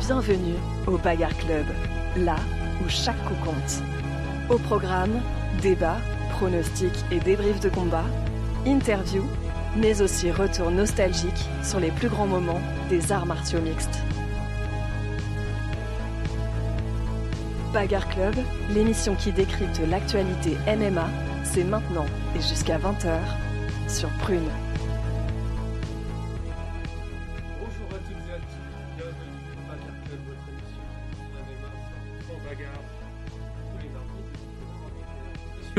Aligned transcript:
Bienvenue 0.00 0.56
au 0.86 0.98
Bagarre 0.98 1.36
Club, 1.38 1.64
là 2.16 2.36
où 2.84 2.88
chaque 2.88 3.22
coup 3.24 3.34
compte. 3.44 3.82
Au 4.50 4.58
programme, 4.58 5.20
débats, 5.62 5.98
pronostics 6.30 7.04
et 7.10 7.20
débriefs 7.20 7.60
de 7.60 7.68
combat, 7.70 8.04
interviews, 8.66 9.26
mais 9.76 10.02
aussi 10.02 10.30
retour 10.30 10.70
nostalgique 10.70 11.48
sur 11.62 11.80
les 11.80 11.90
plus 11.90 12.08
grands 12.08 12.26
moments 12.26 12.60
des 12.90 13.12
arts 13.12 13.26
martiaux 13.26 13.60
mixtes. 13.60 14.02
Bagarre 17.72 18.08
Club, 18.08 18.34
l'émission 18.70 19.14
qui 19.14 19.32
décrypte 19.32 19.80
l'actualité 19.88 20.56
MMA, 20.66 21.08
c'est 21.44 21.64
maintenant 21.64 22.06
et 22.36 22.40
jusqu'à 22.40 22.78
20h 22.78 23.20
sur 23.88 24.08
Prune. 24.18 24.48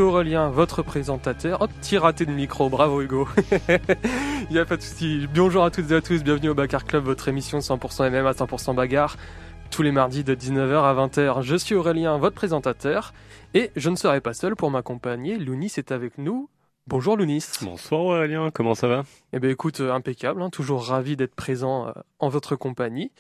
Aurélien, 0.10 0.50
votre 0.50 0.82
présentateur. 0.82 1.60
Oh, 1.62 1.68
petit 1.68 2.00
raté 2.00 2.26
de 2.26 2.32
micro, 2.32 2.68
bravo 2.68 3.00
Hugo. 3.00 3.28
Il 4.50 4.54
n'y 4.54 4.58
a 4.58 4.66
pas 4.66 4.76
de 4.76 4.82
souci. 4.82 5.28
Bonjour 5.36 5.64
à 5.64 5.70
toutes 5.70 5.92
et 5.92 5.96
à 5.96 6.02
tous, 6.02 6.24
bienvenue 6.24 6.50
au 6.50 6.56
Bagarre 6.56 6.86
Club, 6.86 7.04
votre 7.04 7.28
émission 7.28 7.60
100% 7.60 8.10
MMA, 8.10 8.32
100% 8.32 8.74
bagarre, 8.74 9.18
tous 9.70 9.84
les 9.84 9.92
mardis 9.92 10.24
de 10.24 10.34
19h 10.34 10.82
à 10.82 10.96
20h. 10.96 11.44
Je 11.44 11.56
suis 11.56 11.76
Aurélien, 11.76 12.18
votre 12.18 12.36
présentateur, 12.36 13.14
et 13.54 13.70
je 13.76 13.92
ne 13.92 13.96
serai 13.96 14.20
pas 14.20 14.34
seul 14.34 14.56
pour 14.56 14.72
m'accompagner. 14.72 15.38
Lounis 15.38 15.74
est 15.78 15.92
avec 15.92 16.18
nous. 16.18 16.50
Bonjour 16.88 17.16
Lounis. 17.16 17.46
Bonsoir 17.62 18.02
Aurélien, 18.02 18.50
comment 18.52 18.74
ça 18.74 18.88
va? 18.88 19.04
Eh 19.32 19.40
bien 19.40 19.52
écoute, 19.52 19.80
euh, 19.80 19.94
impeccable, 19.94 20.42
hein, 20.42 20.50
toujours 20.50 20.86
ravi 20.86 21.18
d'être 21.18 21.36
présent 21.36 21.88
euh, 21.88 21.92
en 22.18 22.30
votre 22.30 22.56
compagnie. 22.56 23.12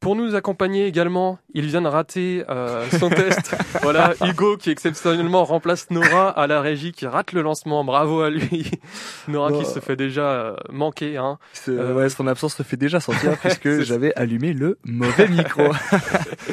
Pour 0.00 0.14
nous 0.14 0.34
accompagner 0.34 0.86
également, 0.86 1.38
il 1.54 1.66
vient 1.66 1.82
de 1.82 1.88
rater 1.88 2.44
euh, 2.48 2.88
son 2.98 3.08
test. 3.10 3.56
voilà, 3.82 4.14
Hugo 4.24 4.56
qui 4.56 4.70
exceptionnellement 4.70 5.44
remplace 5.44 5.90
Nora 5.90 6.28
à 6.28 6.46
la 6.46 6.60
régie 6.60 6.92
qui 6.92 7.06
rate 7.06 7.32
le 7.32 7.42
lancement. 7.42 7.82
Bravo 7.82 8.20
à 8.20 8.30
lui. 8.30 8.70
Nora 9.28 9.50
Bon, 9.50 9.58
qui 9.58 9.64
se 9.64 9.80
fait 9.80 9.96
déjà 9.96 10.30
euh, 10.30 10.56
manquer. 10.70 11.16
Hein. 11.16 11.38
Euh, 11.68 11.94
ouais, 11.94 12.08
son 12.08 12.26
absence 12.26 12.54
se 12.56 12.62
fait 12.62 12.76
déjà 12.76 13.00
sentir 13.00 13.36
puisque 13.40 13.80
j'avais 13.80 14.14
allumé 14.16 14.52
le 14.52 14.78
mauvais 14.84 15.28
micro. 15.28 15.72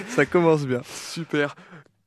ça 0.07 0.25
commence 0.25 0.65
bien. 0.65 0.81
Super. 0.85 1.55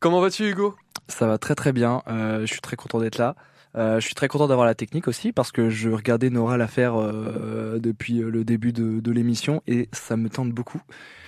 Comment 0.00 0.20
vas-tu 0.20 0.48
Hugo? 0.50 0.74
Ça 1.08 1.26
va 1.26 1.38
très 1.38 1.54
très 1.54 1.72
bien. 1.72 2.02
Euh, 2.08 2.40
je 2.40 2.46
suis 2.46 2.60
très 2.60 2.76
content 2.76 2.98
d'être 2.98 3.18
là. 3.18 3.34
Euh, 3.76 4.00
je 4.00 4.06
suis 4.06 4.14
très 4.14 4.28
content 4.28 4.48
d'avoir 4.48 4.66
la 4.66 4.74
technique 4.74 5.06
aussi 5.06 5.32
parce 5.32 5.52
que 5.52 5.68
je 5.68 5.90
regardais 5.90 6.30
Nora 6.30 6.56
la 6.56 6.66
faire 6.66 6.94
euh, 6.96 7.78
depuis 7.78 8.22
euh, 8.22 8.30
le 8.30 8.42
début 8.44 8.72
de, 8.72 9.00
de 9.00 9.12
l'émission 9.12 9.62
et 9.66 9.88
ça 9.92 10.16
me 10.16 10.30
tente 10.30 10.50
beaucoup. 10.50 10.80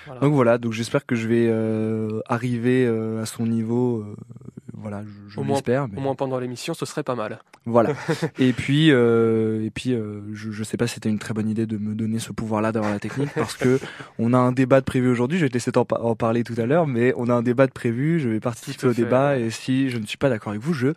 Voilà. 0.06 0.20
Donc 0.22 0.32
voilà, 0.32 0.56
donc 0.58 0.72
j'espère 0.72 1.04
que 1.04 1.14
je 1.14 1.28
vais 1.28 1.46
euh, 1.50 2.20
arriver 2.26 2.86
euh, 2.86 3.20
à 3.22 3.26
son 3.26 3.44
niveau. 3.46 3.98
euh, 3.98 4.16
voilà, 4.72 5.02
je, 5.02 5.34
je 5.34 5.40
Au 5.40 5.42
moins- 5.42 5.56
l'espère. 5.56 5.88
mais 5.88 5.98
Au 5.98 6.00
moins 6.00 6.14
pendant 6.14 6.38
l'émission, 6.38 6.72
ce 6.72 6.86
serait 6.86 7.02
pas 7.02 7.16
mal. 7.16 7.40
Voilà. 7.66 7.92
et 8.38 8.54
puis, 8.54 8.90
euh, 8.92 9.62
et 9.66 9.70
puis, 9.70 9.92
euh, 9.92 10.20
je, 10.32 10.50
je 10.50 10.64
sais 10.64 10.78
pas 10.78 10.86
si 10.86 10.94
c'était 10.94 11.10
une 11.10 11.18
très 11.18 11.34
bonne 11.34 11.48
idée 11.50 11.66
de 11.66 11.76
me 11.76 11.94
donner 11.94 12.20
ce 12.20 12.32
pouvoir-là 12.32 12.72
d'avoir 12.72 12.92
la 12.92 13.00
technique, 13.00 13.28
parce 13.34 13.56
que 13.56 13.78
on 14.18 14.32
a 14.32 14.38
un 14.38 14.52
débat 14.52 14.80
de 14.80 14.86
prévu 14.86 15.10
aujourd'hui. 15.10 15.36
Je 15.38 15.44
vais 15.44 15.48
te 15.50 15.54
laisser 15.54 15.72
en 15.76 16.14
parler 16.14 16.44
tout 16.44 16.54
à 16.56 16.64
l'heure, 16.64 16.86
mais 16.86 17.12
on 17.18 17.28
a 17.28 17.34
un 17.34 17.42
débat 17.42 17.66
de 17.66 17.72
prévu. 17.72 18.20
Je 18.20 18.30
vais 18.30 18.40
participer 18.40 18.86
au 18.86 18.94
débat, 18.94 19.36
et 19.38 19.50
si 19.50 19.90
je 19.90 19.98
ne 19.98 20.06
suis 20.06 20.16
pas 20.16 20.30
d'accord 20.30 20.50
avec 20.52 20.62
vous, 20.62 20.72
je 20.72 20.94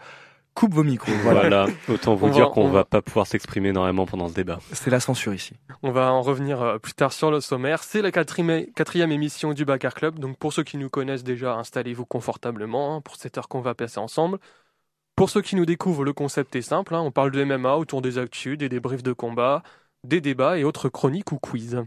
coupe 0.54 0.74
vos 0.74 0.84
micros. 0.84 1.12
Voilà. 1.24 1.42
Voilà, 1.42 1.66
autant 1.90 2.16
vous 2.16 2.28
On 2.28 2.30
dire 2.30 2.50
qu'on 2.50 2.66
on 2.66 2.70
va 2.70 2.84
pas 2.86 3.02
pouvoir 3.02 3.26
s'exprimer 3.28 3.70
énormément 3.70 4.06
pendant 4.06 4.28
ce 4.28 4.34
débat. 4.34 4.60
C'est 4.72 4.90
la 4.92 5.00
censure 5.00 5.34
ici. 5.34 5.54
On 5.84 5.92
va 5.92 6.12
en 6.12 6.22
revenir 6.22 6.62
euh, 6.62 6.78
plus 6.78 6.94
tard 6.94 7.14
sur 7.14 7.32
le 7.32 7.40
sommaire. 7.42 7.84
C'est 7.84 8.02
la 8.02 8.12
quatrième, 8.12 8.66
quatrième 8.74 9.12
émission 9.12 9.54
du 9.54 9.66
Bacar 9.66 9.94
Club. 9.94 10.20
Donc 10.20 10.38
pour 10.38 10.54
ceux 10.54 10.64
qui 10.64 10.78
nous 10.78 10.90
connaissent 10.90 11.24
déjà, 11.24 11.56
installez-vous 11.56 12.06
confortablement 12.06 12.96
hein, 12.96 13.02
pour 13.02 13.16
cette 13.16 13.38
heure 13.38 13.48
qu'on 13.48 13.62
va 13.62 13.74
passer 13.76 14.00
ensemble. 14.00 14.38
Pour 15.16 15.30
ceux 15.30 15.42
qui 15.42 15.56
nous 15.56 15.66
découvrent, 15.66 16.04
le 16.04 16.14
concept 16.14 16.56
est 16.56 16.62
simple. 16.62 16.96
hein. 16.96 17.02
On 17.02 17.12
parle 17.12 17.32
de 17.32 17.44
MMA 17.44 17.76
autour 17.76 18.02
des 18.02 18.18
actus, 18.18 18.58
des 18.58 18.70
débriefs 18.70 19.04
de 19.04 19.14
combat, 19.14 19.62
des 20.04 20.22
débats 20.22 20.58
et 20.58 20.64
autres 20.64 20.90
chroniques 20.90 21.32
ou 21.32 21.38
quiz. 21.38 21.84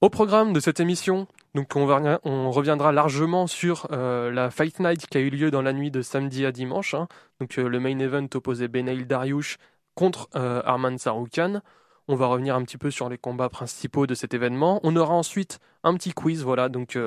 Au 0.00 0.10
programme 0.10 0.52
de 0.52 0.60
cette 0.60 0.80
émission, 0.80 1.26
donc 1.54 1.76
on, 1.76 2.50
reviendra 2.50 2.90
largement 2.90 3.46
sur 3.46 3.86
euh, 3.92 4.32
la 4.32 4.50
Fight 4.50 4.80
Night 4.80 5.06
qui 5.06 5.18
a 5.18 5.20
eu 5.20 5.30
lieu 5.30 5.52
dans 5.52 5.62
la 5.62 5.72
nuit 5.72 5.92
de 5.92 6.02
samedi 6.02 6.44
à 6.44 6.50
dimanche. 6.50 6.94
hein. 6.94 7.06
Donc 7.40 7.58
euh, 7.58 7.68
le 7.68 7.78
main 7.78 7.96
event 8.00 8.26
opposait 8.34 8.66
Benail 8.66 9.06
Dariush 9.06 9.58
contre 9.94 10.28
euh, 10.34 10.62
Arman 10.64 10.98
Saroukan. 10.98 11.60
On 12.08 12.16
va 12.16 12.26
revenir 12.26 12.56
un 12.56 12.64
petit 12.64 12.76
peu 12.76 12.90
sur 12.90 13.08
les 13.08 13.18
combats 13.18 13.48
principaux 13.48 14.08
de 14.08 14.14
cet 14.14 14.34
événement. 14.34 14.80
On 14.82 14.96
aura 14.96 15.14
ensuite 15.14 15.60
un 15.84 15.94
petit 15.94 16.12
quiz, 16.12 16.42
voilà, 16.42 16.68
donc 16.68 16.98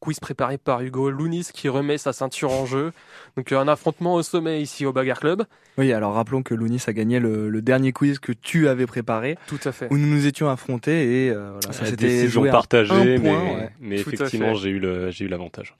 quiz 0.00 0.18
préparé 0.18 0.58
par 0.58 0.80
Hugo 0.80 1.10
Lounis 1.10 1.48
qui 1.52 1.68
remet 1.68 1.98
sa 1.98 2.12
ceinture 2.12 2.50
en 2.50 2.66
jeu. 2.66 2.92
Donc 3.36 3.52
euh, 3.52 3.58
un 3.58 3.68
affrontement 3.68 4.14
au 4.14 4.22
sommet 4.22 4.60
ici 4.60 4.86
au 4.86 4.92
Bagarre 4.92 5.20
Club. 5.20 5.44
Oui, 5.78 5.92
alors 5.92 6.14
rappelons 6.14 6.42
que 6.42 6.54
Lounis 6.54 6.82
a 6.86 6.92
gagné 6.92 7.20
le, 7.20 7.48
le 7.48 7.62
dernier 7.62 7.92
quiz 7.92 8.18
que 8.18 8.32
tu 8.32 8.68
avais 8.68 8.86
préparé, 8.86 9.38
Tout 9.46 9.60
à 9.64 9.72
fait. 9.72 9.88
où 9.90 9.96
nous 9.98 10.06
nous 10.08 10.26
étions 10.26 10.48
affrontés, 10.48 11.26
et 11.26 11.30
euh, 11.30 11.52
voilà, 11.52 11.72
ça 11.72 11.86
s'était 11.86 12.28
joué 12.28 12.50
partagée, 12.50 12.92
un 12.92 13.04
mais, 13.04 13.18
point, 13.18 13.42
ouais. 13.44 13.70
mais 13.80 14.00
effectivement, 14.00 14.54
j'ai 14.54 14.70
eu 14.70 14.78
le, 14.78 15.10
j'ai 15.10 15.26
eu 15.26 15.28
l'avantage. 15.28 15.76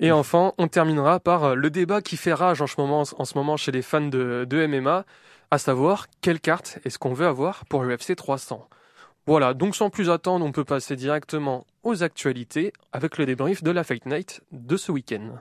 Et 0.00 0.12
enfin, 0.12 0.54
on 0.56 0.66
terminera 0.66 1.20
par 1.20 1.44
euh, 1.44 1.54
le 1.54 1.70
débat 1.70 2.00
qui 2.00 2.16
fait 2.16 2.32
rage 2.32 2.62
en 2.62 2.66
ce 2.66 2.80
moment, 2.80 3.04
en 3.18 3.24
ce 3.24 3.36
moment 3.36 3.56
chez 3.56 3.70
les 3.72 3.82
fans 3.82 4.00
de, 4.00 4.46
de 4.48 4.66
MMA, 4.66 5.04
à 5.50 5.58
savoir 5.58 6.06
quelle 6.22 6.40
carte 6.40 6.78
est-ce 6.84 6.98
qu'on 6.98 7.12
veut 7.12 7.26
avoir 7.26 7.64
pour 7.66 7.82
l'UFC 7.82 8.16
300. 8.16 8.66
Voilà, 9.30 9.54
donc 9.54 9.76
sans 9.76 9.90
plus 9.90 10.10
attendre, 10.10 10.44
on 10.44 10.50
peut 10.50 10.64
passer 10.64 10.96
directement 10.96 11.64
aux 11.84 12.02
actualités 12.02 12.72
avec 12.90 13.16
le 13.16 13.26
débrief 13.26 13.62
de 13.62 13.70
la 13.70 13.84
Fight 13.84 14.04
Night 14.04 14.42
de 14.50 14.76
ce 14.76 14.90
week-end. 14.90 15.38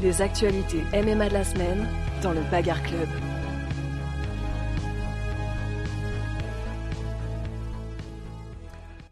Les 0.00 0.22
actualités 0.22 0.84
MMA 0.92 1.30
de 1.30 1.34
la 1.34 1.42
semaine 1.42 1.88
dans 2.22 2.30
le 2.30 2.42
Bagarre 2.52 2.84
Club. 2.84 3.08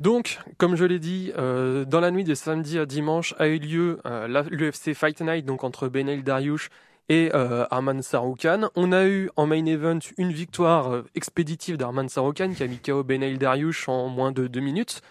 Donc, 0.01 0.39
comme 0.57 0.77
je 0.77 0.85
l'ai 0.87 0.99
dit, 0.99 1.31
euh, 1.37 1.85
dans 1.85 2.01
la 2.01 2.11
nuit 2.11 2.25
de 2.25 2.35
samedi 2.35 2.79
à 2.79 2.87
dimanche 2.87 3.35
a 3.39 3.49
eu 3.49 3.59
lieu 3.59 4.01
euh, 4.07 4.45
l'UFC 4.51 4.95
Fight 4.95 5.21
Night 5.21 5.45
donc 5.45 5.63
entre 5.63 5.89
Benail 5.89 6.23
Dariush 6.23 6.71
et 7.11 7.31
euh, 7.35 7.67
Arman 7.71 8.01
Saroukan. 8.01 8.71
On 8.77 8.93
a 8.93 9.05
eu 9.07 9.31
en 9.37 9.47
main 9.47 9.67
event 9.67 9.99
une 10.17 10.33
victoire 10.33 11.03
expéditive 11.15 11.77
d'Arman 11.77 12.09
Saroukan 12.09 12.55
qui 12.55 12.63
a 12.63 12.67
mis 12.67 12.79
KO 12.79 13.05
Benail 13.05 13.37
Dariush 13.37 13.91
en 13.91 14.09
moins 14.09 14.33
de 14.33 14.47
deux 14.47 14.61
minutes. 14.61 15.03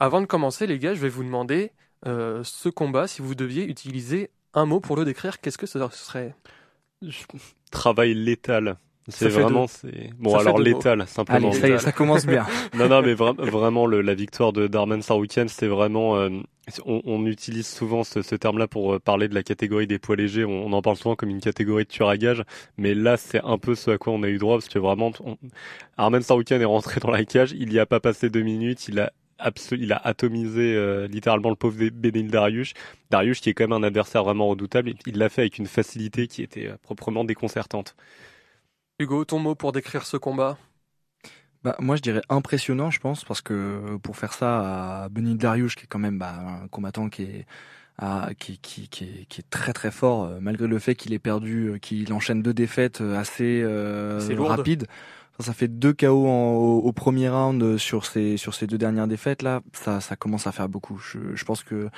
Avant 0.00 0.20
de 0.20 0.26
commencer, 0.26 0.66
les 0.66 0.80
gars, 0.80 0.94
je 0.94 1.00
vais 1.00 1.08
vous 1.08 1.22
demander 1.22 1.70
ce 2.04 2.68
combat, 2.68 3.06
si 3.06 3.22
vous 3.22 3.34
deviez 3.36 3.64
utiliser 3.64 4.30
un 4.54 4.64
mot 4.64 4.80
pour 4.80 4.96
le 4.96 5.04
décrire, 5.04 5.40
qu'est-ce 5.40 5.58
que 5.58 5.66
ce 5.66 5.78
serait? 5.90 6.34
Travail 7.70 8.14
létal. 8.14 8.78
C'est 9.10 9.28
vraiment, 9.42 9.66
c'est 9.66 10.10
bon. 10.18 10.30
Ça 10.30 10.40
alors 10.40 10.58
létal, 10.58 11.06
simplement. 11.08 11.48
Allez, 11.48 11.58
ça 11.60 11.68
y 11.68 11.72
est, 11.72 11.78
ça 11.78 11.92
commence 11.92 12.26
bien. 12.26 12.46
non, 12.74 12.88
non, 12.88 13.00
mais 13.02 13.14
vra- 13.14 13.34
vraiment, 13.50 13.86
le, 13.86 14.00
la 14.02 14.14
victoire 14.14 14.52
de 14.52 14.66
Darman 14.66 15.00
Saroukian, 15.02 15.48
c'était 15.48 15.66
vraiment. 15.68 16.16
euh, 16.16 16.28
on, 16.84 17.00
on 17.06 17.24
utilise 17.24 17.66
souvent 17.66 18.04
ce, 18.04 18.20
ce 18.20 18.34
terme-là 18.34 18.68
pour 18.68 18.92
euh, 18.94 18.98
parler 18.98 19.28
de 19.28 19.34
la 19.34 19.42
catégorie 19.42 19.86
des 19.86 19.98
poids 19.98 20.16
légers. 20.16 20.44
On, 20.44 20.66
on 20.66 20.72
en 20.74 20.82
parle 20.82 20.96
souvent 20.96 21.16
comme 21.16 21.30
une 21.30 21.40
catégorie 21.40 21.84
de 21.84 21.88
tueur 21.88 22.08
à 22.10 22.18
gage, 22.18 22.42
mais 22.76 22.94
là, 22.94 23.16
c'est 23.16 23.40
un 23.42 23.56
peu 23.58 23.74
ce 23.74 23.92
à 23.92 23.98
quoi 23.98 24.12
on 24.12 24.22
a 24.22 24.28
eu 24.28 24.36
droit 24.38 24.56
parce 24.56 24.68
que 24.68 24.78
vraiment, 24.78 25.10
on, 25.24 25.36
Arman 25.96 26.20
Saroukian 26.22 26.60
est 26.60 26.64
rentré 26.66 27.00
dans 27.00 27.10
la 27.10 27.24
cage. 27.24 27.52
Il 27.58 27.72
y 27.72 27.78
a 27.78 27.86
pas 27.86 28.00
passé 28.00 28.28
deux 28.28 28.42
minutes. 28.42 28.88
Il 28.88 29.00
a 29.00 29.12
absolu- 29.38 29.78
il 29.80 29.92
a 29.92 29.96
atomisé 30.04 30.74
euh, 30.76 31.06
littéralement 31.06 31.48
le 31.48 31.56
pauvre 31.56 31.76
Benil 31.92 32.28
Dariush. 32.30 32.74
Dariush 33.10 33.40
qui 33.40 33.48
est 33.50 33.54
quand 33.54 33.64
même 33.68 33.82
un 33.82 33.86
adversaire 33.86 34.22
vraiment 34.24 34.48
redoutable. 34.48 34.92
Il 35.06 35.16
l'a 35.16 35.30
fait 35.30 35.42
avec 35.42 35.56
une 35.58 35.66
facilité 35.66 36.26
qui 36.26 36.42
était 36.42 36.66
euh, 36.66 36.76
proprement 36.82 37.24
déconcertante. 37.24 37.94
Hugo, 39.00 39.24
ton 39.24 39.40
mot 39.40 39.56
pour 39.56 39.72
décrire 39.72 40.06
ce 40.06 40.16
combat? 40.16 40.56
Bah, 41.64 41.74
moi, 41.80 41.96
je 41.96 42.02
dirais 42.02 42.20
impressionnant, 42.28 42.90
je 42.90 43.00
pense, 43.00 43.24
parce 43.24 43.40
que 43.40 43.96
pour 44.02 44.16
faire 44.16 44.32
ça 44.32 45.02
à 45.04 45.08
Benil 45.08 45.36
Dariush, 45.36 45.74
qui 45.74 45.84
est 45.84 45.86
quand 45.88 45.98
même 45.98 46.18
bah, 46.18 46.34
un 46.62 46.68
combattant 46.68 47.08
qui 47.08 47.22
est, 47.22 47.46
à- 47.98 48.30
qui, 48.38 48.58
qui, 48.58 48.88
qui, 48.88 49.04
est, 49.04 49.26
qui 49.28 49.42
est 49.42 49.50
très 49.50 49.72
très 49.72 49.92
fort, 49.92 50.24
euh, 50.24 50.38
malgré 50.40 50.66
le 50.68 50.80
fait 50.80 50.96
qu'il 50.96 51.14
ait 51.14 51.20
perdu, 51.20 51.68
euh, 51.70 51.78
qu'il 51.78 52.12
enchaîne 52.12 52.42
deux 52.42 52.54
défaites 52.54 53.02
euh, 53.02 53.16
assez 53.18 53.62
euh, 53.64 54.36
rapides. 54.40 54.86
Ça, 55.38 55.46
ça 55.46 55.54
fait 55.54 55.68
deux 55.68 55.94
KO 55.94 56.28
en- 56.28 56.54
au, 56.56 56.78
au 56.80 56.92
premier 56.92 57.28
round 57.30 57.78
sur 57.78 58.06
ces, 58.06 58.36
sur 58.36 58.54
ces 58.54 58.66
deux 58.66 58.78
dernières 58.78 59.08
défaites 59.08 59.42
là. 59.42 59.62
Ça, 59.74 60.00
ça 60.02 60.16
commence 60.16 60.48
à 60.48 60.52
faire 60.52 60.68
beaucoup. 60.68 60.98
Je, 60.98 61.20
je 61.36 61.44
pense 61.46 61.64
que 61.64 61.90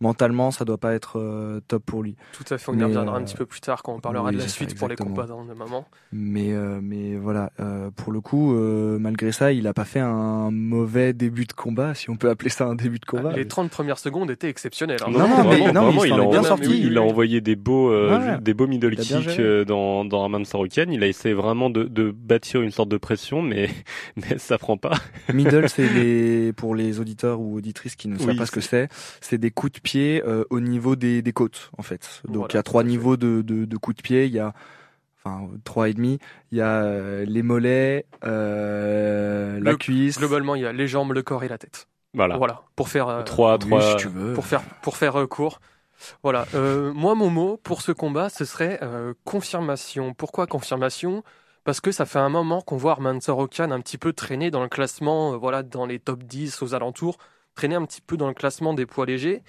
mentalement, 0.00 0.50
ça 0.50 0.64
doit 0.64 0.78
pas 0.78 0.94
être 0.94 1.18
euh, 1.18 1.60
top 1.68 1.84
pour 1.84 2.02
lui. 2.02 2.16
Tout 2.32 2.44
à 2.52 2.58
fait, 2.58 2.70
on 2.70 2.74
y 2.74 2.78
Mais, 2.78 2.84
reviendra 2.84 3.16
un 3.16 3.20
euh, 3.20 3.24
petit 3.24 3.36
peu 3.36 3.46
plus 3.46 3.60
tard 3.60 3.82
quand 3.82 3.94
on 3.94 4.00
parlera 4.00 4.26
oui, 4.26 4.32
de 4.32 4.38
la 4.38 4.44
ça, 4.44 4.48
suite 4.50 4.76
pour 4.76 4.88
les 4.88 4.96
combattants 4.96 5.44
de 5.44 5.54
maman. 5.54 5.86
Mais 6.12 6.52
euh, 6.52 6.80
mais 6.82 7.16
voilà, 7.16 7.50
euh, 7.60 7.90
pour 7.94 8.12
le 8.12 8.20
coup, 8.20 8.54
euh, 8.54 8.98
malgré 8.98 9.32
ça, 9.32 9.52
il 9.52 9.66
a 9.66 9.74
pas 9.74 9.84
fait 9.84 10.00
un 10.00 10.50
mauvais 10.50 11.12
début 11.12 11.44
de 11.46 11.52
combat, 11.52 11.94
si 11.94 12.10
on 12.10 12.16
peut 12.16 12.30
appeler 12.30 12.50
ça 12.50 12.66
un 12.66 12.74
début 12.74 12.98
de 12.98 13.04
combat. 13.04 13.32
Les 13.32 13.46
30 13.48 13.70
premières 13.70 13.98
secondes 13.98 14.30
étaient 14.30 14.48
exceptionnelles. 14.48 15.00
hein. 15.04 15.10
Non, 15.10 15.18
non, 15.20 15.28
mais- 15.28 15.42
vraiment, 15.42 15.72
non, 15.72 15.86
mais 15.92 15.96
vraiment, 15.96 16.04
il 16.04 16.08
il, 16.08 16.10
s'en 16.10 16.20
a, 16.20 16.24
est 16.24 16.28
bien 16.30 16.42
sorti. 16.42 16.80
il 16.86 16.98
a 16.98 17.02
envoyé 17.02 17.40
des 17.40 17.56
beaux, 17.56 17.90
euh, 17.90 18.38
des 18.38 18.54
beaux 18.54 18.66
middle 18.66 18.96
kicks 18.96 19.40
dans, 19.66 20.04
dans 20.04 20.22
Arman 20.22 20.44
Saroukian. 20.44 20.86
Il 20.90 21.02
a 21.02 21.06
essayé 21.06 21.34
vraiment 21.34 21.70
de, 21.70 21.84
de 21.84 22.10
bâtir 22.10 22.62
une 22.62 22.70
sorte 22.70 22.88
de 22.88 22.96
pression, 22.98 23.42
mais, 23.42 23.68
mais 24.16 24.38
ça 24.38 24.58
prend 24.58 24.76
pas. 24.76 24.96
Middle, 25.32 25.68
c'est 25.68 25.88
les 25.94 26.52
pour 26.52 26.74
les 26.74 27.00
auditeurs 27.00 27.40
ou 27.40 27.56
auditrices 27.56 27.96
qui 27.96 28.08
ne 28.08 28.16
savent 28.18 28.28
Oui, 28.28 28.36
pas 28.36 28.46
ce 28.46 28.50
que 28.52 28.60
c'est. 28.60 28.88
C'est 29.20 29.38
des 29.38 29.50
coups 29.50 29.72
de 29.72 29.80
pied 29.80 29.87
euh, 29.96 30.44
au 30.50 30.60
niveau 30.60 30.96
des, 30.96 31.22
des 31.22 31.32
côtes, 31.32 31.70
en 31.78 31.82
fait. 31.82 32.20
Donc 32.26 32.34
Voilà, 32.36 32.48
il 32.52 32.54
y 32.56 32.58
a 32.58 32.62
trois 32.62 32.84
niveaux 32.84 33.16
de, 33.16 33.42
de, 33.42 33.64
de 33.64 33.76
coups 33.76 33.96
de 33.96 34.02
pied. 34.02 34.26
Il 34.26 34.32
y 34.32 34.38
a 34.38 34.52
enfin 35.24 35.48
trois 35.64 35.88
et 35.88 35.94
demi. 35.94 36.18
Il 36.52 36.58
y 36.58 36.60
a 36.60 36.82
euh, 36.82 37.24
les 37.26 37.42
mollets, 37.42 38.06
euh, 38.24 39.60
la 39.60 39.72
Le- 39.72 39.76
cuisse. 39.76 40.18
Globalement, 40.18 40.54
il 40.54 40.62
y 40.62 40.66
a 40.66 40.72
les 40.72 40.86
jambes, 40.88 41.12
le 41.12 41.22
corps 41.22 41.44
et 41.44 41.48
la 41.48 41.58
tête. 41.58 41.88
Voilà. 42.14 42.36
Voilà, 42.36 42.62
pour 42.74 42.88
faire 42.88 43.08
euh, 43.08 43.22
Trois, 43.22 43.58
trois. 43.58 43.82
si 43.82 43.96
tu 43.96 44.08
veux. 44.08 44.32
pour 44.32 44.46
faire 44.46 44.62
pour 44.82 44.96
faire 44.96 45.16
euh, 45.20 45.26
court. 45.26 45.60
Voilà. 46.22 46.46
Euh, 46.54 46.92
moi, 46.92 47.14
mon 47.14 47.28
mot 47.30 47.56
pour 47.62 47.82
ce 47.82 47.92
combat, 47.92 48.28
ce 48.28 48.44
serait 48.44 48.78
euh, 48.82 49.12
confirmation. 49.24 50.14
Pourquoi 50.14 50.46
confirmation? 50.46 51.22
Parce 51.64 51.80
que 51.80 51.92
ça 51.92 52.06
fait 52.06 52.18
un 52.20 52.30
moment 52.30 52.62
qu'on 52.62 52.76
voit 52.78 52.92
Arman 52.92 53.20
Sorokan 53.20 53.70
un 53.72 53.80
petit 53.80 53.98
peu 53.98 54.12
traîner 54.14 54.50
dans 54.50 54.62
le 54.62 54.68
classement, 54.68 55.34
euh, 55.34 55.36
voilà, 55.36 55.62
dans 55.62 55.84
les 55.86 55.98
top 55.98 56.22
10 56.22 56.62
aux 56.62 56.74
alentours, 56.74 57.18
traîner 57.54 57.74
un 57.74 57.84
petit 57.84 58.00
peu 58.00 58.16
dans 58.16 58.28
le 58.28 58.34
classement 58.34 58.72
des 58.72 58.86
poids 58.86 59.04
légers. 59.06 59.42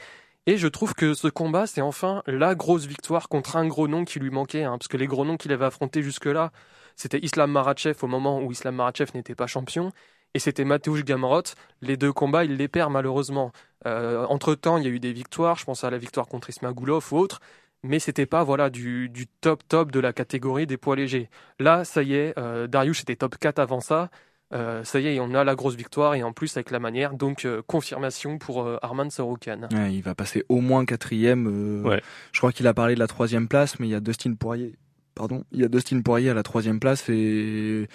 Et 0.50 0.58
je 0.58 0.68
trouve 0.68 0.96
que 0.96 1.14
ce 1.14 1.28
combat, 1.28 1.68
c'est 1.68 1.82
enfin 1.82 2.24
la 2.26 2.56
grosse 2.56 2.88
victoire 2.88 3.30
contre 3.30 3.56
un 3.56 3.68
gros 3.68 3.88
nom 3.88 4.04
qui 4.04 4.20
lui 4.20 4.32
manquait, 4.32 4.64
hein, 4.64 4.80
parce 4.80 4.88
que 4.88 4.98
les 4.98 5.06
gros 5.06 5.24
noms 5.24 5.38
qu'il 5.38 5.52
avait 5.52 5.66
affrontés 5.66 6.02
jusque-là, 6.02 6.52
c'était 6.96 7.20
Islam 7.20 7.52
Marachev 7.52 7.96
au 8.02 8.08
moment 8.08 8.42
où 8.42 8.52
Islam 8.52 8.74
Marachev 8.74 9.12
n'était 9.14 9.36
pas 9.36 9.46
champion, 9.46 9.92
et 10.34 10.40
c'était 10.40 10.66
Mateusz 10.66 11.04
Gamrot. 11.04 11.44
Les 11.84 11.98
deux 11.98 12.12
combats, 12.12 12.46
il 12.46 12.58
les 12.58 12.68
perd 12.68 12.92
malheureusement. 12.92 13.52
Euh, 13.86 14.26
entre 14.26 14.56
temps, 14.56 14.78
il 14.78 14.86
y 14.86 14.88
a 14.88 14.90
eu 14.90 15.00
des 15.00 15.14
victoires. 15.14 15.56
Je 15.56 15.66
pense 15.66 15.84
à 15.84 15.92
la 15.92 16.00
victoire 16.00 16.28
contre 16.28 16.50
Ismagulov 16.50 17.14
ou 17.14 17.18
autre. 17.18 17.42
Mais 17.84 18.00
c'était 18.00 18.26
pas 18.26 18.44
voilà 18.44 18.72
du, 18.72 19.12
top 19.42 19.62
top 19.68 19.92
de 19.92 20.00
la 20.00 20.14
catégorie 20.14 20.66
des 20.66 20.78
poids 20.78 20.96
légers. 20.96 21.30
Là, 21.60 21.86
ça 21.86 22.02
y 22.02 22.16
est, 22.16 22.34
euh, 22.40 22.66
Dariush 22.66 23.02
était 23.02 23.18
top 23.18 23.38
4 23.38 23.60
avant 23.60 23.82
ça. 23.82 24.10
Euh, 24.52 24.84
ça 24.84 25.00
y 25.00 25.08
est, 25.08 25.20
on 25.20 25.34
a 25.36 25.44
la 25.44 25.54
grosse 25.56 25.76
victoire 25.76 26.16
et 26.16 26.24
en 26.24 26.34
plus 26.34 26.58
avec 26.58 26.72
la 26.72 26.80
manière. 26.80 27.14
Donc 27.14 27.46
euh, 27.46 27.62
confirmation 27.68 28.38
pour 28.40 28.64
euh, 28.66 28.78
Arman 28.82 29.10
Sorokan. 29.12 29.68
Ouais, 29.72 29.94
il 29.94 30.02
va 30.02 30.16
passer 30.16 30.44
au 30.50 30.60
moins 30.60 30.86
quatrième. 30.86 31.48
euh, 31.48 31.88
Ouais. 31.88 32.02
Je 32.32 32.40
crois 32.40 32.52
qu'il 32.52 32.66
a 32.68 32.74
parlé 32.74 32.96
de 32.96 33.00
la 33.00 33.08
troisième 33.08 33.48
place, 33.48 33.80
mais 33.80 33.88
il 33.88 33.92
y 33.92 33.96
a 33.96 34.00
Dustin 34.00 34.34
Poirier. 34.34 34.76
Pardon, 35.16 35.44
il 35.52 35.60
y 35.62 35.64
a 35.64 35.68
Dustin 35.68 36.02
Poirier 36.02 36.30
à 36.30 36.34
la 36.34 36.44
troisième 36.44 36.80
place 36.80 37.10
et 37.10 37.88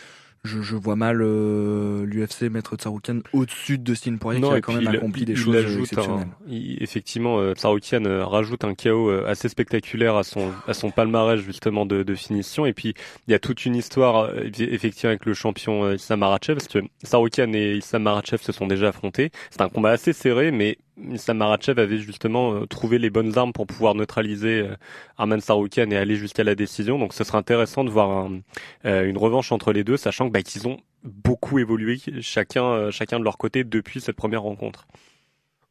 je, 0.44 0.60
je 0.62 0.76
vois 0.76 0.94
mal 0.96 1.20
euh, 1.22 2.04
l'UFC 2.06 2.42
mettre 2.50 2.76
Tsaroukian 2.76 3.20
au-dessus 3.32 3.78
de 3.78 3.82
Dustin 3.84 4.16
Poirier 4.16 4.40
qui 4.40 4.46
Non, 4.46 4.52
a 4.52 4.58
et 4.58 4.60
quand 4.60 4.72
même 4.74 4.82
il- 4.82 4.88
accompli 4.96 5.24
des 5.24 5.32
il 5.32 5.38
choses 5.38 5.56
exceptionnelles. 5.80 6.26
un- 6.28 6.50
il- 6.50 6.82
effectivement, 6.82 7.38
euh, 7.40 7.54
Tsaroukian 7.54 8.04
euh, 8.04 8.24
rajoute 8.24 8.64
un 8.64 8.74
KO 8.74 9.10
euh, 9.10 9.24
assez 9.26 9.48
spectaculaire 9.48 10.16
à 10.16 10.22
son 10.22 10.52
à 10.68 10.74
son 10.74 10.90
palmarès 10.90 11.40
justement 11.40 11.86
de, 11.86 12.02
de 12.02 12.14
finition. 12.14 12.66
Et 12.66 12.72
puis 12.72 12.94
il 13.26 13.30
y 13.30 13.34
a 13.34 13.38
toute 13.38 13.64
une 13.64 13.74
histoire 13.76 14.24
euh, 14.24 14.44
eff- 14.44 14.68
effectivement 14.70 15.10
avec 15.10 15.24
le 15.26 15.34
champion 15.34 15.90
Issam 15.92 16.20
Makhachev 16.20 16.56
parce 16.56 16.68
que 16.68 16.80
Tsaroukian 17.04 17.52
et 17.54 17.76
Issam 17.76 18.02
Makhachev 18.02 18.42
se 18.42 18.52
sont 18.52 18.66
déjà 18.66 18.88
affrontés. 18.88 19.30
C'est 19.50 19.62
un 19.62 19.68
combat 19.68 19.90
assez 19.90 20.12
serré, 20.12 20.50
mais 20.50 20.78
Issam 21.10 21.38
Makhachev 21.38 21.80
avait 21.80 21.98
justement 21.98 22.54
euh, 22.54 22.66
trouvé 22.66 22.98
les 22.98 23.10
bonnes 23.10 23.36
armes 23.36 23.52
pour 23.52 23.66
pouvoir 23.66 23.94
neutraliser 23.94 24.60
euh, 24.60 24.76
Arman 25.18 25.40
Saroukian 25.40 25.90
et 25.90 25.96
aller 25.96 26.16
jusqu'à 26.16 26.44
la 26.44 26.54
décision. 26.54 26.98
Donc 26.98 27.12
ce 27.14 27.24
serait 27.24 27.38
intéressant 27.38 27.82
de 27.84 27.90
voir 27.90 28.10
un- 28.10 28.40
euh, 28.84 29.08
une 29.08 29.18
revanche 29.18 29.50
entre 29.52 29.72
les 29.72 29.82
deux, 29.84 29.96
sachant 29.96 30.26
bah, 30.28 30.42
qu'ils 30.42 30.68
ont 30.68 30.78
beaucoup 31.02 31.58
évolué 31.58 31.98
chacun 32.20 32.90
chacun 32.90 33.18
de 33.18 33.24
leur 33.24 33.36
côté 33.38 33.64
depuis 33.64 34.00
cette 34.00 34.16
première 34.16 34.42
rencontre. 34.42 34.86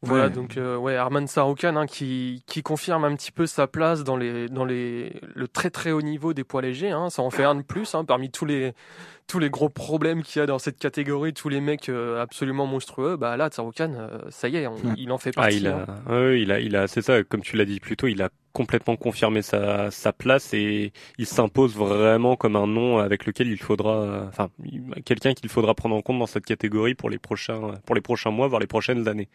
Voilà, 0.06 0.26
Ouais. 0.26 0.30
donc 0.32 0.58
euh, 0.58 0.76
ouais, 0.78 0.96
Arman 0.98 1.26
Saroukan 1.28 1.76
hein, 1.78 1.86
qui, 1.88 2.44
qui 2.46 2.62
confirme 2.62 3.06
un 3.06 3.16
petit 3.16 3.32
peu 3.32 3.48
sa 3.48 3.68
place 3.68 4.04
dans 4.04 4.18
les 4.18 4.50
dans 4.50 4.66
les 4.66 5.20
le 5.34 5.48
très 5.48 5.70
très 5.70 5.92
haut 5.92 6.02
niveau 6.02 6.34
des 6.34 6.44
poids 6.44 6.62
légers. 6.62 6.92
Hein, 6.92 7.10
ça 7.10 7.22
en 7.22 7.30
fait 7.30 7.44
un 7.46 7.56
de 7.56 7.62
plus 7.62 7.96
hein, 7.96 8.04
parmi 8.04 8.30
tous 8.30 8.46
les 8.46 8.74
tous 9.28 9.40
les 9.40 9.50
gros 9.50 9.70
problèmes 9.70 10.22
qu'il 10.22 10.40
y 10.42 10.44
a 10.44 10.46
dans 10.46 10.60
cette 10.60 10.78
catégorie, 10.78 11.34
tous 11.34 11.48
les 11.48 11.62
mecs 11.62 11.88
euh, 11.88 12.22
absolument 12.22 12.66
monstrueux. 12.68 13.16
Bah 13.16 13.38
là, 13.38 13.48
Saroukan, 13.50 13.94
euh, 13.94 14.18
ça 14.30 14.50
y 14.50 14.58
est, 14.58 14.68
on- 14.68 14.74
Ouais. 14.74 14.94
il 14.98 15.12
en 15.14 15.18
fait 15.18 15.32
Ah, 15.38 15.44
partie. 15.44 15.58
il 15.58 15.68
hein. 15.68 15.86
a, 16.06 16.12
ouais, 16.14 16.42
il 16.42 16.52
a, 16.52 16.60
il 16.60 16.76
a, 16.76 16.88
c'est 16.88 17.02
ça, 17.02 17.24
comme 17.24 17.42
tu 17.42 17.56
l'as 17.56 17.64
dit 17.66 17.80
plus 17.80 17.96
tôt, 17.96 18.08
il 18.08 18.22
a 18.22 18.30
complètement 18.54 18.96
confirmé 18.96 19.42
sa, 19.42 19.90
place 20.18 20.54
et 20.54 20.94
il 21.18 21.26
s'impose 21.26 21.76
vraiment 21.76 22.36
comme 22.36 22.56
un 22.56 22.68
nom 22.68 23.00
avec 23.00 23.26
lequel 23.26 23.48
il 23.48 23.58
faudra, 23.58 24.28
enfin, 24.28 24.50
quelqu'un 25.06 25.34
qu'il 25.34 25.50
faudra 25.50 25.74
prendre 25.74 25.96
en 25.96 26.02
compte 26.02 26.20
dans 26.20 26.28
cette 26.28 26.46
catégorie 26.46 26.94
pour 26.94 27.10
les 27.10 27.18
prochains, 27.18 27.72
pour 27.86 27.96
les 27.96 28.02
prochains 28.02 28.32
mois, 28.32 28.48
voire 28.48 28.62
les 28.62 28.68
prochaines 28.68 29.08
années. 29.08 29.28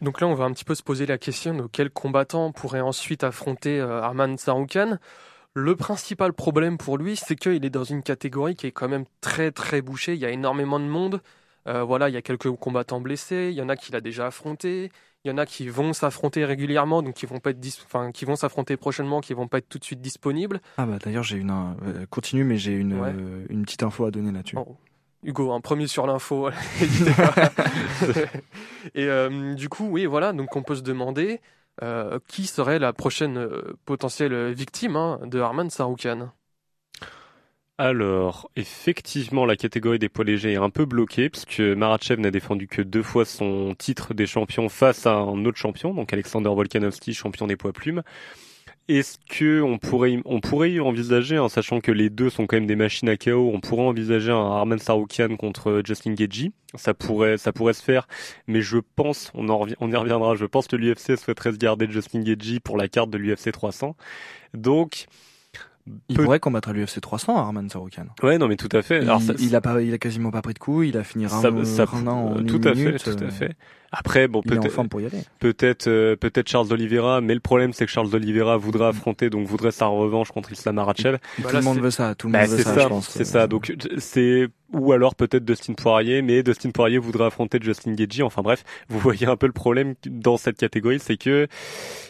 Donc 0.00 0.20
là, 0.20 0.26
on 0.26 0.34
va 0.34 0.44
un 0.44 0.52
petit 0.52 0.64
peu 0.64 0.74
se 0.74 0.82
poser 0.82 1.06
la 1.06 1.18
question 1.18 1.54
de 1.54 1.66
quel 1.70 1.90
combattant 1.90 2.52
pourrait 2.52 2.80
ensuite 2.80 3.24
affronter 3.24 3.78
euh, 3.78 4.00
Arman 4.00 4.36
Saroukan. 4.38 4.98
Le 5.54 5.76
principal 5.76 6.32
problème 6.32 6.78
pour 6.78 6.96
lui, 6.96 7.16
c'est 7.16 7.36
qu'il 7.36 7.64
est 7.64 7.70
dans 7.70 7.84
une 7.84 8.02
catégorie 8.02 8.54
qui 8.54 8.66
est 8.66 8.72
quand 8.72 8.88
même 8.88 9.04
très 9.20 9.50
très 9.50 9.82
bouchée. 9.82 10.14
Il 10.14 10.20
y 10.20 10.24
a 10.24 10.30
énormément 10.30 10.80
de 10.80 10.86
monde. 10.86 11.20
Euh, 11.68 11.82
voilà, 11.82 12.08
il 12.08 12.14
y 12.14 12.16
a 12.16 12.22
quelques 12.22 12.50
combattants 12.52 13.00
blessés. 13.00 13.48
Il 13.52 13.56
y 13.56 13.60
en 13.60 13.68
a 13.68 13.76
qu'il 13.76 13.94
a 13.94 14.00
déjà 14.00 14.26
affronté. 14.26 14.90
Il 15.24 15.28
y 15.28 15.30
en 15.32 15.38
a 15.38 15.46
qui 15.46 15.68
vont 15.68 15.92
s'affronter 15.92 16.44
régulièrement, 16.44 17.00
donc 17.02 17.14
qui 17.14 17.26
vont 17.26 17.38
pas 17.38 17.50
être, 17.50 17.60
dis- 17.60 17.78
enfin, 17.84 18.10
qui 18.10 18.24
vont 18.24 18.34
s'affronter 18.34 18.76
prochainement, 18.76 19.20
qui 19.20 19.34
vont 19.34 19.46
pas 19.46 19.58
être 19.58 19.68
tout 19.68 19.78
de 19.78 19.84
suite 19.84 20.00
disponibles. 20.00 20.60
Ah 20.78 20.84
bah 20.86 20.98
d'ailleurs 21.02 21.22
j'ai 21.22 21.36
une 21.38 21.50
euh, 21.52 22.06
continue 22.10 22.42
mais 22.42 22.56
j'ai 22.56 22.72
une 22.72 22.98
Ouais. 23.00 23.12
euh, 23.16 23.46
une 23.48 23.62
petite 23.62 23.84
info 23.84 24.04
à 24.04 24.10
donner 24.10 24.32
là-dessus. 24.32 24.56
Oh. 24.58 24.76
Hugo, 25.24 25.52
un 25.52 25.60
premier 25.60 25.86
sur 25.86 26.08
l'info. 26.08 26.48
Et 28.94 29.04
euh, 29.06 29.54
du 29.54 29.68
coup, 29.68 29.86
oui, 29.88 30.06
voilà, 30.06 30.32
donc 30.32 30.56
on 30.56 30.62
peut 30.64 30.74
se 30.74 30.82
demander 30.82 31.40
euh, 31.82 32.18
qui 32.26 32.46
serait 32.46 32.78
la 32.80 32.92
prochaine 32.92 33.48
potentielle 33.84 34.52
victime 34.52 34.96
hein, 34.96 35.20
de 35.24 35.38
Arman 35.40 35.70
Saroukan. 35.70 36.32
Alors, 37.84 38.48
effectivement, 38.54 39.44
la 39.44 39.56
catégorie 39.56 39.98
des 39.98 40.08
poids 40.08 40.24
légers 40.24 40.52
est 40.52 40.56
un 40.56 40.70
peu 40.70 40.84
bloquée 40.84 41.28
parce 41.28 41.44
que 41.44 41.74
Marachev 41.74 42.20
n'a 42.20 42.30
défendu 42.30 42.68
que 42.68 42.80
deux 42.80 43.02
fois 43.02 43.24
son 43.24 43.74
titre 43.76 44.14
des 44.14 44.26
champions 44.26 44.68
face 44.68 45.04
à 45.04 45.14
un 45.14 45.44
autre 45.46 45.58
champion, 45.58 45.92
donc 45.92 46.12
Alexander 46.12 46.48
Volkanovski, 46.48 47.12
champion 47.12 47.48
des 47.48 47.56
poids 47.56 47.72
plumes. 47.72 48.04
Est-ce 48.86 49.18
que 49.28 49.62
on 49.62 49.78
pourrait, 49.78 50.20
on 50.26 50.38
pourrait 50.38 50.70
y 50.70 50.78
envisager, 50.78 51.40
en 51.40 51.48
sachant 51.48 51.80
que 51.80 51.90
les 51.90 52.08
deux 52.08 52.30
sont 52.30 52.46
quand 52.46 52.54
même 52.54 52.68
des 52.68 52.76
machines 52.76 53.08
à 53.08 53.16
KO, 53.16 53.50
on 53.52 53.58
pourrait 53.58 53.82
envisager 53.82 54.30
un 54.30 54.52
Arman 54.52 54.78
Saroukian 54.78 55.36
contre 55.36 55.82
Justin 55.84 56.14
Gagey? 56.14 56.52
Ça 56.76 56.94
pourrait, 56.94 57.36
ça 57.36 57.52
pourrait 57.52 57.72
se 57.72 57.82
faire, 57.82 58.06
mais 58.46 58.62
je 58.62 58.78
pense, 58.94 59.32
on, 59.34 59.48
en 59.48 59.66
y 59.66 59.96
reviendra. 59.96 60.36
Je 60.36 60.46
pense 60.46 60.68
que 60.68 60.76
l'UFC 60.76 61.16
souhaiterait 61.16 61.50
se 61.50 61.58
garder 61.58 61.88
Justin 61.90 62.20
Gagey 62.20 62.60
pour 62.60 62.76
la 62.76 62.86
carte 62.86 63.10
de 63.10 63.18
l'UFC 63.18 63.50
300. 63.50 63.96
Donc, 64.54 65.08
Il 66.08 66.16
Peut- 66.16 66.24
pourrait 66.24 66.38
combattre 66.40 66.68
à 66.68 66.72
l'UFC 66.72 67.00
300 67.00 67.36
Arman 67.36 67.68
Saroukan. 67.68 68.06
ouais, 68.22 68.38
non, 68.38 68.46
mais 68.46 68.56
tout 68.56 68.68
à 68.72 68.82
fait. 68.82 68.98
Il, 68.98 69.02
Alors, 69.08 69.20
ça- 69.20 69.34
il 69.38 69.56
a 69.56 69.60
pas 69.60 69.82
il 69.82 69.92
a 69.92 69.98
quasiment 69.98 70.30
pas 70.30 70.40
pris 70.42 70.54
de 70.54 70.58
coups, 70.60 70.86
il 70.88 70.96
a 70.96 71.02
fini 71.04 71.28
ça, 71.28 71.50
round, 71.50 71.64
ça- 71.66 71.84
round 71.86 72.06
un 72.08 72.10
en 72.12 72.34
euh, 72.36 72.38
une 72.40 72.46
tout 72.46 72.60
à 72.64 72.72
fait, 72.74 72.84
minute, 72.84 73.02
tout 73.02 73.10
euh, 73.22 73.26
à 73.26 73.30
fait. 73.30 73.52
Après, 73.92 74.26
bon, 74.26 74.40
peut-être, 74.42 74.70
forme 74.70 74.88
pour 74.88 75.00
y 75.02 75.06
aller. 75.06 75.18
peut-être, 75.38 75.86
euh, 75.86 76.16
peut-être 76.16 76.48
Charles 76.48 76.72
Oliveira, 76.72 77.20
mais 77.20 77.34
le 77.34 77.40
problème 77.40 77.72
c'est 77.74 77.84
que 77.84 77.90
Charles 77.92 78.14
Oliveira 78.14 78.56
voudrait 78.56 78.86
affronter, 78.86 79.28
donc 79.28 79.46
voudrait 79.46 79.70
sa 79.70 79.86
revanche 79.86 80.30
contre 80.30 80.50
Islam 80.50 80.76
Makhachev. 80.76 81.18
Bah 81.38 81.48
tout 81.48 81.52
là, 81.54 81.58
le 81.60 81.64
monde 81.64 81.74
c'est- 81.76 81.80
veut 81.82 81.90
ça, 81.90 82.14
tout 82.14 82.26
le 82.28 82.32
Bah, 82.32 82.40
monde 82.40 82.50
veut 82.50 82.56
c'est 82.56 82.62
ça, 82.62 82.74
ça, 82.74 82.80
je 82.84 82.88
pense. 82.88 83.08
c'est 83.10 83.24
ça. 83.24 83.46
Donc 83.46 83.74
c'est 83.98 84.48
ou 84.72 84.92
alors 84.92 85.14
peut-être 85.14 85.44
Dustin 85.44 85.74
Poirier, 85.74 86.22
mais 86.22 86.42
Dustin 86.42 86.70
Poirier 86.70 86.96
voudrait 86.96 87.26
affronter 87.26 87.58
Justin 87.60 87.92
Gagey. 87.92 88.22
Enfin 88.22 88.40
bref, 88.40 88.64
vous 88.88 88.98
voyez 88.98 89.26
un 89.26 89.36
peu 89.36 89.46
le 89.46 89.52
problème 89.52 89.92
dans 90.06 90.38
cette 90.38 90.56
catégorie, 90.56 90.98
c'est 90.98 91.18
que 91.18 91.46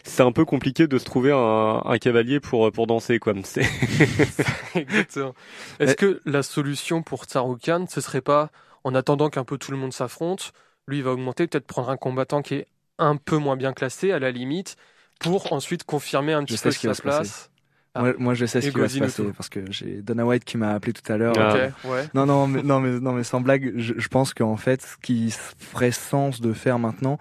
c'est 0.05 0.23
un 0.23 0.31
peu 0.31 0.45
compliqué 0.45 0.87
de 0.87 0.99
se 0.99 1.05
trouver 1.05 1.33
un, 1.33 1.83
un 1.85 1.99
cavalier 1.99 2.39
pour 2.39 2.71
pour 2.71 2.87
danser 2.87 3.19
quoi. 3.19 3.33
C'est 3.45 3.63
Exactement. 4.77 5.35
Est-ce 5.81 5.97
que 5.97 6.21
la 6.25 6.43
solution 6.43 7.03
pour 7.03 7.25
Saroukan, 7.25 7.87
ce 7.89 8.01
serait 8.01 8.21
pas, 8.21 8.51
en 8.85 8.95
attendant 8.95 9.29
qu'un 9.31 9.45
peu 9.45 9.59
tout 9.59 9.71
le 9.73 9.77
monde 9.77 9.93
s'affronte, 9.93 10.53
lui 10.87 10.99
il 10.99 11.05
va 11.05 11.13
augmenter, 11.13 11.47
peut-être 11.47 11.67
prendre 11.67 11.91
un 11.91 11.97
combattant 11.97 12.43
qui 12.43 12.55
est 12.55 12.67
un 12.99 13.17
peu 13.17 13.37
moins 13.37 13.57
bien 13.57 13.73
classé 13.73 14.13
à 14.13 14.19
la 14.19 14.31
limite, 14.31 14.77
pour 15.19 15.53
ensuite 15.53 15.85
confirmer 15.85 16.33
un 16.33 16.45
petit 16.45 16.59
peu 16.59 16.71
ce 16.71 16.79
qui 16.79 16.87
va 16.87 16.95
se 16.95 17.03
passer. 17.03 17.19
place. 17.21 17.51
Ah. 17.95 18.01
Moi, 18.01 18.15
moi, 18.19 18.35
je 18.35 18.47
sais 18.47 18.61
ce 18.61 18.71
qui 18.71 18.79
va 18.79 18.89
se 18.89 18.99
passer 18.99 19.25
parce 19.37 19.49
que 19.49 19.71
j'ai 19.71 20.01
Dana 20.01 20.25
White 20.25 20.45
qui 20.45 20.57
m'a 20.57 20.71
appelé 20.71 20.95
tout 20.95 21.13
à 21.13 21.17
l'heure. 21.17 21.35
Ah. 21.39 21.69
Ouais. 21.87 22.07
Non, 22.15 22.25
non, 22.25 22.47
mais, 22.47 22.63
non, 22.63 22.81
mais, 22.81 22.99
non, 22.99 23.13
mais 23.13 23.23
sans 23.23 23.41
blague, 23.41 23.75
je, 23.77 23.95
je 23.97 24.09
pense 24.09 24.33
qu'en 24.33 24.57
fait, 24.57 24.81
ce 24.83 24.97
qui 24.97 25.31
ferait 25.59 25.91
sens 25.91 26.41
de 26.41 26.55
faire 26.55 26.79
maintenant, 26.79 27.19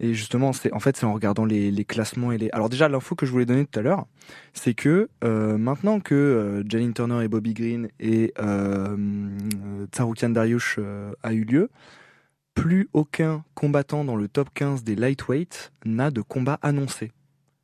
et 0.00 0.14
justement, 0.14 0.52
c'est 0.52 0.72
en 0.72 0.80
fait, 0.80 0.96
c'est 0.96 1.06
en 1.06 1.12
regardant 1.12 1.44
les, 1.44 1.70
les 1.70 1.84
classements 1.84 2.30
et 2.32 2.38
les. 2.38 2.50
Alors 2.50 2.68
déjà, 2.68 2.88
l'info 2.88 3.14
que 3.14 3.26
je 3.26 3.32
voulais 3.32 3.46
donner 3.46 3.64
tout 3.64 3.78
à 3.78 3.82
l'heure, 3.82 4.06
c'est 4.54 4.74
que 4.74 5.08
euh, 5.24 5.56
maintenant 5.56 6.00
que 6.00 6.14
euh, 6.14 6.62
Jalin 6.68 6.92
Turner 6.92 7.24
et 7.24 7.28
Bobby 7.28 7.54
Green 7.54 7.88
et 7.98 8.32
euh, 8.38 8.96
euh, 8.96 9.86
Tsaroukian 9.92 10.30
Dariush 10.30 10.76
euh, 10.78 11.12
a 11.22 11.32
eu 11.32 11.44
lieu, 11.44 11.70
plus 12.60 12.88
aucun 12.92 13.44
combattant 13.54 14.04
dans 14.04 14.16
le 14.16 14.28
top 14.28 14.48
15 14.54 14.84
des 14.84 14.94
lightweights 14.96 15.72
n'a 15.84 16.10
de 16.10 16.20
combat 16.20 16.58
annoncé. 16.62 17.12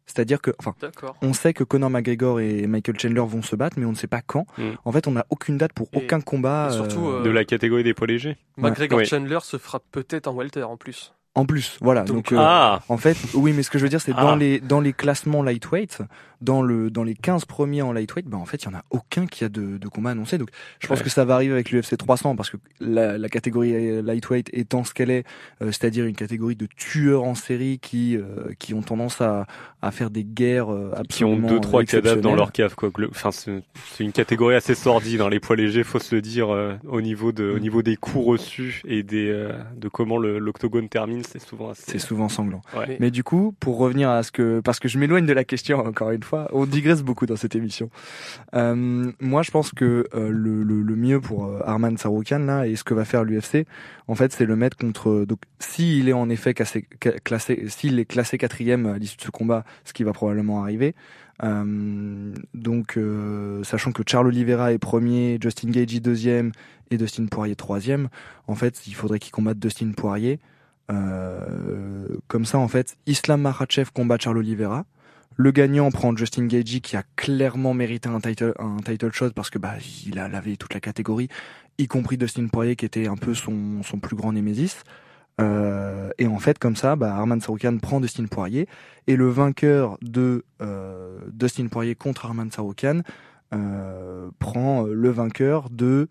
C'est-à-dire 0.07 0.43
que, 0.43 0.51
enfin, 0.59 0.75
D'accord. 0.81 1.17
on 1.23 1.33
sait 1.33 1.55
que 1.55 1.65
Conor 1.65 1.89
McGregor 1.91 2.39
et 2.41 2.67
Michael 2.67 2.99
Chandler 3.01 3.23
vont 3.27 3.41
se 3.43 3.57
battre, 3.57 3.79
mais 3.79 3.87
on 3.87 3.91
ne 3.91 3.97
sait 3.97 4.07
pas 4.07 4.21
quand. 4.21 4.47
Mm. 4.59 4.63
En 4.85 4.93
fait, 4.93 5.07
on 5.09 5.13
n'a 5.13 5.25
aucune 5.31 5.57
date 5.57 5.73
pour 5.73 5.89
Et- 5.93 5.97
aucun 5.99 6.21
combat. 6.21 6.69
surtout, 6.71 7.07
euh, 7.09 7.23
De 7.23 7.31
la 7.31 7.45
catégorie 7.45 7.85
des 7.85 7.95
poids 7.95 8.07
légers. 8.07 8.37
McGregor. 8.59 9.03
Chandler 9.05 9.39
se 9.43 9.57
fera 9.57 9.81
peut-être 9.93 10.27
en 10.29 10.35
welter 10.35 10.63
en 10.63 10.77
plus. 10.77 11.15
En 11.37 11.47
plus, 11.47 11.79
voilà. 11.81 12.03
Donc, 12.05 12.17
Donc, 12.17 12.33
euh, 12.33 12.37
Ah 12.39 12.81
en 12.89 12.97
fait, 12.97 13.17
oui, 13.35 13.53
mais 13.53 13.65
ce 13.65 13.71
que 13.71 13.79
je 13.79 13.83
veux 13.83 13.89
dire, 13.89 14.01
c'est 14.01 14.13
Ah. 14.17 14.23
dans 14.23 14.37
les 14.37 14.61
dans 14.61 14.81
les 14.81 14.93
classements 14.93 15.43
lightweight, 15.43 15.99
dans 16.45 16.63
le 16.63 16.91
dans 16.91 17.03
les 17.05 17.15
15 17.15 17.45
premiers 17.47 17.83
en 17.83 17.93
lightweight, 17.93 18.27
ben 18.29 18.39
en 18.39 18.45
fait, 18.45 18.63
il 18.63 18.67
y 18.67 18.69
en 18.69 18.75
a 18.79 18.85
aucun 18.91 19.27
qui 19.27 19.45
a 19.45 19.49
de, 19.49 19.79
de 19.79 19.89
combat 19.89 20.11
annoncé. 20.11 20.39
Donc, 20.39 20.51
je 20.81 20.87
pense 20.87 20.99
Ouais. 20.99 21.05
que 21.05 21.11
ça 21.11 21.25
va 21.25 21.35
arriver 21.35 21.53
avec 21.55 21.71
l'UFC 21.71 21.97
300 21.97 22.37
parce 22.37 22.51
que 22.51 22.57
la, 22.81 23.19
la 23.19 23.29
catégorie 23.29 24.03
lightweight 24.03 24.51
étant 24.53 24.85
ce 24.85 24.95
qu'elle 24.95 25.11
est, 25.11 25.25
euh, 25.63 25.67
c'est-à-dire 25.73 26.05
une 26.07 26.15
catégorie 26.15 26.57
de 26.57 26.67
tueurs 26.77 27.25
en 27.25 27.35
série 27.35 27.79
qui 27.81 28.17
euh, 28.17 28.53
qui 28.59 28.75
ont 28.75 28.83
tendance 28.83 29.21
à 29.21 29.47
à 29.83 29.91
faire 29.91 30.11
des 30.11 30.25
guerres 30.25 30.73
euh, 30.73 30.91
qui 31.09 31.25
ont 31.25 31.33
absolument 31.33 31.49
deux 31.49 31.61
trois 31.61 31.85
cadavres 31.85 32.21
dans 32.21 32.35
leur 32.35 32.53
cave 32.53 32.75
quoi. 32.75 32.91
Enfin 33.11 33.31
c'est 33.33 33.63
c'est 33.93 34.05
une 34.05 34.13
catégorie 34.13 34.55
assez 34.55 34.75
sordide 34.75 35.19
dans 35.19 35.29
les 35.29 35.41
poids 35.41 35.57
légers, 35.57 35.83
faut 35.85 35.99
se 35.99 36.15
le 36.15 36.21
dire 36.23 36.51
euh, 36.55 36.75
au 36.87 37.01
niveau 37.01 37.33
de 37.33 37.45
au 37.51 37.57
Mm. 37.57 37.61
niveau 37.61 37.83
des 37.83 37.97
coups 37.97 38.25
reçus 38.27 38.83
et 38.87 39.03
des 39.03 39.29
euh, 39.31 39.53
de 39.77 39.89
comment 39.89 40.19
l'octogone 40.19 40.89
termine, 40.89 41.23
c'est 41.25 41.39
souvent 41.41 41.71
assez 41.71 41.83
C'est 41.87 41.99
souvent 41.99 42.29
sanglant. 42.29 42.61
Ouais. 42.77 42.85
Mais- 42.89 42.97
Mais 43.01 43.11
du 43.11 43.23
coup, 43.25 43.55
pour 43.61 43.79
revenir 43.79 44.11
à 44.11 44.23
ce 44.23 44.31
que, 44.33 44.61
parce 44.61 44.79
que 44.81 44.89
je 44.89 44.99
m'éloigne 44.99 45.27
de 45.27 45.33
la 45.33 45.45
question 45.45 45.79
encore 45.79 46.11
une 46.11 46.23
fois, 46.23 46.34
on 46.53 46.67
digresse 46.67 47.03
beaucoup 47.03 47.27
dans 47.27 47.37
cette 47.37 47.55
émission. 47.55 47.91
Euh, 48.55 49.11
moi, 49.21 49.43
je 49.43 49.51
pense 49.51 49.73
que 49.73 50.07
euh, 50.15 50.29
le, 50.31 50.63
le, 50.63 50.83
le 50.83 50.97
mieux 50.97 51.21
pour 51.21 51.47
euh, 51.47 51.61
Arman 51.65 51.97
Saroukian 51.97 52.41
là 52.41 52.67
et 52.67 52.77
ce 52.77 52.85
que 52.85 52.95
va 52.95 53.05
faire 53.05 53.25
l'UFC, 53.25 53.67
en 54.09 54.15
fait, 54.15 54.33
c'est 54.33 54.47
le 54.47 54.57
mettre 54.57 54.77
contre. 54.77 55.25
Donc, 55.27 55.39
s'il 55.59 56.09
est 56.09 56.13
en 56.13 56.29
effet 56.31 56.55
ca- 56.57 57.13
classé, 57.25 57.65
s'il 57.69 57.99
est 57.99 58.05
classé 58.05 58.39
quatrième 58.39 58.87
à 58.87 58.99
l'issue 58.99 59.17
de 59.17 59.23
ce 59.23 59.31
combat, 59.31 59.65
ce 59.85 59.93
qui 59.93 60.05
va 60.05 60.13
probablement 60.13 60.63
arriver. 60.63 60.95
Euh, 61.43 62.33
donc, 62.55 62.97
euh, 62.97 63.65
sachant 63.65 63.91
que 63.93 64.03
Charles 64.07 64.29
Oliveira 64.29 64.73
est 64.73 64.79
premier, 64.79 65.39
Justin 65.43 65.71
Gagey 65.71 66.01
deuxième 66.01 66.53
et 66.91 66.97
Dustin 66.97 67.27
Poirier 67.27 67.57
troisième, 67.57 68.09
en 68.47 68.55
fait, 68.55 68.87
il 68.87 68.95
faudrait 68.95 69.19
qu'il 69.19 69.33
combatte 69.33 69.59
Dustin 69.59 69.91
Poirier. 69.97 70.39
Euh, 70.93 72.07
comme 72.29 72.45
ça, 72.45 72.59
en 72.59 72.69
fait, 72.69 72.97
Islam 73.07 73.41
Makhachev 73.43 73.91
combat 73.93 74.17
Charles 74.21 74.39
Oliveira. 74.39 74.85
Le 75.37 75.51
gagnant 75.51 75.91
prend 75.91 76.17
Justin 76.17 76.47
Gagey 76.47 76.81
qui 76.81 76.97
a 76.97 77.03
clairement 77.17 77.75
mérité 77.75 78.09
un 78.09 78.21
title, 78.21 78.55
un 78.59 78.77
title 78.77 79.13
shot 79.13 79.31
parce 79.31 79.51
que 79.51 79.59
bah 79.59 79.75
il 80.07 80.19
a 80.19 80.29
lavé 80.29 80.57
toute 80.57 80.75
la 80.75 80.81
catégorie, 80.81 81.29
y 81.79 81.87
compris 81.89 82.17
Dustin 82.17 82.47
Poirier 82.47 82.77
qui 82.77 82.85
était 82.85 83.09
un 83.09 83.17
peu 83.17 83.35
son, 83.35 83.83
son 83.83 83.99
plus 83.99 84.17
grand 84.17 84.33
némésis. 84.33 84.85
Euh, 85.41 86.11
et 86.19 86.29
en 86.29 86.39
fait, 86.39 86.59
comme 86.59 86.77
ça, 86.77 86.95
bah, 86.95 87.17
Arman 87.17 87.41
prend 87.81 88.01
Dustin 88.01 88.27
Poirier 88.27 88.69
et 89.07 89.17
le 89.17 89.29
vainqueur 89.29 89.99
de 90.01 90.45
euh, 90.63 91.19
Dustin 91.33 91.67
Poirier 91.67 91.97
contre 91.97 92.27
Arman 92.27 92.51
Saroukian 92.51 93.01
euh, 93.53 94.31
prend 94.39 94.83
le 94.83 95.11
vainqueur 95.11 95.71
de 95.71 96.09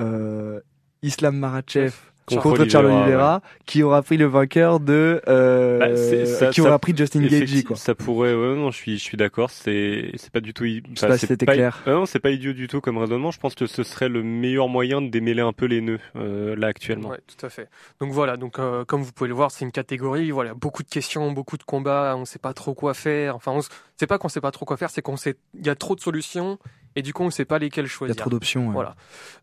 euh, 0.00 0.60
Islam 1.02 1.38
Makhachev 1.38 1.94
Contre 2.36 2.58
contre, 2.58 2.70
Charles 2.70 2.86
Oliveira, 2.86 3.04
Oliveira, 3.04 3.42
qui 3.66 3.82
aura 3.82 4.02
pris 4.02 4.16
le 4.16 4.26
vainqueur 4.26 4.80
de, 4.80 5.20
euh, 5.28 5.78
Bah, 5.78 5.96
ça- 6.26 6.48
qui 6.50 6.60
ça- 6.60 6.68
aura 6.68 6.78
pris 6.78 6.94
Justin 6.96 7.22
Gagey, 7.26 7.62
quoi. 7.62 7.76
Ça 7.76 7.94
pourrait, 7.94 8.34
ouais, 8.34 8.54
non, 8.56 8.70
je 8.70 8.76
suis, 8.76 8.98
je 8.98 9.02
suis 9.02 9.16
d'accord. 9.16 9.50
C'est, 9.50 10.10
c'est 10.16 10.30
pas 10.30 10.40
du 10.40 10.54
tout. 10.54 10.64
sais 10.94 11.06
pas 11.06 11.18
si 11.18 11.26
c'était 11.26 11.46
clair. 11.46 11.82
Ouais, 11.86 11.92
non, 11.92 12.06
c'est 12.06 12.20
pas 12.20 12.30
idiot 12.30 12.52
du 12.52 12.68
tout 12.68 12.80
comme 12.80 12.98
raisonnement. 12.98 13.30
Je 13.30 13.38
pense 13.40 13.54
que 13.54 13.66
ce 13.66 13.82
serait 13.82 14.08
le 14.08 14.22
meilleur 14.22 14.68
moyen 14.68 15.00
de 15.02 15.08
démêler 15.08 15.42
un 15.42 15.52
peu 15.52 15.66
les 15.66 15.80
nœuds 15.80 15.98
euh, 16.16 16.54
là 16.56 16.68
actuellement. 16.68 17.10
Ouais, 17.10 17.20
tout 17.26 17.46
à 17.46 17.48
fait. 17.48 17.68
Donc 18.00 18.12
voilà, 18.12 18.36
donc 18.36 18.58
euh, 18.58 18.84
comme 18.84 19.02
vous 19.02 19.12
pouvez 19.12 19.28
le 19.28 19.34
voir, 19.34 19.50
c'est 19.50 19.64
une 19.64 19.72
catégorie, 19.72 20.30
voilà, 20.30 20.54
beaucoup 20.54 20.82
de 20.82 20.88
questions, 20.88 21.32
beaucoup 21.32 21.56
de 21.56 21.62
combats, 21.64 22.14
on 22.16 22.24
sait 22.24 22.38
pas 22.38 22.52
trop 22.54 22.74
quoi 22.74 22.94
faire. 22.94 23.36
Enfin, 23.36 23.52
on 23.54 23.60
c'est 23.96 24.06
pas 24.06 24.18
qu'on 24.18 24.28
sait 24.28 24.40
pas 24.40 24.50
trop 24.52 24.64
quoi 24.64 24.76
faire, 24.76 24.90
c'est 24.90 25.02
qu'on 25.02 25.16
sait 25.16 25.36
il 25.58 25.66
y 25.66 25.70
a 25.70 25.74
trop 25.74 25.94
de 25.94 26.00
solutions 26.00 26.58
et 26.98 27.02
du 27.02 27.12
coup 27.12 27.22
on 27.22 27.30
sait 27.30 27.44
pas 27.44 27.58
lesquelles 27.58 27.84
Il 27.84 27.88
y 27.88 27.90
a 27.90 27.94
choisir. 27.94 28.16
trop 28.16 28.30
d'options. 28.30 28.66
ouais. 28.68 28.72
Voilà. 28.72 28.94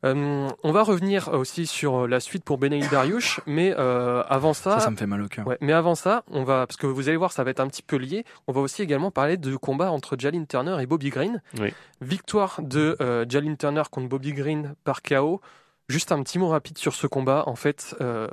Euh, 0.03 0.47
on 0.63 0.71
va 0.71 0.83
revenir 0.83 1.29
aussi 1.33 1.65
sur 1.65 2.07
la 2.07 2.19
suite 2.19 2.43
pour 2.43 2.57
Benaïl 2.57 2.87
Dariush, 2.89 3.39
mais 3.45 3.73
euh, 3.77 4.23
avant 4.27 4.53
ça, 4.53 4.73
Ça, 4.73 4.79
ça 4.81 4.91
me 4.91 4.95
fait 4.97 5.05
mal 5.07 5.21
au 5.21 5.27
cœur. 5.27 5.47
Ouais, 5.47 5.57
mais 5.61 5.73
avant 5.73 5.95
ça, 5.95 6.23
on 6.29 6.43
va 6.43 6.67
parce 6.67 6.77
que 6.77 6.87
vous 6.87 7.07
allez 7.07 7.17
voir, 7.17 7.31
ça 7.31 7.43
va 7.43 7.51
être 7.51 7.59
un 7.59 7.67
petit 7.67 7.81
peu 7.83 7.95
lié. 7.95 8.25
On 8.47 8.51
va 8.53 8.61
aussi 8.61 8.81
également 8.81 9.11
parler 9.11 9.37
de 9.37 9.55
combat 9.55 9.91
entre 9.91 10.15
Jalin 10.19 10.45
Turner 10.45 10.77
et 10.81 10.85
Bobby 10.85 11.09
Green. 11.09 11.41
Oui. 11.59 11.73
Victoire 12.01 12.59
de 12.61 12.97
euh, 13.01 13.25
Jalin 13.27 13.55
Turner 13.55 13.83
contre 13.89 14.09
Bobby 14.09 14.33
Green 14.33 14.75
par 14.83 15.01
KO. 15.01 15.41
Juste 15.87 16.11
un 16.11 16.21
petit 16.23 16.39
mot 16.39 16.47
rapide 16.49 16.77
sur 16.77 16.93
ce 16.95 17.05
combat. 17.07 17.43
En 17.47 17.55
fait, 17.55 17.95
euh, 18.01 18.27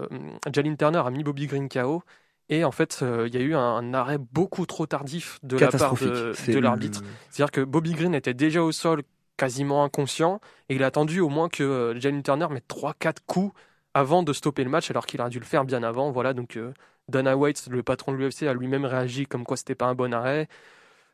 Jalin 0.52 0.74
Turner 0.74 1.02
a 1.04 1.10
mis 1.10 1.22
Bobby 1.22 1.46
Green 1.46 1.68
KO. 1.68 2.02
Et 2.48 2.64
en 2.64 2.72
fait, 2.72 3.00
euh, 3.02 3.26
il 3.28 3.34
y 3.34 3.38
a 3.38 3.40
eu 3.40 3.54
un, 3.54 3.60
un 3.60 3.94
arrêt 3.94 4.18
beaucoup 4.18 4.66
trop 4.66 4.86
tardif 4.86 5.38
de 5.42 5.56
la 5.56 5.72
part 5.72 5.96
de, 5.96 6.34
le- 6.52 6.60
l'arbitre. 6.60 7.02
C'est-à-dire 7.30 7.50
que 7.52 7.60
Bobby 7.62 7.92
Green 7.92 8.14
était 8.14 8.34
déjà 8.34 8.62
au 8.62 8.72
sol, 8.72 9.02
quasiment 9.36 9.84
inconscient, 9.84 10.40
et 10.68 10.74
il 10.76 10.82
a 10.82 10.86
attendu 10.86 11.20
au 11.20 11.28
moins 11.28 11.48
que 11.48 11.62
euh, 11.62 12.00
Jalin 12.00 12.20
Turner 12.22 12.48
mette 12.50 12.68
3-4 12.68 13.22
coups 13.26 13.52
avant 13.94 14.22
de 14.22 14.32
stopper 14.32 14.64
le 14.64 14.70
match, 14.70 14.90
alors 14.90 15.06
qu'il 15.06 15.20
aurait 15.20 15.30
dû 15.30 15.38
le 15.40 15.44
faire 15.44 15.64
bien 15.64 15.82
avant. 15.82 16.10
Voilà, 16.10 16.34
donc 16.34 16.56
euh, 16.56 16.72
Dana 17.08 17.36
White, 17.36 17.68
le 17.70 17.82
patron 17.82 18.12
de 18.12 18.16
l'UFC, 18.18 18.46
a 18.48 18.54
lui-même 18.54 18.84
réagi 18.84 19.26
comme 19.26 19.44
quoi 19.44 19.56
c'était 19.56 19.74
pas 19.74 19.86
un 19.86 19.94
bon 19.94 20.12
arrêt. 20.14 20.48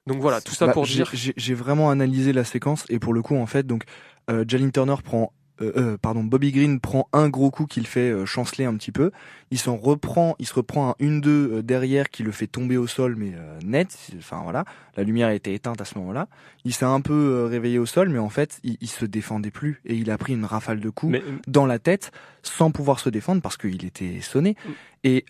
Donc 0.07 0.21
voilà, 0.21 0.41
tout 0.41 0.55
ça 0.55 0.67
Bah, 0.67 0.73
pour 0.73 0.87
dire. 0.87 1.11
j'ai 1.37 1.55
vraiment 1.55 1.91
analysé 1.91 2.33
la 2.33 2.45
séquence 2.45 2.85
et 2.89 2.99
pour 2.99 3.13
le 3.13 3.23
coup, 3.23 3.37
en 3.37 3.47
fait, 3.47 3.67
donc 3.67 3.85
euh, 4.31 4.45
Jalin 4.49 4.71
Turner 4.71 4.95
prend, 5.05 5.33
euh, 5.61 5.73
euh, 5.77 5.99
pardon, 5.99 6.23
Bobby 6.23 6.53
Green 6.53 6.81
prend 6.81 7.09
un 7.13 7.29
gros 7.29 7.51
coup 7.51 7.67
qui 7.67 7.81
le 7.81 7.87
fait 7.87 8.11
euh, 8.11 8.27
chanceler 8.27 8.65
un 8.65 8.75
petit 8.77 8.93
peu. 8.93 9.11
Il 9.51 9.59
s'en 9.59 9.77
reprend, 9.77 10.37
il 10.39 10.47
se 10.47 10.55
reprend 10.55 10.91
un 10.91 11.05
1-2 11.05 11.27
euh, 11.27 11.63
derrière 11.63 12.11
qui 12.11 12.23
le 12.23 12.33
fait 12.33 12.47
tomber 12.47 12.77
au 12.77 12.87
sol, 12.87 13.17
mais 13.17 13.33
net. 13.65 13.97
Enfin 14.19 14.41
voilà, 14.43 14.65
la 14.97 15.03
lumière 15.03 15.31
était 15.31 15.55
éteinte 15.55 15.81
à 15.81 15.85
ce 15.85 15.99
moment-là. 15.99 16.29
Il 16.65 16.75
s'est 16.75 16.85
un 16.85 17.01
peu 17.01 17.45
réveillé 17.45 17.79
au 17.79 17.87
sol, 17.87 18.09
mais 18.09 18.19
en 18.19 18.29
fait, 18.29 18.61
il, 18.63 18.77
il 18.81 18.89
se 18.89 19.05
défendait 19.05 19.51
plus 19.51 19.81
et 19.85 19.95
il 19.95 20.11
a 20.11 20.19
pris 20.19 20.35
une 20.35 20.45
rafale 20.45 20.81
de 20.81 20.91
coups 20.91 21.13
Mais 21.13 21.23
dans 21.47 21.67
la 21.67 21.79
tête 21.79 22.13
sans 22.43 22.71
pouvoir 22.71 23.01
se 23.01 23.09
défendre 23.09 23.43
parce 23.43 23.57
qu'il 23.57 23.85
était 23.85 24.21
sonné. 24.21 24.57
Mm. 24.65 24.71
Et 25.05 25.25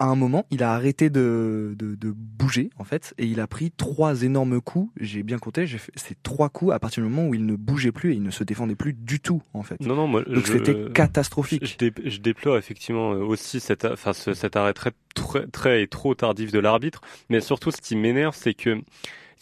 à 0.00 0.06
un 0.06 0.16
moment, 0.16 0.46
il 0.50 0.62
a 0.64 0.72
arrêté 0.72 1.10
de, 1.10 1.76
de, 1.78 1.94
de 1.94 2.10
bouger, 2.16 2.70
en 2.78 2.84
fait, 2.84 3.14
et 3.18 3.26
il 3.26 3.38
a 3.38 3.46
pris 3.46 3.70
trois 3.70 4.22
énormes 4.22 4.60
coups. 4.60 4.90
J'ai 4.98 5.22
bien 5.22 5.38
compté, 5.38 5.66
j'ai 5.66 5.78
fait 5.78 5.92
ces 5.94 6.16
trois 6.22 6.48
coups 6.48 6.72
à 6.72 6.78
partir 6.80 7.02
du 7.04 7.08
moment 7.08 7.28
où 7.28 7.34
il 7.34 7.46
ne 7.46 7.54
bougeait 7.54 7.92
plus 7.92 8.12
et 8.12 8.14
il 8.16 8.22
ne 8.22 8.30
se 8.30 8.42
défendait 8.42 8.74
plus 8.74 8.94
du 8.94 9.20
tout, 9.20 9.42
en 9.54 9.62
fait. 9.62 9.80
non, 9.80 9.94
non, 9.94 10.06
moi, 10.08 10.22
Donc 10.22 10.46
c'était 10.46 10.74
catastrophique. 10.92 11.64
Je, 11.66 11.76
dé- 11.76 11.92
je 12.10 12.18
déplore 12.18 12.56
effectivement 12.56 13.12
euh, 13.12 13.18
aussi 13.18 13.60
cet, 13.60 13.84
a- 13.84 13.92
enfin, 13.92 14.12
ce- 14.14 14.34
cet 14.34 14.56
arrêt 14.56 14.72
très, 14.72 14.92
très, 15.14 15.46
très 15.46 15.82
et 15.82 15.86
trop 15.86 16.14
tardif 16.14 16.50
de 16.50 16.58
l'arbitre. 16.58 17.02
Mais 17.28 17.40
surtout, 17.40 17.70
ce 17.70 17.80
qui 17.80 17.94
m'énerve, 17.94 18.34
c'est 18.34 18.54
que 18.54 18.80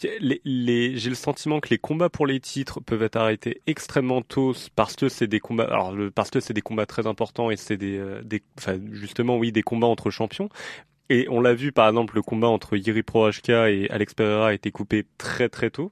j'ai 0.01 1.09
le 1.09 1.15
sentiment 1.15 1.59
que 1.59 1.69
les 1.69 1.77
combats 1.77 2.09
pour 2.09 2.25
les 2.25 2.39
titres 2.39 2.79
peuvent 2.79 3.03
être 3.03 3.17
arrêtés 3.17 3.61
extrêmement 3.67 4.21
tôt 4.21 4.53
parce 4.75 4.95
que 4.95 5.09
c'est 5.09 5.27
des 5.27 5.39
combats, 5.39 5.65
alors 5.65 5.93
parce 6.15 6.29
que 6.29 6.39
c'est 6.39 6.53
des 6.53 6.61
combats 6.61 6.85
très 6.85 7.07
importants 7.07 7.51
et 7.51 7.57
c'est 7.57 7.77
des, 7.77 7.97
euh, 7.97 8.21
des, 8.23 8.41
enfin, 8.57 8.79
justement, 8.91 9.37
oui, 9.37 9.51
des 9.51 9.63
combats 9.63 9.87
entre 9.87 10.09
champions. 10.09 10.49
Et 11.09 11.27
on 11.29 11.41
l'a 11.41 11.53
vu, 11.53 11.71
par 11.71 11.87
exemple, 11.89 12.15
le 12.15 12.21
combat 12.21 12.47
entre 12.47 12.77
Yiri 12.77 13.03
Prohashka 13.03 13.71
et 13.71 13.89
Alex 13.89 14.13
Pereira 14.13 14.49
a 14.49 14.53
été 14.53 14.71
coupé 14.71 15.05
très 15.17 15.49
très 15.49 15.71
tôt. 15.71 15.91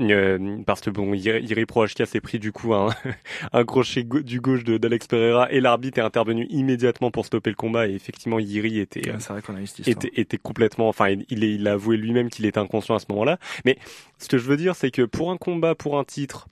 Euh, 0.00 0.58
parce 0.64 0.80
que 0.80 0.90
bon, 0.90 1.12
Yiri 1.12 1.42
Yiri 1.42 1.66
Prohashka 1.66 2.06
s'est 2.06 2.20
pris 2.20 2.38
du 2.38 2.52
coup 2.52 2.72
un, 2.74 2.90
un 3.52 3.64
crochet 3.64 4.04
go- 4.04 4.20
du 4.20 4.40
gauche 4.40 4.62
de- 4.62 4.78
d'Alex 4.78 5.08
Pereira 5.08 5.50
et 5.50 5.60
l'arbitre 5.60 5.98
est 5.98 6.02
intervenu 6.02 6.46
immédiatement 6.50 7.10
pour 7.10 7.26
stopper 7.26 7.50
le 7.50 7.56
combat 7.56 7.88
et 7.88 7.94
effectivement 7.94 8.38
Yiri 8.38 8.78
était, 8.78 9.08
euh, 9.08 9.14
Ouais, 9.14 9.18
C'est 9.20 9.32
vrai 9.32 9.42
qu'on 9.42 9.56
a 9.56 9.60
eu 9.60 9.66
cette 9.66 9.80
histoire. 9.86 10.04
était, 10.06 10.20
était 10.20 10.38
complètement, 10.38 10.88
enfin, 10.88 11.08
il, 11.10 11.24
il 11.44 11.66
a 11.66 11.72
avoué 11.72 11.96
lui-même 11.96 12.30
qu'il 12.30 12.46
était 12.46 12.58
inconscient 12.60 12.94
à 12.94 13.00
ce 13.00 13.06
moment-là. 13.10 13.38
Mais 13.64 13.76
ce 14.18 14.28
que 14.28 14.38
je 14.38 14.46
veux 14.46 14.56
dire, 14.56 14.76
c'est 14.76 14.90
que 14.92 15.02
pour 15.02 15.30
un 15.32 15.36
combat, 15.36 15.74
pour 15.74 15.98
un 15.98 16.04
titre, 16.04 16.46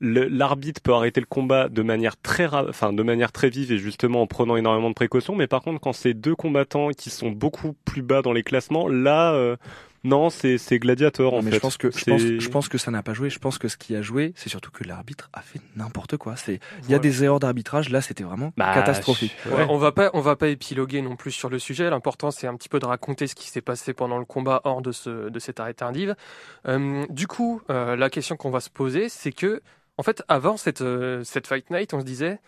l'arbitre 0.00 0.80
peut 0.80 0.92
arrêter 0.92 1.20
le 1.20 1.26
combat 1.26 1.68
de 1.68 1.82
manière 1.82 2.16
très, 2.20 2.46
enfin, 2.46 2.92
de 2.92 3.02
manière 3.02 3.32
très 3.32 3.48
vive 3.50 3.72
et 3.72 3.78
justement 3.78 4.22
en 4.22 4.26
prenant 4.26 4.56
énormément 4.56 4.88
de 4.90 4.94
précautions. 4.94 5.34
Mais 5.34 5.46
par 5.46 5.62
contre, 5.62 5.80
quand 5.80 5.92
c'est 5.92 6.14
deux 6.14 6.34
combattants 6.36 6.90
qui 6.90 7.10
sont 7.10 7.30
beaucoup 7.30 7.74
plus 7.84 8.02
bas 8.02 8.22
dans 8.22 8.32
les 8.32 8.42
classements, 8.44 8.86
là, 8.88 9.32
euh, 9.34 9.56
non, 10.04 10.30
c'est, 10.30 10.58
c'est 10.58 10.78
gladiateur 10.78 11.34
en 11.34 11.42
mais 11.42 11.50
fait. 11.50 11.56
je 11.56 11.60
pense 11.60 11.76
que 11.76 11.90
je 11.90 12.04
pense, 12.04 12.20
je 12.22 12.48
pense 12.48 12.68
que 12.68 12.78
ça 12.78 12.90
n'a 12.90 13.02
pas 13.02 13.14
joué. 13.14 13.30
Je 13.30 13.38
pense 13.38 13.58
que 13.58 13.68
ce 13.68 13.76
qui 13.76 13.96
a 13.96 14.02
joué, 14.02 14.32
c'est 14.36 14.48
surtout 14.48 14.70
que 14.70 14.84
l'arbitre 14.84 15.28
a 15.32 15.40
fait 15.42 15.60
n'importe 15.76 16.16
quoi. 16.16 16.36
C'est 16.36 16.60
il 16.84 16.90
y 16.90 16.94
a 16.94 16.98
des 16.98 17.24
erreurs 17.24 17.40
d'arbitrage. 17.40 17.88
Là, 17.90 18.00
c'était 18.00 18.24
vraiment 18.24 18.52
Bah, 18.56 18.72
catastrophique. 18.74 19.34
je- 19.44 19.50
Ouais, 19.50 19.56
ouais. 19.56 19.66
on 19.70 19.78
va 19.78 19.92
pas, 19.92 20.10
on 20.14 20.20
va 20.20 20.36
pas 20.36 20.48
épiloguer 20.48 21.02
non 21.02 21.16
plus 21.16 21.32
sur 21.32 21.48
le 21.50 21.58
sujet. 21.58 21.90
L'important, 21.90 22.30
c'est 22.30 22.46
un 22.46 22.54
petit 22.56 22.68
peu 22.68 22.78
de 22.78 22.86
raconter 22.86 23.26
ce 23.26 23.34
qui 23.34 23.48
s'est 23.48 23.60
passé 23.60 23.92
pendant 23.92 24.18
le 24.18 24.24
combat 24.24 24.60
hors 24.64 24.82
de 24.82 24.92
ce, 24.92 25.28
de 25.28 25.38
cet 25.38 25.60
arrêt 25.60 25.74
tardif. 25.74 26.10
Euh, 26.66 27.04
du 27.10 27.26
coup, 27.26 27.60
euh, 27.70 27.96
la 27.96 28.10
question 28.10 28.36
qu'on 28.36 28.50
va 28.50 28.60
se 28.60 28.70
poser, 28.70 29.08
c'est 29.08 29.32
que, 29.32 29.60
en 29.96 30.02
fait, 30.02 30.22
avant 30.28 30.56
cette, 30.56 30.80
euh, 30.82 31.24
cette 31.24 31.46
fight 31.46 31.70
night, 31.70 31.92
on 31.94 32.00
se 32.00 32.04
disait, 32.04 32.38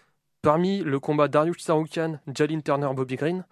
parmi 0.43 0.81
le 0.83 0.99
combat 1.01 1.29
Darius 1.29 1.63
Saroukian, 1.63 2.19
Jalin 2.33 2.61
Turner, 2.61 2.89
Bobby 2.95 3.17
Green, 3.17 3.45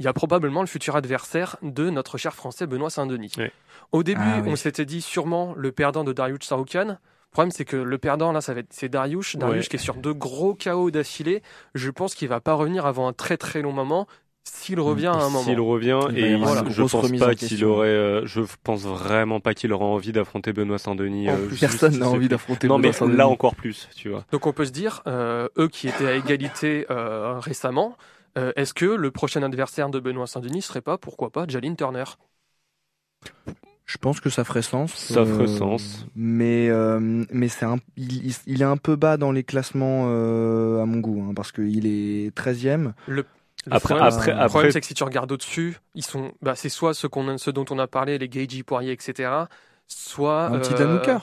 il 0.00 0.04
y 0.04 0.08
a 0.08 0.12
probablement 0.12 0.60
le 0.62 0.66
futur 0.66 0.96
adversaire 0.96 1.56
de 1.62 1.88
notre 1.90 2.18
cher 2.18 2.34
français 2.34 2.66
Benoît 2.66 2.90
Saint-Denis. 2.90 3.32
Au 3.92 4.02
début, 4.02 4.20
Ah 4.24 4.40
oui. 4.42 4.50
on 4.52 4.56
s'était 4.56 4.84
dit 4.86 5.02
sûrement 5.02 5.54
le 5.56 5.70
perdant 5.70 6.02
de 6.02 6.12
Darius 6.12 6.40
Saroukian. 6.42 6.86
Le 6.88 6.96
problème, 7.32 7.52
c'est 7.52 7.64
que 7.64 7.76
le 7.76 7.98
perdant, 7.98 8.32
là, 8.32 8.40
ça 8.40 8.54
va 8.54 8.60
être, 8.60 8.72
c'est 8.72 8.88
Darius. 8.88 9.36
Darius 9.36 9.64
Ouais. 9.66 9.68
qui 9.68 9.76
est 9.76 9.78
sur 9.78 9.94
deux 9.94 10.14
gros 10.14 10.54
KO 10.54 10.90
d'affilée. 10.90 11.42
Je 11.76 11.90
pense 11.90 12.14
qu'il 12.16 12.26
va 12.28 12.40
pas 12.40 12.54
revenir 12.54 12.86
avant 12.86 13.06
un 13.06 13.12
très 13.12 13.36
très 13.36 13.62
long 13.62 13.72
moment. 13.72 14.08
S'il 14.42 14.80
revient 14.80 15.06
à 15.08 15.12
un 15.12 15.28
moment. 15.28 15.42
S'il 15.44 15.60
revient, 15.60 16.00
et 16.16 16.38
je 16.70 16.82
pense 16.82 17.12
pas 17.18 17.34
qu'il 17.34 17.62
aurait, 17.64 17.88
euh, 17.88 18.26
je 18.26 18.40
pense 18.64 18.82
vraiment 18.84 19.38
pas 19.38 19.52
qu'il 19.54 19.70
aurait 19.72 19.84
envie 19.84 20.12
d'affronter 20.12 20.52
Benoît 20.54 20.78
Saint-Denis. 20.78 21.28
En 21.30 21.34
euh, 21.34 21.48
Personne 21.60 21.98
n'a 21.98 22.08
envie 22.08 22.26
d'affronter 22.28 22.66
Non, 22.66 22.78
mais 22.78 22.84
Benoît 22.88 22.92
Saint-Denis. 22.94 23.16
là 23.18 23.28
encore 23.28 23.54
plus, 23.54 23.88
tu 23.94 24.08
vois. 24.08 24.24
Donc 24.32 24.46
on 24.46 24.52
peut 24.54 24.64
se 24.64 24.70
dire, 24.72 25.02
euh, 25.06 25.46
eux 25.58 25.68
qui 25.68 25.88
étaient 25.88 26.06
à 26.06 26.14
égalité 26.14 26.86
euh, 26.90 27.38
récemment, 27.38 27.96
euh, 28.38 28.52
est-ce 28.56 28.74
que 28.74 28.84
le 28.84 29.10
prochain 29.10 29.42
adversaire 29.42 29.90
de 29.90 30.00
Benoît 30.00 30.26
Saint-Denis 30.26 30.62
serait 30.62 30.80
pas, 30.80 30.98
pourquoi 30.98 31.30
pas, 31.30 31.46
Jalin 31.48 31.74
Turner? 31.74 32.04
Je 33.90 33.98
pense 33.98 34.20
que 34.20 34.30
ça 34.30 34.44
ferait 34.44 34.62
sens. 34.62 34.94
Ça 34.94 35.24
ferait 35.24 35.48
sens. 35.48 36.06
Mais 36.14 36.68
euh, 36.70 37.24
mais 37.32 37.48
c'est 37.48 37.64
un, 37.64 37.78
il, 37.96 38.62
est 38.62 38.64
un 38.64 38.76
peu 38.76 38.94
bas 38.94 39.16
dans 39.16 39.32
les 39.32 39.42
classements 39.42 40.04
euh, 40.06 40.80
à 40.80 40.86
mon 40.86 40.98
goût, 40.98 41.26
hein, 41.28 41.32
parce 41.34 41.50
qu'il 41.50 41.86
est 41.86 42.34
13e. 42.36 42.92
Le 43.08 43.26
Après, 43.68 43.96
problème, 43.96 44.06
après, 44.06 44.30
le 44.30 44.36
problème, 44.36 44.38
après, 44.38 44.70
c'est 44.70 44.80
que 44.80 44.86
si 44.86 44.94
tu 44.94 45.02
regardes 45.02 45.32
au-dessus, 45.32 45.78
ils 45.96 46.04
sont, 46.04 46.30
bah, 46.40 46.54
c'est 46.54 46.68
soit 46.68 46.94
ceux, 46.94 47.08
qu'on 47.08 47.36
ceux 47.36 47.52
dont 47.52 47.64
on 47.70 47.80
a 47.80 47.88
parlé, 47.88 48.16
les 48.18 48.28
Gagey, 48.28 48.62
Poirier, 48.62 48.92
etc., 48.92 49.28
soit 49.88 50.46
Un 50.46 50.60
petit 50.60 50.80
euh, 50.80 51.18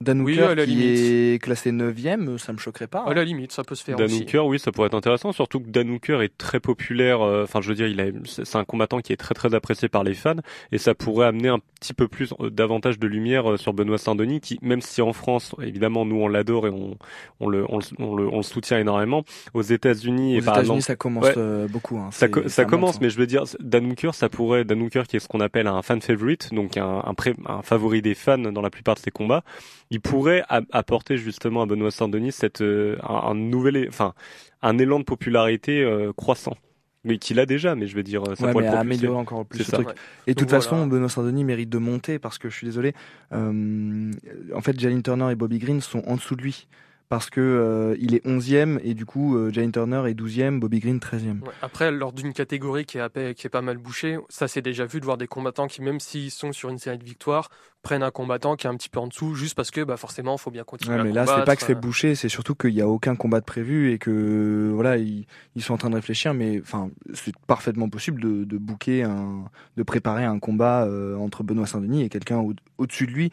Dan 0.00 0.20
Hooker. 0.20 0.24
Dan 0.24 0.24
oui, 0.24 0.32
Hooker 0.38 0.52
à 0.52 0.54
la 0.54 0.64
qui 0.64 0.70
limite. 0.74 0.98
est 1.34 1.42
classé 1.42 1.72
9e, 1.72 2.38
ça 2.38 2.52
me 2.52 2.58
choquerait 2.58 2.86
pas. 2.86 3.00
À 3.04 3.14
la 3.14 3.24
limite, 3.24 3.50
ça 3.50 3.64
peut 3.64 3.74
se 3.74 3.82
faire 3.82 3.96
Dan 3.96 4.06
aussi. 4.06 4.22
Hooker, 4.22 4.46
oui, 4.46 4.58
ça 4.60 4.70
pourrait 4.70 4.86
être 4.86 4.94
intéressant. 4.94 5.32
Surtout 5.32 5.58
que 5.58 5.68
Dan 5.68 5.90
Hooker 5.90 6.22
est 6.22 6.36
très 6.38 6.60
populaire. 6.60 7.20
euh, 7.20 7.42
Enfin, 7.42 7.60
je 7.60 7.68
veux 7.68 7.74
dire, 7.74 7.88
il 7.88 8.00
a, 8.00 8.04
c'est 8.24 8.56
un 8.56 8.64
combattant 8.64 9.00
qui 9.00 9.12
est 9.12 9.16
très 9.16 9.34
très 9.34 9.54
apprécié 9.54 9.88
par 9.88 10.04
les 10.04 10.14
fans, 10.14 10.36
et 10.70 10.78
ça 10.78 10.94
pourrait 10.94 11.26
amener 11.26 11.48
un 11.48 11.58
petit 11.80 11.94
peu 11.94 12.06
plus 12.06 12.32
euh, 12.40 12.48
davantage 12.50 12.98
de 13.00 13.06
lumière 13.08 13.50
euh, 13.50 13.56
sur 13.56 13.72
Benoît 13.72 13.98
Saint-Denis, 13.98 14.40
qui, 14.40 14.58
même 14.62 14.80
si 14.82 15.02
en 15.02 15.12
France, 15.12 15.54
évidemment, 15.60 16.04
nous 16.04 16.16
on 16.16 16.28
l'adore 16.28 16.68
et 16.68 16.70
on, 16.70 16.96
on 17.40 17.48
le, 17.48 17.64
on, 17.68 17.78
le, 17.78 17.84
on 17.98 18.14
le, 18.14 18.28
on 18.28 18.36
le 18.36 18.42
soutient 18.44 18.78
énormément, 18.78 19.24
aux 19.54 19.62
États-Unis 19.62 20.36
Aux 20.36 20.40
et 20.40 20.44
par 20.44 20.54
États-Unis, 20.54 20.76
exemple, 20.76 20.82
ça 20.82 20.96
commence 20.96 21.24
Ouais. 21.24 21.34
euh, 21.36 21.66
beaucoup. 21.66 21.98
hein. 21.98 22.10
Ça, 22.12 22.28
co- 22.28 22.42
commence, 22.68 22.96
hein. 22.96 22.98
mais 23.02 23.10
je 23.10 23.18
veux 23.18 23.26
dire, 23.26 23.42
Dan 23.58 23.90
Hooker, 23.90 24.14
ça 24.14 24.28
pourrait, 24.28 24.64
Dan 24.64 24.80
Hooker 24.82 25.02
qui 25.08 25.16
est 25.16 25.20
ce 25.20 25.26
qu'on 25.26 25.40
appelle 25.40 25.66
un 25.66 25.82
fan 25.82 26.00
favorite, 26.00 26.54
donc 26.54 26.76
un, 26.76 27.02
un, 27.04 27.14
pré- 27.14 27.34
un 27.46 27.62
favori 27.62 28.00
des 28.00 28.14
fans 28.14 28.38
dans 28.38 28.62
la 28.62 28.70
plupart 28.70 28.94
de 28.94 29.00
ses 29.00 29.10
combats, 29.10 29.42
il 29.90 30.00
pourrait 30.00 30.42
apporter 30.48 31.16
justement 31.16 31.62
à 31.62 31.66
Benoît 31.66 31.90
Saint-Denis 31.90 32.32
cette, 32.32 32.60
euh, 32.60 32.96
un, 33.02 33.30
un 33.30 33.34
nouvel, 33.34 33.86
enfin, 33.88 34.14
un 34.62 34.78
élan 34.78 34.98
de 34.98 35.04
popularité 35.04 35.82
euh, 35.82 36.12
croissant. 36.12 36.56
Mais 37.04 37.16
qu'il 37.18 37.38
a 37.38 37.46
déjà, 37.46 37.74
mais 37.76 37.86
je 37.86 37.94
veux 37.94 38.02
dire, 38.02 38.22
ça 38.36 38.46
Ouais, 38.46 38.52
pourrait 38.52 38.66
améliorer 38.66 39.16
encore 39.16 39.46
plus 39.46 39.60
ce 39.60 39.70
ça. 39.70 39.76
truc. 39.76 39.88
Ouais. 39.88 39.94
Et 40.26 40.34
de 40.34 40.38
toute 40.38 40.50
façon. 40.50 40.86
Benoît 40.88 41.08
Saint-Denis 41.08 41.44
mérite 41.44 41.70
de 41.70 41.78
monter 41.78 42.18
parce 42.18 42.38
que 42.38 42.50
je 42.50 42.56
suis 42.56 42.66
désolé. 42.66 42.92
euh, 43.32 44.10
en 44.54 44.60
fait, 44.60 44.78
Jalen 44.78 45.02
Turner 45.02 45.30
et 45.30 45.36
Bobby 45.36 45.58
Green 45.58 45.80
sont 45.80 46.02
en 46.06 46.16
dessous 46.16 46.34
de 46.34 46.42
lui 46.42 46.66
parce 47.08 47.30
que 47.30 47.40
euh, 47.40 47.96
il 48.00 48.14
est 48.14 48.24
11e 48.26 48.78
et 48.82 48.94
du 48.94 49.06
coup, 49.06 49.36
euh, 49.36 49.50
Jalen 49.50 49.72
Turner 49.72 50.02
est 50.08 50.14
12e, 50.14 50.58
Bobby 50.60 50.78
Green 50.80 50.98
13e. 50.98 51.40
Ouais. 51.40 51.52
Après, 51.62 51.90
lors 51.90 52.12
d'une 52.12 52.32
catégorie 52.34 52.84
qui 52.84 52.98
est, 52.98 53.00
à 53.00 53.08
qui 53.34 53.46
est 53.46 53.50
pas 53.50 53.62
mal 53.62 53.78
bouchée, 53.78 54.18
ça 54.28 54.46
c'est 54.48 54.60
déjà 54.62 54.84
vu 54.84 55.00
de 55.00 55.04
voir 55.06 55.16
des 55.16 55.26
combattants 55.26 55.66
qui, 55.68 55.80
même 55.82 56.00
s'ils 56.00 56.30
sont 56.30 56.52
sur 56.52 56.68
une 56.68 56.78
série 56.78 56.98
de 56.98 57.04
victoires, 57.04 57.48
prennent 57.82 58.02
un 58.02 58.10
combattant 58.10 58.56
qui 58.56 58.66
est 58.66 58.70
un 58.70 58.76
petit 58.76 58.90
peu 58.90 58.98
en 59.00 59.06
dessous, 59.06 59.34
juste 59.34 59.54
parce 59.54 59.70
que 59.70 59.82
bah, 59.82 59.96
forcément, 59.96 60.34
il 60.34 60.38
faut 60.40 60.50
bien 60.50 60.64
continuer 60.64 60.96
Ouais, 60.96 61.00
à 61.00 61.04
mais 61.04 61.12
là, 61.12 61.24
c'est 61.26 61.44
pas 61.44 61.56
que 61.56 61.62
c'est 61.62 61.72
euh. 61.76 61.80
bouché, 61.80 62.14
c'est 62.14 62.28
surtout 62.28 62.54
qu'il 62.54 62.74
y 62.74 62.82
a 62.82 62.88
aucun 62.88 63.16
combat 63.16 63.40
de 63.40 63.44
prévu 63.46 63.90
et 63.92 63.98
que 63.98 64.70
voilà, 64.74 64.96
ils, 64.98 65.26
ils 65.54 65.62
sont 65.62 65.74
en 65.74 65.78
train 65.78 65.90
de 65.90 65.94
réfléchir, 65.94 66.34
mais 66.34 66.60
enfin, 66.60 66.90
c'est 67.14 67.34
parfaitement 67.46 67.88
possible 67.88 68.20
de, 68.20 68.44
de 68.44 68.58
booker 68.58 69.04
un, 69.04 69.44
de 69.76 69.82
préparer 69.82 70.24
un 70.24 70.38
combat 70.40 70.84
euh, 70.86 71.16
entre 71.16 71.42
Benoît 71.42 71.66
Saint-Denis 71.66 72.02
et 72.02 72.08
quelqu'un 72.10 72.38
au- 72.38 72.54
au-dessus 72.76 73.06
de 73.06 73.12
lui. 73.12 73.32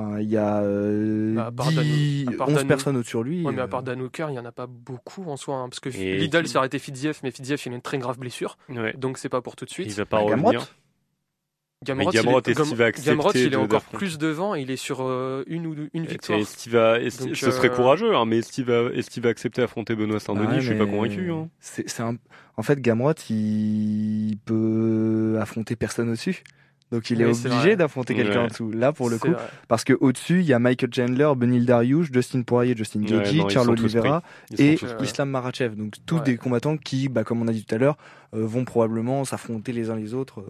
Enfin, 0.00 0.20
il 0.20 0.28
y 0.28 0.36
a 0.36 0.60
euh, 0.62 1.34
Bah, 1.34 1.46
à 1.46 1.52
part 1.52 1.68
10, 1.70 2.24
Dan- 2.24 2.34
à 2.34 2.36
part 2.38 2.48
11 2.48 2.54
Dan- 2.56 2.66
personnes 2.68 2.96
au-dessus 2.96 3.16
de 3.18 3.22
lui. 3.22 3.44
Ouais, 3.44 3.52
mais 3.52 3.60
à 3.60 3.64
euh, 3.64 3.68
part 3.68 3.82
Dan 3.82 4.00
Hooker, 4.02 4.26
il 4.30 4.34
y 4.34 4.38
en 4.38 4.44
a 4.44 4.52
pas 4.52 4.66
beaucoup 4.66 5.24
en 5.24 5.36
soi, 5.36 5.56
hein, 5.56 5.68
parce 5.68 5.80
que 5.80 5.88
Et- 5.90 6.28
ça 6.46 6.58
aurait 6.58 6.66
été 6.66 6.78
Fidiev, 6.78 7.18
mais 7.22 7.30
Fidiev 7.30 7.60
il 7.66 7.72
a 7.72 7.74
une 7.76 7.82
très 7.82 7.98
grave 7.98 8.18
blessure, 8.18 8.56
Ouais. 8.68 8.94
donc 8.96 9.18
c'est 9.18 9.28
pas 9.28 9.40
pour 9.40 9.56
tout 9.56 9.64
de 9.64 9.70
suite. 9.70 9.86
Il 9.88 9.94
va 9.94 10.06
pas 10.06 10.18
bah, 10.18 10.24
revenir. 10.24 10.66
Gamrot 11.82 12.10
Gamrot, 12.10 12.42
il 12.44 12.50
est, 12.50 12.52
est-ce 12.52 12.68
qu'il 12.68 12.76
va 12.76 12.84
accepter 12.84 13.10
Gamrot, 13.10 13.32
il 13.34 13.52
est 13.54 13.56
encore 13.56 13.82
plus 13.84 14.18
devant, 14.18 14.54
il 14.54 14.70
est 14.70 14.76
sur 14.76 14.98
euh, 15.00 15.44
une 15.46 15.66
ou 15.66 15.74
une 15.94 16.04
victoire. 16.04 16.38
Est-ce 16.38 16.58
qu'il 16.58 16.72
va, 16.72 17.00
est-ce- 17.00 17.24
Donc, 17.24 17.34
ce 17.36 17.50
serait 17.50 17.70
euh, 17.70 17.74
courageux, 17.74 18.14
hein, 18.14 18.26
mais 18.26 18.38
est-ce 18.40 18.52
qu'il 18.52 18.66
va, 18.66 18.90
est-ce 18.92 19.08
qu'il 19.08 19.22
va 19.22 19.30
accepter 19.30 19.62
d'affronter 19.62 19.94
Benoît 19.96 20.20
Saint-Denis? 20.20 20.46
Ouais, 20.46 20.60
Je 20.60 20.70
suis 20.72 20.78
pas 20.78 20.84
convaincu. 20.84 21.30
Hein. 21.32 21.48
C'est, 21.58 21.88
c'est 21.88 22.02
un... 22.02 22.16
En 22.58 22.62
fait, 22.62 22.80
Gamrot, 22.82 23.14
il 23.30 24.36
peut 24.44 25.38
affronter 25.40 25.74
personne 25.74 26.08
au-dessus. 26.10 26.42
Donc 26.92 27.08
il 27.10 27.20
est 27.22 27.24
Oui, 27.24 27.46
obligé 27.46 27.76
d'affronter 27.76 28.14
quelqu'un 28.16 28.38
Ouais. 28.40 28.44
en 28.44 28.48
dessous. 28.48 28.70
Là, 28.72 28.92
pour 28.92 29.08
le 29.10 29.18
coup, 29.18 29.30
vrai. 29.30 29.42
parce 29.68 29.84
que 29.84 29.92
au-dessus, 30.00 30.40
il 30.40 30.46
y 30.46 30.52
a 30.52 30.58
Michael 30.58 30.92
Chandler, 30.92 31.30
Benil 31.36 31.64
Dariush, 31.64 32.08
Justin 32.12 32.42
Poirier, 32.42 32.74
Justin 32.76 33.02
Ouais, 33.02 33.10
non, 33.10 33.22
ils 33.46 33.50
Charles 33.50 33.70
Oliveira 33.70 34.22
et. 34.58 34.76
Islam 35.00 35.30
Makhachev. 35.30 35.76
Donc 35.76 35.94
tous 36.06 36.16
Ouais. 36.16 36.22
des 36.22 36.36
combattants 36.36 36.76
qui, 36.76 37.08
bah, 37.08 37.22
comme 37.22 37.40
on 37.42 37.46
a 37.48 37.52
dit 37.52 37.64
tout 37.64 37.74
à 37.74 37.78
l'heure, 37.78 37.96
euh, 38.34 38.44
vont 38.44 38.64
probablement 38.64 39.24
s'affronter 39.24 39.72
les 39.72 39.88
uns 39.90 39.96
les 39.96 40.14
autres. 40.14 40.40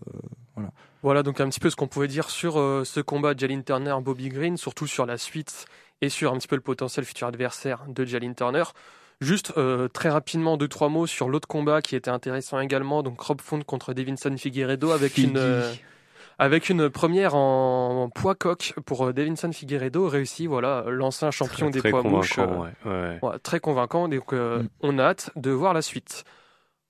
euh, 0.59 0.62
Voilà 1.03 1.22
donc 1.22 1.40
un 1.40 1.48
petit 1.48 1.61
peu 1.61 1.70
ce 1.70 1.76
qu'on 1.76 1.88
pouvait 1.88 2.09
dire 2.09 2.31
sur 2.31 2.59
euh, 2.59 2.85
ce 2.85 3.00
combat 3.00 3.35
de 3.35 3.40
Jalin 3.40 3.61
Turner 3.62 3.94
Bobby 4.03 4.29
Green, 4.29 4.57
surtout 4.57 4.87
sur 4.87 5.07
la 5.07 5.16
suite 5.18 5.66
et 6.03 6.09
sur 6.09 6.33
un 6.33 6.38
petit 6.38 6.48
peu 6.48 6.57
le 6.57 6.62
potentiel 6.62 7.05
futur 7.05 7.26
adversaire 7.29 7.85
de 7.88 8.05
Jalin 8.05 8.33
Turner. 8.35 8.64
Juste 9.20 9.53
euh, 9.59 9.88
très 9.88 10.09
rapidement 10.09 10.57
deux 10.57 10.68
trois 10.68 10.88
mots 10.88 11.07
sur 11.07 11.29
l'autre 11.29 11.46
combat 11.48 11.83
qui 11.83 11.94
était 11.96 12.11
intéressant 12.11 12.59
également, 12.61 13.03
donc 13.03 13.20
Rob 13.20 13.40
Font 13.42 13.61
contre 13.61 13.92
Davinson 13.92 14.35
Figueiredo 14.38 14.90
avec 14.92 15.12
Figgy. 15.12 15.29
une 15.29 15.37
euh, 15.37 15.70
avec 16.40 16.68
une 16.70 16.90
première 16.90 17.35
en, 17.37 18.05
en 18.05 18.09
poids 18.09 18.35
coq 18.35 18.74
pour 18.87 19.07
euh, 19.07 19.12
Davinson 19.12 19.53
Figueiredo 19.53 20.09
réussi 20.09 20.46
voilà 20.48 20.85
l'ancien 20.88 21.31
champion 21.31 21.66
Très, 21.66 21.70
des 21.72 21.79
très 21.81 21.90
poids 21.90 22.03
mouches. 22.03 22.37
convaincant, 22.37 22.66
euh, 22.87 23.18
ouais, 23.22 23.38
très 23.42 23.61
convaincant, 23.61 24.09
donc 24.09 24.33
euh, 24.33 24.62
Mm. 24.62 24.68
on 24.83 24.98
a 24.98 25.05
hâte 25.05 25.31
de 25.37 25.50
voir 25.50 25.74
la 25.74 25.83
suite. 25.83 26.24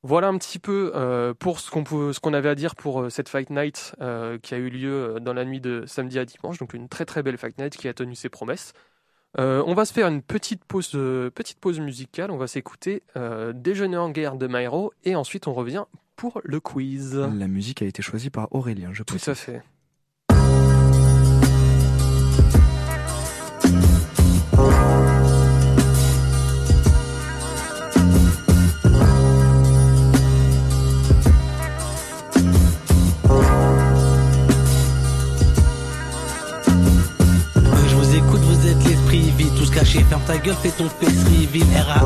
Voilà 0.02 0.28
un 0.28 0.38
petit 0.38 0.58
peu 0.58 0.92
euh, 0.94 1.34
pour 1.34 1.60
ce 1.60 1.70
qu'on 1.70 1.84
peut- 1.84 2.14
ce 2.14 2.20
qu'on 2.20 2.32
avait 2.32 2.48
à 2.48 2.54
dire 2.54 2.74
pour 2.74 3.02
euh, 3.02 3.10
cette 3.10 3.28
Fight 3.28 3.50
Night 3.50 3.94
euh, 4.00 4.38
qui 4.38 4.54
a 4.54 4.56
eu 4.56 4.70
lieu 4.70 5.18
dans 5.20 5.34
la 5.34 5.44
nuit 5.44 5.60
de 5.60 5.84
samedi 5.86 6.18
à 6.18 6.24
dimanche, 6.24 6.56
donc 6.58 6.72
une 6.72 6.88
très 6.88 7.04
très 7.04 7.22
belle 7.22 7.36
Fight 7.36 7.58
Night 7.58 7.76
qui 7.76 7.86
a 7.88 7.92
tenu 7.92 8.14
ses 8.14 8.30
promesses. 8.30 8.72
Euh, 9.38 9.62
on 9.66 9.74
va 9.74 9.84
se 9.84 9.92
faire 9.92 10.08
une 10.08 10.22
petite 10.22 10.64
pause, 10.64 10.90
euh, 10.94 11.30
petite 11.30 11.60
pause 11.60 11.78
musicale, 11.80 12.30
on 12.30 12.36
va 12.38 12.46
s'écouter 12.46 13.02
euh, 13.16 13.52
Déjeuner 13.54 13.96
en 13.98 14.10
guerre 14.10 14.36
de 14.36 14.46
Myro 14.48 14.92
et 15.04 15.14
ensuite 15.16 15.46
on 15.46 15.52
revient 15.52 15.84
pour 16.20 16.42
le 16.44 16.60
quiz. 16.60 17.14
La 17.16 17.48
musique 17.48 17.80
a 17.80 17.86
été 17.86 18.02
choisie 18.02 18.28
par 18.28 18.54
Aurélien, 18.54 18.90
je 18.92 19.02
Tout 19.02 19.14
précise. 19.14 19.30
à 19.30 19.34
fait. 19.34 19.62
Caché, 39.90 40.04
ferme 40.04 40.22
ta 40.26 40.38
gueule, 40.38 40.56
fais 40.62 40.70
ton 40.70 40.88
face 40.88 41.24
reveal, 41.24 41.66
RAF. 41.86 42.04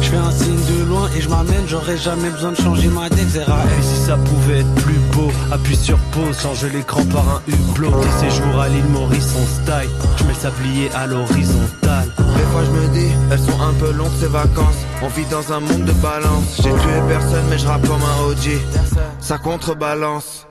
Je 0.00 0.08
fais 0.08 0.16
un 0.16 0.30
signe 0.30 0.56
de 0.56 0.84
loin 0.84 1.08
et 1.16 1.20
je 1.20 1.28
m'amène, 1.28 1.64
j'aurais 1.66 1.96
jamais 1.96 2.30
besoin 2.30 2.52
de 2.52 2.56
changer 2.56 2.88
ma 2.88 3.08
dex, 3.08 3.34
Et 3.34 3.42
RAF. 3.42 3.66
si 3.82 4.00
ça 4.06 4.16
pouvait 4.16 4.60
être 4.60 4.74
plus 4.76 4.98
beau, 5.12 5.30
appuie 5.50 5.76
sur 5.76 5.98
pause, 6.12 6.38
change 6.40 6.64
l'écran 6.66 7.04
par 7.06 7.24
un 7.28 7.42
hublot. 7.48 7.90
Tes 7.90 8.30
séjours 8.30 8.60
à 8.60 8.68
l'île 8.68 8.84
Maurice, 8.86 9.34
on 9.36 9.46
style. 9.46 9.90
Je 10.18 10.24
mets 10.24 10.30
le 10.30 10.38
sablier 10.38 10.90
à 10.94 11.06
l'horizontale. 11.06 12.12
Des 12.16 12.46
fois 12.52 12.62
je 12.64 12.70
me 12.70 12.88
dis, 12.88 13.12
elles 13.30 13.38
sont 13.38 13.60
un 13.60 13.72
peu 13.74 13.92
longues 13.92 14.16
ces 14.18 14.28
vacances. 14.28 14.76
On 15.02 15.08
vit 15.08 15.26
dans 15.26 15.52
un 15.52 15.60
monde 15.60 15.84
de 15.84 15.92
balance. 15.92 16.56
J'ai 16.56 16.70
tué 16.70 17.00
personne 17.08 17.44
mais 17.50 17.58
je 17.58 17.66
rappe 17.66 17.86
comme 17.86 18.02
un 18.02 18.30
OG. 18.30 18.60
Ça 19.20 19.38
contrebalance. 19.38 20.46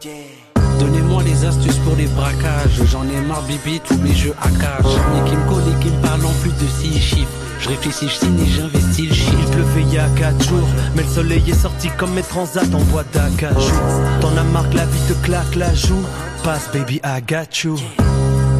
Donnez-moi 0.79 1.23
les 1.23 1.45
astuces 1.45 1.77
pour 1.79 1.95
les 1.95 2.07
braquages, 2.07 2.81
j'en 2.85 3.03
ai 3.03 3.19
marre 3.21 3.43
bibi, 3.43 3.81
tous 3.85 3.97
mes 3.97 4.13
jeux 4.13 4.33
à 4.41 4.49
cash. 4.49 4.91
Mais 5.13 5.29
qui 5.29 5.35
me 5.35 5.49
colle 5.49 5.63
et 5.67 5.83
qui 5.83 5.91
me 5.91 6.01
parle 6.01 6.25
en 6.25 6.33
plus 6.41 6.51
de 6.51 6.67
6 6.81 6.99
chiffres. 6.99 7.29
Je 7.59 7.67
réfléchis, 7.69 8.07
je 8.07 8.15
signe 8.25 8.39
et 8.39 8.49
j'investis 8.49 9.09
le 9.09 9.11
Il 9.11 9.13
chiffre. 9.15 9.51
pleuvait 9.51 9.81
il 9.81 9.93
y 9.93 9.97
a 9.97 10.07
4 10.09 10.43
jours, 10.47 10.67
mais 10.95 11.03
le 11.03 11.09
soleil 11.09 11.43
est 11.49 11.53
sorti 11.61 11.89
comme 11.97 12.13
mes 12.13 12.23
transats 12.23 12.61
en 12.73 12.81
boîte 12.85 13.11
d'acajou. 13.13 13.73
T'en 14.21 14.35
as 14.37 14.43
marre 14.43 14.69
que 14.69 14.77
la 14.77 14.85
vie 14.85 15.01
te 15.09 15.13
claque 15.25 15.55
la 15.55 15.73
joue. 15.75 16.03
Passe 16.43 16.69
baby, 16.71 17.01
I 17.03 17.21
got 17.27 17.63
you. 17.65 17.75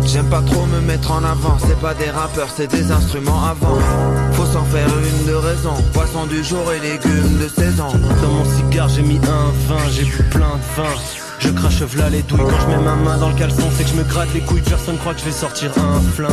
J'aime 0.06 0.26
pas 0.30 0.42
trop 0.42 0.66
me 0.66 0.82
mettre 0.82 1.12
en 1.12 1.24
avant. 1.24 1.58
C'est 1.66 1.80
pas 1.80 1.94
des 1.94 2.10
rappeurs, 2.10 2.50
c'est 2.56 2.68
des 2.68 2.92
instruments 2.92 3.44
avant. 3.46 3.78
Faut 4.34 4.46
s'en 4.46 4.66
faire 4.66 4.88
une 4.88 5.28
de 5.28 5.36
raison. 5.36 5.74
Poisson 5.94 6.26
du 6.26 6.44
jour 6.44 6.64
et 6.74 6.80
légumes 6.80 7.38
de 7.42 7.48
saison. 7.48 7.88
Dans 8.22 8.30
mon 8.30 8.46
cigare 8.46 8.90
j'ai 8.90 9.04
mis 9.04 9.18
un 9.18 9.52
vin, 9.68 9.84
j'ai 9.92 10.04
bu 10.04 10.24
plein 10.32 10.58
de 10.58 10.82
vin. 10.82 10.94
Je 11.40 11.50
crache 11.50 11.82
v'là 11.82 12.10
les 12.10 12.22
douilles 12.24 12.42
quand 12.42 12.60
je 12.62 12.68
mets 12.68 12.84
ma 12.84 12.96
main 12.96 13.18
dans 13.18 13.30
le 13.30 13.36
caleçon, 13.36 13.70
c'est 13.72 13.84
que 13.84 13.90
je 13.90 13.96
me 13.96 14.04
gratte 14.04 14.34
les 14.34 14.42
couilles, 14.42 14.62
personne 14.62 14.98
croit 14.98 15.14
que 15.14 15.20
je 15.22 15.26
vais 15.26 15.32
sortir 15.32 15.72
un 15.78 16.00
flingue. 16.02 16.32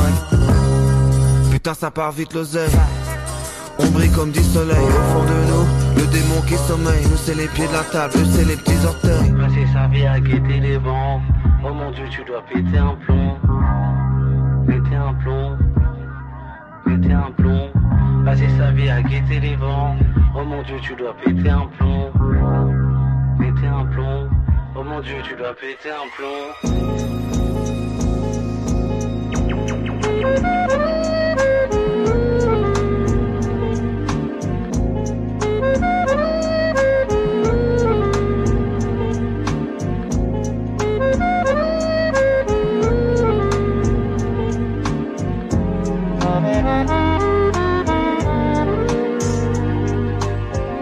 Putain, 1.51 1.75
ça 1.75 1.91
part 1.91 2.13
vite 2.13 2.35
l'oseille. 2.35 2.71
On 3.79 3.87
brille 3.89 4.11
comme 4.11 4.31
du 4.31 4.43
soleil 4.43 4.77
au 4.79 5.13
fond 5.13 5.25
de 5.25 5.51
nous. 5.51 6.01
Le 6.01 6.07
démon 6.09 6.41
qui 6.47 6.55
sommeille, 6.57 7.05
nous 7.11 7.17
c'est 7.17 7.35
les 7.35 7.47
pieds 7.49 7.67
de 7.69 7.73
la 7.73 7.85
table, 7.85 8.15
c'est 8.33 8.45
les 8.45 8.57
petits 8.57 8.85
orteils. 8.85 9.33
Ah, 9.39 9.45
Passer 9.47 9.67
sa 9.73 9.87
vie 9.89 10.07
à 10.07 10.19
guetter 10.21 10.61
les 10.61 10.79
vents. 10.79 11.21
Oh 11.65 11.73
mon 11.75 11.91
dieu, 11.91 12.05
tu 12.11 12.25
dois 12.25 12.43
péter 12.53 12.79
un 12.79 12.95
plomb. 13.05 13.37
Péter 14.67 14.97
un 14.97 15.15
plomb. 15.15 15.57
Péter 16.85 17.13
un 17.13 17.31
plomb. 17.37 17.69
Ah, 17.75 18.25
Passer 18.25 18.49
sa 18.59 18.71
vie 18.73 18.89
à 18.89 19.03
guetter 19.03 19.41
les 19.41 19.57
vents. 19.57 19.95
Oh 20.35 20.45
mon 20.45 20.63
dieu, 20.63 20.77
tu 20.83 20.95
dois 20.97 21.15
péter 21.25 21.51
un 21.51 21.67
plomb 21.79 22.06
mon 24.97 25.03
dieu, 25.03 25.17
tu 25.29 25.37
dois 25.37 25.55
péter 25.55 25.91
un 25.91 26.09
plomb. 26.17 26.27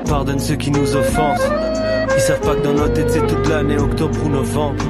Pardonne 0.07 0.39
ceux 0.39 0.55
qui 0.55 0.71
nous 0.71 0.95
offensent. 0.95 1.74
Savent 2.27 2.41
pas 2.41 2.55
que 2.55 2.63
dans 2.63 2.73
notre 2.73 2.95
tête 2.95 3.11
c'est 3.11 3.27
toute 3.27 3.47
l'année, 3.51 3.77
octobre 3.77 4.19
ou 4.25 4.31
novembre. 4.31 4.83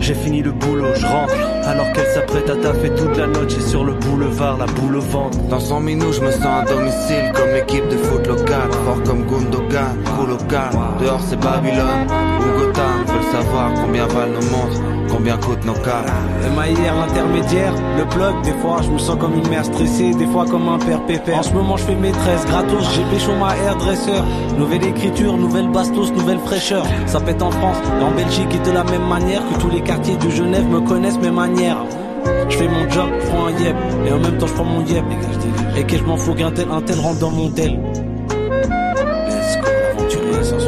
J'ai 0.00 0.12
fini 0.14 0.42
le 0.42 0.50
boulot, 0.50 0.92
je 0.96 1.06
rentre. 1.06 1.32
Alors 1.64 1.92
qu'elle 1.92 2.06
s'apprête 2.08 2.50
à 2.50 2.56
taffer 2.56 2.90
toute 2.90 3.16
la 3.16 3.28
noche 3.28 3.56
et 3.56 3.60
sur 3.60 3.84
le 3.84 3.92
boulevard, 3.92 4.58
la 4.58 4.66
boule 4.66 4.96
au 4.96 5.00
ventre. 5.00 5.38
Dans 5.48 5.60
100 5.60 5.80
minutes, 5.80 6.14
je 6.14 6.20
me 6.20 6.32
sens 6.32 6.44
à 6.44 6.64
domicile 6.64 7.30
comme 7.32 7.54
équipe 7.54 7.88
de 7.90 7.96
foot 7.96 8.26
local. 8.26 8.72
Fort 8.84 9.02
comme 9.04 9.24
Gundogan, 9.24 9.96
cool 10.16 10.30
local. 10.30 10.70
Dehors, 11.00 11.20
c'est 11.28 11.38
Babylone 11.38 12.08
ou 12.40 12.58
Gotham. 12.58 13.04
Veulent 13.06 13.32
savoir 13.32 13.72
combien 13.74 14.06
valent 14.08 14.32
nos 14.32 14.50
montres, 14.50 14.82
combien 15.14 15.36
coûtent 15.36 15.64
nos 15.64 15.74
câbles. 15.74 16.10
MIR 16.56 16.94
l'intermédiaire, 16.94 17.72
le 17.98 18.04
plug, 18.06 18.42
des 18.42 18.52
fois 18.60 18.80
je 18.82 18.90
me 18.90 18.98
sens 18.98 19.16
comme 19.18 19.34
une 19.34 19.48
mère 19.48 19.64
stressée, 19.64 20.12
des 20.14 20.26
fois 20.26 20.44
comme 20.44 20.68
un 20.68 20.78
père 20.78 21.04
pépère. 21.06 21.38
En 21.38 21.42
ce 21.42 21.52
moment 21.52 21.76
je 21.76 21.84
fais 21.84 21.94
maîtresse, 21.94 22.44
gratos, 22.46 22.84
j'ai 22.94 23.04
pécho 23.04 23.32
ma 23.38 23.56
hairdresser. 23.56 24.20
Nouvelle 24.58 24.84
écriture, 24.84 25.36
nouvelle 25.36 25.70
bastos, 25.70 26.12
nouvelle 26.12 26.40
fraîcheur. 26.40 26.84
Ça 27.06 27.20
pète 27.20 27.42
en 27.42 27.50
France 27.50 27.76
et 28.00 28.02
en 28.02 28.10
Belgique 28.10 28.54
et 28.54 28.68
de 28.68 28.74
la 28.74 28.84
même 28.84 29.06
manière 29.06 29.42
que 29.48 29.60
tous 29.60 29.70
les 29.70 29.80
quartiers 29.80 30.16
de 30.16 30.30
Genève 30.30 30.66
me 30.66 30.80
connaissent 30.80 31.18
mes 31.18 31.30
manières. 31.30 31.78
Je 32.48 32.56
fais 32.56 32.68
mon 32.68 32.88
job, 32.90 33.08
je 33.20 33.26
prends 33.28 33.46
un 33.46 33.50
yep, 33.52 33.76
et 34.06 34.12
en 34.12 34.18
même 34.18 34.38
temps 34.38 34.46
je 34.46 34.52
prends 34.54 34.64
mon 34.64 34.84
yep. 34.84 35.04
Et 35.76 35.84
que 35.84 35.96
je 35.96 36.04
m'en 36.04 36.16
fous 36.16 36.34
qu'un 36.34 36.50
tel, 36.50 36.66
un 36.70 36.80
tel 36.82 36.98
rentre 36.98 37.20
dans 37.20 37.30
mon 37.30 37.50
tel. 37.50 37.80
Let's 39.28 39.58
go, 39.60 40.63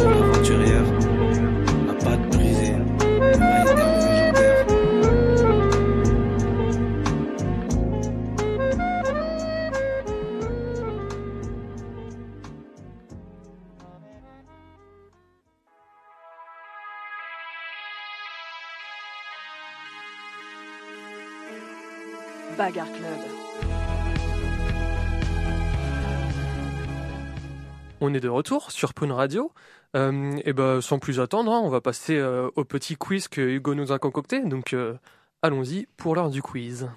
On 28.08 28.14
est 28.14 28.20
de 28.20 28.28
retour 28.28 28.70
sur 28.70 28.94
Pune 28.94 29.10
Radio. 29.10 29.50
Euh, 29.96 30.40
ben, 30.52 30.80
sans 30.80 31.00
plus 31.00 31.18
attendre, 31.18 31.50
hein, 31.50 31.60
on 31.64 31.70
va 31.70 31.80
passer 31.80 32.16
euh, 32.16 32.48
au 32.54 32.64
petit 32.64 32.94
quiz 32.94 33.26
que 33.26 33.40
Hugo 33.40 33.74
nous 33.74 33.90
a 33.90 33.98
concocté. 33.98 34.44
Donc, 34.44 34.74
euh, 34.74 34.94
allons-y 35.42 35.88
pour 35.96 36.14
l'heure 36.14 36.30
du 36.30 36.40
quiz. 36.40 36.88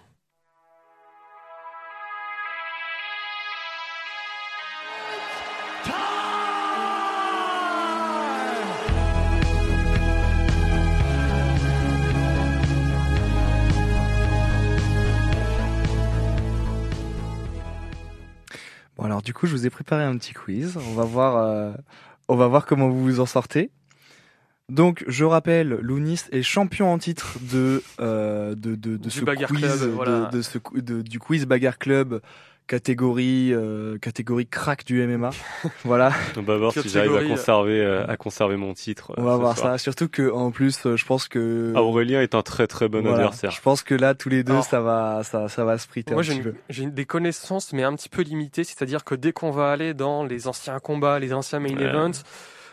Bon 18.99 19.05
alors 19.05 19.21
du 19.21 19.33
coup, 19.33 19.47
je 19.47 19.51
vous 19.53 19.65
ai 19.65 19.69
préparé 19.69 20.03
un 20.03 20.17
petit 20.17 20.33
quiz. 20.33 20.77
On 20.89 20.93
va 20.93 21.03
voir, 21.05 21.37
euh, 21.37 21.71
on 22.27 22.35
va 22.35 22.47
voir 22.47 22.65
comment 22.65 22.89
vous 22.89 23.01
vous 23.01 23.19
en 23.21 23.25
sortez. 23.25 23.71
Donc, 24.67 25.03
je 25.07 25.23
rappelle, 25.25 25.69
Lounis 25.81 26.19
est 26.31 26.43
champion 26.43 26.91
en 26.93 26.97
titre 26.99 27.37
de 27.51 27.81
euh, 28.01 28.53
de, 28.55 28.75
de, 28.75 28.97
de 28.97 29.09
ce 29.09 29.21
quiz, 29.47 29.61
de- 30.29 30.41
ce 30.41 30.57
de- 30.81 31.01
du 31.01 31.17
quiz 31.19 31.45
Bagarre 31.45 31.77
Club 31.79 32.21
catégorie 32.69 33.51
euh, 33.51 33.97
catégorie 33.97 34.45
crack 34.47 34.85
du 34.85 35.05
MMA. 35.05 35.31
voilà, 35.83 36.11
On 36.37 36.41
va 36.43 36.57
voir 36.57 36.71
si 36.71 36.87
j'arrive 36.87 37.11
à 37.11 37.15
Catégorie, 37.15 37.35
conserver, 37.37 37.81
euh, 37.81 38.05
à 38.07 38.15
conserver 38.15 38.55
mon 38.57 38.73
titre. 38.73 39.11
on 39.17 39.21
euh, 39.21 39.25
va 39.25 39.33
ce 39.35 39.39
voir 39.39 39.57
soir. 39.57 39.71
ça. 39.73 39.77
Surtout 39.79 40.07
que 40.07 40.31
en 40.31 40.51
plus, 40.51 40.85
euh, 40.85 40.95
je 40.95 41.05
pense 41.05 41.27
que 41.27 41.73
Ah, 41.75 41.81
Aurélien 41.81 42.21
est 42.21 42.35
un 42.35 42.43
très 42.43 42.67
très 42.67 42.87
bon 42.87 43.01
voilà, 43.01 43.15
adversaire. 43.17 43.51
je 43.51 43.61
pense 43.61 43.81
que 43.83 43.95
là, 43.95 44.13
tous 44.13 44.29
les 44.29 44.43
deux, 44.43 44.53
Alors, 44.53 44.63
ça 44.63 44.79
va, 44.81 45.21
ça, 45.23 45.49
ça 45.49 45.65
va 45.65 45.77
se 45.79 45.87
friter 45.87 46.13
Moi, 46.13 46.21
un 46.21 46.23
j'ai 46.23 46.33
petit 46.35 46.41
peu. 46.43 46.53
j'ai 46.69 46.85
des 46.85 47.05
connaissances, 47.05 47.73
mais 47.73 47.83
un 47.83 47.95
petit 47.95 48.09
peu 48.09 48.21
limitées. 48.21 48.63
C'est-à-dire 48.63 49.03
que 49.03 49.15
dès 49.15 49.31
qu'on 49.33 49.51
va 49.51 49.71
aller 49.71 49.93
dans 49.95 50.23
les 50.23 50.47
anciens 50.47 50.79
combats, 50.79 51.19
les 51.19 51.33
anciens 51.33 51.59
main 51.59 51.75
Ouais. 51.75 51.83
events, 51.83 52.23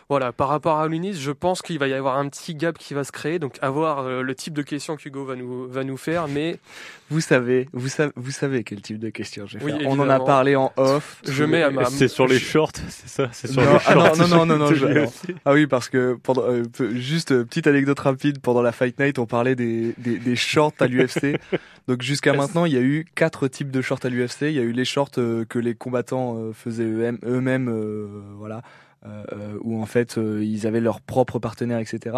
voilà, 0.09 0.31
par 0.31 0.47
rapport 0.47 0.79
à 0.79 0.87
l'Unis, 0.87 1.15
je 1.15 1.31
pense 1.31 1.61
qu'il 1.61 1.79
va 1.79 1.87
y 1.89 1.93
avoir 1.93 2.17
un 2.17 2.29
petit 2.29 2.55
gap 2.55 2.77
qui 2.77 2.93
va 2.93 3.03
se 3.03 3.11
créer. 3.11 3.39
Donc, 3.39 3.57
à 3.61 3.69
voir 3.69 3.99
euh, 3.99 4.21
le 4.21 4.35
type 4.35 4.53
de 4.53 4.61
questions 4.61 4.95
qu'Hugo 4.95 5.25
va 5.25 5.35
nous, 5.35 5.67
va 5.67 5.83
nous 5.83 5.97
faire. 5.97 6.27
Mais 6.29 6.59
Vous 7.09 7.21
savez, 7.21 7.69
vous 7.73 7.87
savez, 7.87 8.11
vous 8.17 8.31
savez 8.31 8.63
quel 8.65 8.81
type 8.81 8.99
de 8.99 9.09
question 9.09 9.45
je 9.45 9.57
vais 9.57 9.63
Oui, 9.65 9.71
faire. 9.79 9.87
On 9.89 9.97
en 9.99 10.09
a 10.09 10.19
parlé 10.19 10.55
en 10.57 10.73
off. 10.75 11.21
je 11.25 11.43
mets 11.45 11.63
à 11.63 11.71
ma. 11.71 11.85
C'est 11.85 12.07
sur 12.09 12.27
les 12.27 12.37
shorts, 12.39 12.71
c'est 12.89 13.07
ça 13.07 13.29
C'est 13.31 13.47
sur 13.47 13.61
Non, 13.61 13.71
les 13.73 13.77
ah 13.85 13.95
non, 13.95 14.01
shorts. 14.05 14.17
non, 14.17 14.27
non, 14.27 14.45
non, 14.45 14.57
non, 14.57 14.73
je- 14.73 14.85
l'UFC. 14.85 15.35
Ah 15.45 15.53
oui, 15.53 15.67
parce 15.67 15.87
que 15.89 16.17
pendant 16.21 16.43
euh, 16.43 16.63
juste 16.95 17.31
euh, 17.31 17.45
petite 17.45 17.67
anecdote 17.67 17.99
rapide 17.99 18.39
pendant 18.39 18.61
la 18.61 18.73
Fight 18.73 18.99
Night, 18.99 19.19
on 19.19 19.25
parlait 19.25 19.55
des 19.55 19.93
des, 19.97 20.17
des 20.19 20.35
shorts 20.35 20.73
à 20.79 20.87
l'UFC. 20.87 21.37
Donc 21.87 22.01
jusqu'à 22.01 22.33
maintenant, 22.33 22.65
il 22.65 22.73
y 22.73 22.77
a 22.77 22.81
eu 22.81 23.05
quatre 23.15 23.47
types 23.47 23.71
de 23.71 23.81
shorts 23.81 23.99
à 24.03 24.09
l'UFC. 24.09 24.41
Il 24.43 24.51
y 24.51 24.59
a 24.59 24.63
eu 24.63 24.73
les 24.73 24.83
shorts 24.85 25.11
euh, 25.17 25.45
que 25.45 25.59
les 25.59 25.75
combattants 25.75 26.35
euh, 26.37 26.51
faisaient 26.53 26.83
eux-mêmes, 26.83 27.19
eux-mêmes, 27.25 27.69
euh, 27.69 28.07
voilà, 28.37 28.61
euh, 29.05 29.23
euh, 29.31 29.57
où 29.61 29.81
en 29.81 29.85
fait 29.85 30.17
euh, 30.17 30.43
ils 30.43 30.65
avaient 30.65 30.79
leur 30.79 31.01
propre 31.01 31.39
partenaire, 31.39 31.79
etc. 31.79 32.17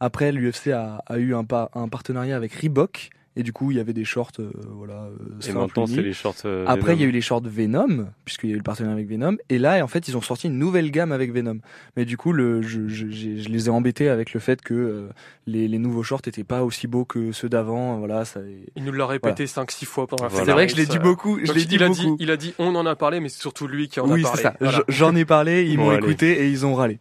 Après, 0.00 0.32
l'UFC 0.32 0.68
a, 0.68 1.02
eu 1.16 1.34
un, 1.34 1.44
un 1.74 1.88
partenariat 1.88 2.36
avec 2.36 2.52
Reebok. 2.54 3.10
Et 3.36 3.42
du 3.42 3.52
coup, 3.52 3.72
il 3.72 3.76
y 3.76 3.80
avait 3.80 3.92
des 3.92 4.04
shorts, 4.04 4.30
euh, 4.38 4.50
voilà. 4.76 4.94
euh, 5.06 5.48
Et 5.48 5.52
maintenant, 5.52 5.86
c'est 5.86 6.02
les 6.02 6.12
shorts. 6.12 6.36
euh, 6.44 6.64
Après, 6.68 6.94
il 6.94 7.00
y 7.00 7.02
a 7.02 7.06
eu 7.06 7.08
Venom. 7.08 7.14
les 7.14 7.20
shorts 7.20 7.42
Venom, 7.44 8.06
puisqu'il 8.24 8.50
y 8.50 8.52
a 8.52 8.54
eu 8.54 8.58
le 8.58 8.62
partenariat 8.62 8.94
avec 8.94 9.08
Venom. 9.08 9.36
Et 9.48 9.58
là, 9.58 9.82
en 9.82 9.88
fait, 9.88 10.06
ils 10.06 10.16
ont 10.16 10.20
sorti 10.20 10.46
une 10.46 10.56
nouvelle 10.58 10.90
gamme 10.92 11.10
avec 11.10 11.32
Venom. 11.32 11.58
Mais 11.96 12.04
du 12.04 12.16
coup, 12.16 12.32
le, 12.32 12.62
je, 12.62 12.86
je, 12.86 13.08
je 13.10 13.48
les 13.48 13.66
ai 13.66 13.70
embêtés 13.70 14.08
avec 14.08 14.34
le 14.34 14.40
fait 14.40 14.62
que 14.62 14.72
euh, 14.74 15.08
les, 15.48 15.66
les 15.66 15.78
nouveaux 15.78 16.04
shorts 16.04 16.22
étaient 16.26 16.44
pas 16.44 16.62
aussi 16.62 16.86
beaux 16.86 17.04
que 17.04 17.32
ceux 17.32 17.48
d'avant. 17.48 17.98
Voilà, 17.98 18.24
ça. 18.24 18.40
Il 18.76 18.84
nous 18.84 18.92
l'a 18.92 19.06
répété 19.06 19.46
5-6 19.46 19.84
fois 19.84 20.06
pendant 20.06 20.24
la 20.24 20.28
Voilà. 20.28 20.44
C'est 20.46 20.52
vrai 20.52 20.66
que 20.66 20.72
je 20.72 20.76
l'ai 20.76 20.86
dit 20.86 21.00
beaucoup. 21.00 21.40
Je 21.40 21.46
Donc, 21.46 21.56
l'ai 21.56 21.64
dit 21.64 21.74
il 21.74 21.82
a 21.82 21.88
beaucoup. 21.88 22.00
dit, 22.16 22.16
il 22.20 22.30
a 22.30 22.36
dit, 22.36 22.54
on 22.60 22.74
en 22.76 22.86
a 22.86 22.94
parlé, 22.94 23.18
mais 23.18 23.28
c'est 23.28 23.40
surtout 23.40 23.66
lui 23.66 23.88
qui 23.88 23.98
en 23.98 24.08
oui, 24.08 24.20
a 24.20 24.22
parlé. 24.28 24.36
c'est 24.36 24.42
ça. 24.44 24.54
Voilà. 24.60 24.84
J'en 24.88 25.16
ai 25.16 25.24
parlé, 25.24 25.64
ils 25.64 25.76
Bon, 25.76 25.86
m'ont 25.90 25.98
écouté 25.98 26.44
et 26.44 26.48
ils 26.48 26.64
ont 26.66 26.74
râlé. 26.76 27.00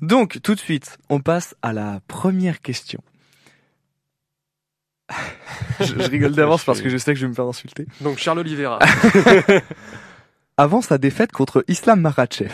Donc, 0.00 0.38
tout 0.42 0.54
de 0.54 0.60
suite, 0.60 0.98
on 1.10 1.18
passe 1.20 1.56
à 1.60 1.72
la 1.72 2.00
première 2.06 2.60
question. 2.60 3.00
je, 5.80 5.84
je 5.86 6.10
rigole 6.10 6.32
d'avance 6.32 6.64
parce 6.64 6.80
que 6.80 6.88
je 6.88 6.96
sais 6.96 7.12
que 7.14 7.18
je 7.20 7.26
vais 7.26 7.30
me 7.30 7.34
faire 7.34 7.46
insulter. 7.46 7.86
Donc 8.00 8.18
Charles 8.18 8.38
Oliveira. 8.40 8.78
Avant 10.56 10.80
sa 10.82 10.98
défaite 10.98 11.32
contre 11.32 11.64
Islam 11.68 12.00
Makhachev, 12.00 12.52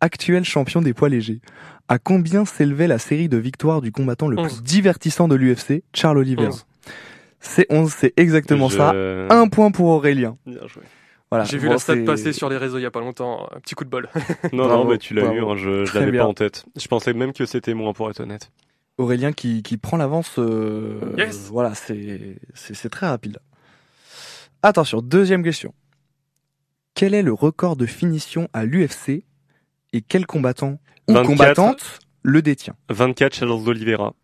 actuel 0.00 0.44
champion 0.44 0.80
des 0.80 0.94
poids 0.94 1.08
légers, 1.08 1.40
à 1.88 1.98
combien 1.98 2.44
s'élevait 2.44 2.86
la 2.88 2.98
série 2.98 3.28
de 3.28 3.36
victoires 3.36 3.80
du 3.80 3.92
combattant 3.92 4.28
le 4.28 4.38
Onze. 4.38 4.54
plus 4.54 4.62
divertissant 4.62 5.28
de 5.28 5.34
l'UFC, 5.34 5.82
Charles 5.94 6.18
Oliveira 6.18 6.48
Onze. 6.50 6.66
C'est 7.40 7.66
11, 7.70 7.92
c'est 7.96 8.14
exactement 8.16 8.68
Je- 8.68 8.76
ça. 8.76 8.90
Un 9.30 9.48
point 9.48 9.70
pour 9.70 9.86
Aurélien. 9.86 10.36
Bien 10.46 10.66
joué. 10.66 10.82
Voilà. 11.30 11.44
J'ai 11.44 11.58
vu 11.58 11.66
Bon, 11.66 11.74
la 11.74 11.78
stat 11.78 11.96
passer 12.06 12.32
sur 12.32 12.48
les 12.48 12.56
réseaux 12.56 12.78
il 12.78 12.82
y 12.82 12.86
a 12.86 12.90
pas 12.90 13.00
longtemps. 13.00 13.46
Un 13.54 13.60
petit 13.60 13.74
coup 13.74 13.84
de 13.84 13.90
bol. 13.90 14.08
Non, 14.52 14.64
Bravo, 14.66 14.84
non, 14.84 14.90
bah, 14.90 14.98
tu 14.98 15.12
l'as 15.14 15.30
eu, 15.32 15.40
hein, 15.44 15.56
je, 15.56 15.84
je 15.84 15.94
l'avais 15.98 16.10
bien. 16.10 16.22
pas 16.22 16.28
en 16.28 16.34
tête. 16.34 16.64
Je 16.74 16.88
pensais 16.88 17.12
même 17.12 17.34
que 17.34 17.44
c'était 17.44 17.74
moi, 17.74 17.92
pour 17.92 18.08
être 18.08 18.20
honnête. 18.20 18.50
Aurélien 18.98 19.32
qui, 19.32 19.62
qui 19.62 19.76
prend 19.76 19.96
l'avance. 19.96 20.38
euh, 20.38 21.00
Yes. 21.16 21.48
Voilà, 21.50 21.72
c'est 21.74 22.90
très 22.90 23.06
rapide. 23.08 23.38
Attention, 24.62 25.00
deuxième 25.00 25.42
question. 25.44 25.72
Quel 26.94 27.14
est 27.14 27.22
le 27.22 27.32
record 27.32 27.76
de 27.76 27.86
finition 27.86 28.48
à 28.52 28.64
l'UFC 28.64 29.24
et 29.92 30.00
quel 30.02 30.26
combattant 30.26 30.80
ou 31.08 31.12
24. 31.14 31.26
combattante 31.26 31.98
le 32.22 32.42
détient? 32.42 32.74
24 32.90 33.34
Charles 33.36 33.68
Oliveira. 33.68 34.14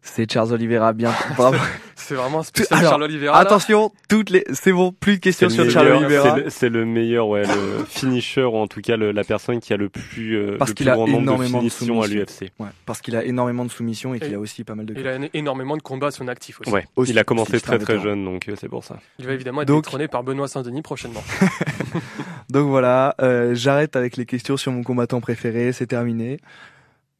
C'est 0.00 0.30
Charles 0.32 0.52
Oliveira, 0.54 0.94
bien. 0.94 1.12
Bravo. 1.36 1.58
c'est 2.10 2.16
vraiment 2.16 2.40
un 2.40 2.42
spécial 2.42 2.78
Alors, 2.80 2.90
Charles 2.92 3.02
Oliveira. 3.04 3.32
là. 3.34 3.38
Attention, 3.40 3.92
toutes 4.08 4.30
les, 4.30 4.44
c'est 4.52 4.72
bon, 4.72 4.92
plus 4.92 5.14
de 5.16 5.20
questions 5.20 5.48
sur 5.48 5.64
meilleur- 5.64 5.72
Charles 5.72 5.88
c'est 5.88 6.04
Oliveira. 6.04 6.36
le- 6.36 6.50
C'est 6.50 6.68
le 6.68 6.84
meilleur, 6.84 7.28
ouais, 7.28 7.42
le 7.46 7.84
finisher 7.88 8.42
ou 8.44 8.56
en 8.56 8.66
tout 8.66 8.80
cas 8.80 8.96
le- 8.96 9.12
la 9.12 9.24
personne 9.24 9.60
qui 9.60 9.72
a 9.72 9.76
le 9.76 9.88
plus, 9.88 10.36
euh, 10.36 10.56
Parce 10.58 10.70
le 10.70 10.74
qu'il 10.74 10.86
plus 10.86 10.90
a 10.90 10.94
grand 10.94 11.06
nombre 11.06 11.18
de 11.18 11.22
énormément 11.22 11.62
de 11.62 11.68
finitions 11.68 12.00
à 12.02 12.06
soumissions. 12.06 12.26
l'UFC. 12.42 12.50
Ouais, 12.58 12.68
parce 12.86 13.00
qu'il 13.00 13.16
a 13.16 13.24
énormément 13.24 13.64
de 13.64 13.70
soumissions 13.70 14.12
et 14.14 14.20
qu'il 14.20 14.34
a 14.34 14.38
aussi 14.38 14.64
pas 14.64 14.74
mal 14.74 14.86
de. 14.86 14.94
Il 14.98 15.06
a 15.06 15.18
énormément 15.34 15.76
de 15.76 15.82
combats 15.82 16.08
à 16.08 16.10
son 16.10 16.26
actif 16.28 16.60
aussi. 16.60 16.70
Ouais, 16.70 16.86
Aussi, 16.96 17.12
il 17.12 17.18
a 17.18 17.24
commencé 17.24 17.60
très 17.60 17.78
très 17.78 18.00
jeune, 18.00 18.24
donc 18.24 18.48
euh, 18.48 18.54
c'est 18.60 18.68
pour 18.68 18.82
ça. 18.84 18.96
Il 19.18 19.26
va 19.26 19.32
évidemment 19.32 19.62
être 19.62 19.68
Donc- 19.68 19.84
détrôné 19.84 20.08
par 20.08 20.22
Benoît 20.24 20.48
Saint-Denis 20.48 20.82
prochainement. 20.82 21.22
Donc 22.50 22.68
voilà, 22.68 23.14
euh, 23.22 23.54
j'arrête 23.54 23.94
avec 23.94 24.16
les 24.16 24.26
questions 24.26 24.56
sur 24.56 24.72
mon 24.72 24.82
combattant 24.82 25.20
préféré, 25.20 25.72
c'est 25.72 25.86
terminé. 25.86 26.38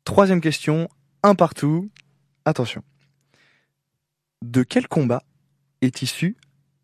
Troisième 0.05 0.41
question, 0.41 0.89
un 1.23 1.35
partout. 1.37 1.89
Attention. 2.45 2.83
De 4.43 4.63
quel 4.63 4.89
combat 4.89 5.23
est 5.83 6.01
issu 6.01 6.35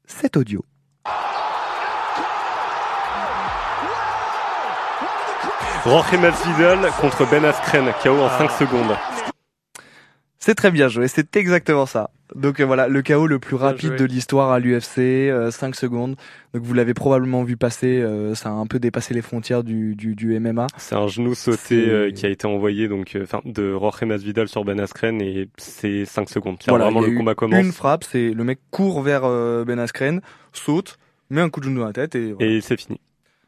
cet 0.05 0.37
audio 0.37 0.63
Jorge 5.83 6.19
Masvidal 6.19 6.93
contre 7.01 7.25
Ben 7.25 7.47
Askren, 7.47 7.95
KO 8.03 8.21
en 8.21 8.29
5 8.29 8.51
secondes. 8.51 8.95
C'est 10.47 10.55
très 10.55 10.71
bien 10.71 10.87
joué, 10.87 11.09
c'est 11.09 11.35
exactement 11.35 11.87
ça. 11.87 12.11
Donc 12.37 12.61
euh, 12.61 12.65
voilà, 12.65 12.87
le 12.87 13.03
KO 13.03 13.27
le 13.27 13.41
plus 13.41 13.57
rapide 13.57 13.97
de 13.97 14.05
l'histoire 14.05 14.53
à 14.53 14.61
l'UFC, 14.61 15.51
5 15.51 15.75
secondes. 15.75 16.15
Donc 16.55 16.63
vous 16.63 16.73
l'avez 16.73 16.95
probablement 16.95 17.43
vu 17.43 17.57
passer, 17.57 18.01
euh, 18.01 18.37
ça 18.37 18.51
a 18.51 18.53
un 18.53 18.69
peu 18.69 18.79
dépassé 18.79 19.13
les 19.13 19.23
frontières 19.23 19.65
du, 19.65 19.97
du, 19.97 20.15
du 20.15 20.39
MMA. 20.39 20.69
C'est 20.77 20.95
un 20.95 21.09
genou 21.09 21.35
sauté 21.35 21.89
euh, 21.89 22.13
qui 22.13 22.27
a 22.27 22.29
été 22.29 22.47
envoyé 22.47 22.87
donc 22.87 23.17
euh, 23.17 23.25
enfin 23.25 23.41
de 23.45 23.73
Jorge 23.73 24.05
Masvidal 24.05 24.47
sur 24.47 24.65
Ben 24.65 24.79
Askren 24.79 25.21
et 25.21 25.49
c'est 25.57 26.05
5 26.05 26.29
secondes. 26.29 26.59
Voilà, 26.69 26.85
vraiment 26.85 27.01
le 27.01 27.11
combat 27.17 27.35
commence 27.35 27.65
Une 27.65 27.73
frappe, 27.73 28.05
c'est 28.05 28.31
le 28.31 28.45
mec 28.45 28.61
court 28.71 29.03
vers 29.03 29.23
euh, 29.25 29.65
Ben 29.65 29.81
Askren, 29.81 30.21
saute, 30.53 30.97
met 31.29 31.41
un 31.41 31.51
coup 31.51 31.59
de 31.59 31.65
genou 31.65 31.81
dans 31.81 31.87
la 31.87 31.93
tête 31.93 32.15
et, 32.15 32.31
voilà. 32.31 32.53
et 32.53 32.61
c'est 32.61 32.81
fini. 32.81 33.01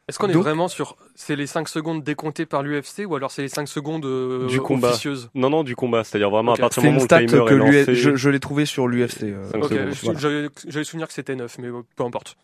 Est-ce 0.09 0.19
qu'on 0.19 0.29
est 0.29 0.33
Donc- 0.33 0.43
vraiment 0.43 0.69
sur. 0.69 0.97
C'est 1.15 1.37
les 1.37 1.47
5 1.47 1.69
secondes 1.69 2.03
décomptées 2.03 2.47
par 2.47 2.63
l'UFC 2.63 3.05
ou 3.07 3.15
alors 3.15 3.31
c'est 3.31 3.43
les 3.43 3.49
5 3.49 3.69
secondes 3.69 4.07
euh, 4.07 4.47
Du 4.47 4.61
combat. 4.61 4.89
officieuses? 4.89 5.29
Non 5.35 5.51
non 5.51 5.65
du 5.65 5.77
combat, 5.77 6.03
c'est-à-dire 6.05 6.31
vraiment 6.31 6.55
à 6.55 6.57
partir 6.57 6.83
du 6.83 6.89
moment 6.89 7.01
où 7.01 7.03
le 7.03 7.09
timer 7.27 7.45
que 7.47 7.53
est 7.53 7.57
lancé, 7.59 7.95
je, 7.95 8.17
je 8.17 8.31
l'ai 8.31 8.41
trouvé 8.41 8.65
sur 8.65 8.89
l'UFC. 8.89 9.25
euh, 9.25 9.51
Cinq 9.51 9.65
Ok, 9.65 9.71
secondes, 9.73 9.93
je- 9.93 10.05
voilà. 10.05 10.19
j'avais 10.21 10.49
j'avais 10.67 10.85
souvenir 10.85 11.09
que 11.09 11.13
c'était 11.15 11.37
9, 11.37 11.59
mais 11.59 11.69
euh, 11.69 11.83
peu 11.95 12.05
importe. 12.05 12.37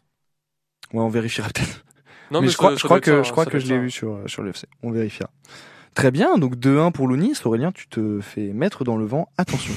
Ouais, 0.92 1.00
on 1.00 1.08
vérifiera 1.08 1.48
peut-être. 1.48 1.84
Non, 2.30 2.40
mais, 2.42 2.48
je 2.48 2.52
ça- 2.52 2.58
crois, 2.58 2.70
ça 2.70 2.76
je 2.76 2.84
crois 2.84 3.00
que, 3.00 3.10
ça, 3.10 3.22
je 3.22 3.30
crois 3.32 3.46
que 3.46 3.58
je 3.58 3.66
l'ai 3.66 3.78
vu 3.78 3.90
sur, 3.90 4.18
sur 4.26 4.42
l'UFC. 4.42 4.66
On 4.82 4.90
vérifiera. 4.90 5.30
Très 5.94 6.10
bien, 6.10 6.36
donc 6.38 6.56
2-1 6.56 6.90
pour 6.92 7.06
Lounis. 7.06 7.34
Aurélien, 7.44 7.70
tu 7.72 7.86
te 7.88 8.20
fais 8.20 8.52
mettre 8.52 8.84
dans 8.84 8.96
le 8.96 9.04
vent. 9.06 9.28
Attention. 9.38 9.72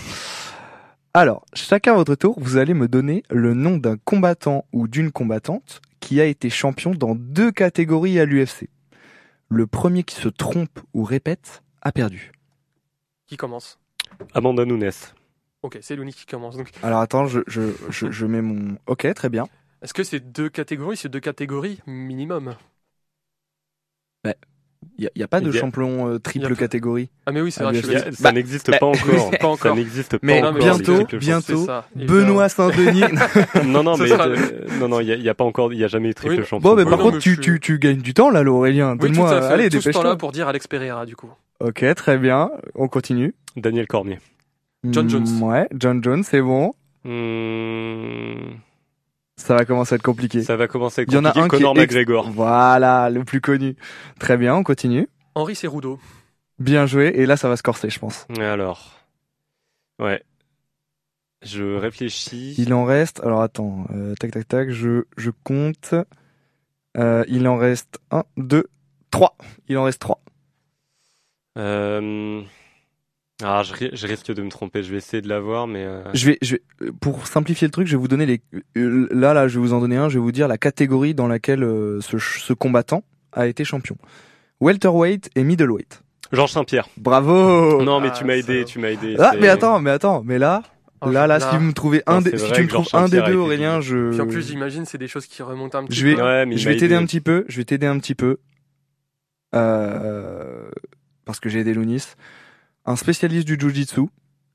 Alors, 1.13 1.45
chacun 1.53 1.93
à 1.93 1.95
votre 1.95 2.15
tour, 2.15 2.35
vous 2.37 2.57
allez 2.57 2.73
me 2.73 2.87
donner 2.87 3.23
le 3.29 3.53
nom 3.53 3.77
d'un 3.77 3.97
combattant 3.97 4.65
ou 4.73 4.87
d'une 4.87 5.11
combattante 5.11 5.81
qui 6.07 6.21
a 6.21 6.25
été 6.25 6.49
champion 6.49 6.91
dans 6.91 7.15
deux 7.15 7.51
catégories 7.51 8.17
à 8.17 8.23
l'UFC. 8.23 8.69
Le 9.49 9.67
premier 9.67 10.03
qui 10.03 10.15
se 10.15 10.29
trompe 10.29 10.79
ou 10.93 11.03
répète 11.03 11.61
a 11.81 11.91
perdu. 11.91 12.31
Qui 13.25 13.35
commence? 13.35 13.77
Amanda 14.33 14.63
Nunes. 14.63 14.89
Ok, 15.63 15.79
c'est 15.81 15.97
Louni 15.97 16.13
qui 16.13 16.25
commence. 16.25 16.55
Donc, 16.55 16.69
Alors 16.81 17.01
attends, 17.01 17.25
je, 17.25 17.41
je, 17.47 17.73
je, 17.89 18.09
je 18.09 18.25
mets 18.25 18.41
mon... 18.41 18.77
Ok, 18.87 19.05
très 19.15 19.27
bien. 19.27 19.47
est-ce 19.81 19.93
que 19.93 20.05
c'est 20.05 20.21
deux 20.21 20.47
catégories? 20.47 20.95
C'est 20.95 21.09
deux 21.09 21.19
catégories 21.19 21.81
minimum. 21.85 22.55
Il 24.99 25.07
n'y 25.15 25.21
a, 25.23 25.27
pas 25.27 25.41
de 25.41 25.49
a- 25.49 25.51
champion 25.53 26.07
euh, 26.09 26.17
triple 26.17 26.55
catégorie. 26.55 27.09
Ah, 27.27 27.31
mais 27.31 27.41
oui, 27.41 27.51
c'est 27.51 27.61
Ah, 27.63 27.71
vrai. 27.71 27.95
a- 27.95 28.11
ça 28.11 28.31
n'existe 28.31 28.71
pas 28.79 28.85
encore. 28.87 29.29
Pas 29.39 29.47
encore. 29.47 29.57
Ça 29.71 29.75
n'existe 29.75 30.13
pas 30.13 30.17
Mais 30.23 30.39
encore. 30.39 30.53
les 30.53 30.59
bientôt, 30.59 31.05
bientôt. 31.19 31.67
Benoît 31.95 32.49
Saint-Denis. 32.49 33.01
Non, 33.65 33.83
non, 33.83 33.95
mais 33.97 34.07
sera- 34.07 34.27
euh, 34.27 34.35
non, 34.79 34.87
non, 34.89 34.99
il 34.99 35.07
y 35.21 35.29
a, 35.29 35.33
pas 35.35 35.43
encore, 35.43 35.71
il 35.71 35.79
y 35.79 35.83
a 35.83 35.87
jamais 35.87 36.09
eu 36.09 36.13
triple 36.15 36.35
Oui. 36.39 36.45
champion. 36.45 36.69
Bon, 36.71 36.75
mais 36.75 36.83
Oui, 36.83 36.89
par 36.89 36.97
non, 36.97 37.03
contre, 37.05 37.15
mais 37.17 37.21
tu, 37.21 37.37
tu, 37.39 37.59
tu 37.59 37.77
gagnes 37.77 38.01
du 38.01 38.13
temps 38.15 38.31
là, 38.31 38.41
Aurélien. 38.43 38.93
Oui, 38.93 38.97
tout 38.97 39.05
Donne-moi, 39.07 39.29
allez, 39.47 39.69
Tout 39.69 39.81
ce 39.81 39.89
temps-là 39.89 39.99
dépêche-toi. 40.01 40.17
pour 40.17 40.31
dire 40.31 40.47
Alex 40.47 40.65
Pereira, 40.67 41.05
du 41.05 41.15
coup. 41.15 41.29
Ok, 41.59 41.85
très 41.95 42.17
bien. 42.17 42.49
On 42.75 42.87
continue. 42.87 43.35
Daniel 43.55 43.85
Cormier. 43.87 44.19
John 44.83 45.09
Jones. 45.09 45.27
Mm, 45.27 45.43
ouais, 45.43 45.67
John 45.77 46.03
Jones, 46.03 46.23
c'est 46.23 46.41
bon. 46.41 46.73
Ça 49.37 49.55
va 49.55 49.65
commencer 49.65 49.93
à 49.93 49.95
être 49.97 50.01
compliqué. 50.03 50.41
ça 50.43 50.55
va 50.55 50.67
commencer 50.67 51.01
à 51.01 51.03
être 51.03 51.11
Il 51.11 51.15
y 51.15 51.17
en 51.17 51.23
a 51.25 51.31
compliqué. 51.31 51.45
un 51.45 51.47
qui 51.57 51.63
Conor 51.63 51.77
est 51.77 51.83
ex- 51.83 51.93
McGregor. 51.93 52.29
Voilà, 52.31 53.09
le 53.09 53.23
plus 53.23 53.39
connu. 53.39 53.75
Très 54.19 54.35
bien, 54.37 54.55
on 54.55 54.63
continue. 54.63 55.07
Henri 55.35 55.55
Cerudo. 55.55 55.99
Bien 56.59 56.85
joué. 56.87 57.11
Et 57.15 57.25
là, 57.27 57.37
ça 57.37 57.47
va 57.47 57.55
se 57.55 57.61
corser, 57.63 57.89
je 57.89 57.99
pense. 57.99 58.25
Alors, 58.39 58.99
ouais. 59.99 60.23
Je 61.43 61.75
réfléchis. 61.75 62.55
Il 62.57 62.73
en 62.73 62.83
reste. 62.83 63.19
Alors 63.23 63.41
attends, 63.43 63.85
euh, 63.93 64.15
tac, 64.15 64.31
tac, 64.31 64.47
tac. 64.47 64.69
Je, 64.71 65.03
je 65.17 65.29
compte. 65.43 65.93
Euh, 66.97 67.23
il 67.27 67.47
en 67.47 67.57
reste 67.57 67.99
un, 68.09 68.23
deux, 68.37 68.65
trois. 69.11 69.37
Il 69.69 69.77
en 69.77 69.83
reste 69.83 70.01
trois. 70.01 70.19
Euh... 71.59 72.41
Ah, 73.43 73.61
je, 73.63 73.73
ri- 73.73 73.89
je 73.93 74.07
risque 74.07 74.31
de 74.33 74.41
me 74.41 74.49
tromper. 74.49 74.81
Je 74.83 74.91
vais 74.91 74.97
essayer 74.97 75.21
de 75.21 75.29
l'avoir, 75.29 75.67
mais 75.67 75.83
euh, 75.85 76.01
Je 76.13 76.25
vais, 76.31 76.37
je 76.41 76.55
vais, 76.55 76.91
pour 76.99 77.27
simplifier 77.27 77.67
le 77.67 77.71
truc, 77.71 77.85
je 77.87 77.91
vais 77.91 78.01
vous 78.01 78.07
donner 78.07 78.25
les. 78.25 78.41
euh, 78.77 79.07
Là, 79.11 79.33
là, 79.33 79.47
je 79.47 79.59
vais 79.59 79.65
vous 79.65 79.73
en 79.73 79.79
donner 79.79 79.95
un. 79.97 80.09
Je 80.09 80.15
vais 80.15 80.23
vous 80.23 80.31
dire 80.31 80.47
la 80.47 80.57
catégorie 80.57 81.13
dans 81.13 81.27
laquelle 81.27 81.63
euh, 81.63 82.01
ce, 82.01 82.17
ce 82.17 82.53
combattant 82.53 83.03
a 83.33 83.45
été 83.47 83.63
champion. 83.63 83.95
Welterweight 84.59 85.29
et 85.35 85.43
middleweight. 85.43 86.01
Georges 86.31 86.51
Saint-Pierre. 86.53 86.89
Bravo. 86.97 87.81
non, 87.83 87.99
mais 88.01 88.07
Ah, 88.11 88.17
tu 88.17 88.25
m'as 88.25 88.35
aidé, 88.37 88.65
tu 88.65 88.79
m'as 88.79 88.89
aidé. 88.89 89.15
Ah, 89.19 89.33
mais 89.39 89.49
attends, 89.49 89.79
mais 89.79 89.91
attends, 89.91 90.23
mais 90.25 90.39
là, 90.39 90.63
Oh, 91.01 91.11
là, 91.11 91.27
là, 91.27 91.39
si 91.39 91.55
vous 91.55 91.61
me 91.61 91.73
trouvez 91.73 92.01
un 92.07 92.21
des, 92.21 92.35
si 92.39 92.51
tu 92.53 92.63
me 92.63 92.67
trouves 92.67 92.87
un 92.93 93.07
des 93.07 93.21
deux, 93.21 93.35
Aurélien, 93.35 93.81
je. 93.81 94.09
Puis 94.09 94.19
en 94.19 94.25
plus, 94.25 94.47
j'imagine, 94.47 94.83
c'est 94.85 94.97
des 94.97 95.07
choses 95.07 95.27
qui 95.27 95.43
remontent 95.43 95.77
un 95.77 95.85
petit 95.85 95.99
Je 95.99 96.07
vais- 96.07 96.15
peu. 96.15 96.23
Ouais, 96.23 96.45
mais 96.47 96.55
il 96.55 96.57
je 96.57 96.67
vais 96.67 96.75
t'aider 96.75 96.95
un 96.95 97.05
petit 97.05 97.21
peu. 97.21 97.45
Je 97.47 97.57
vais 97.57 97.65
t'aider 97.65 97.85
un 97.85 97.99
petit 97.99 98.15
peu. 98.15 98.37
Euh, 99.55 100.69
parce 101.25 101.39
que 101.39 101.49
j'ai 101.49 101.59
aidé 101.59 101.75
Lounis. 101.75 102.03
Un 102.87 102.95
spécialiste 102.95 103.45
du 103.47 103.57
Jiu-Jitsu 103.59 104.07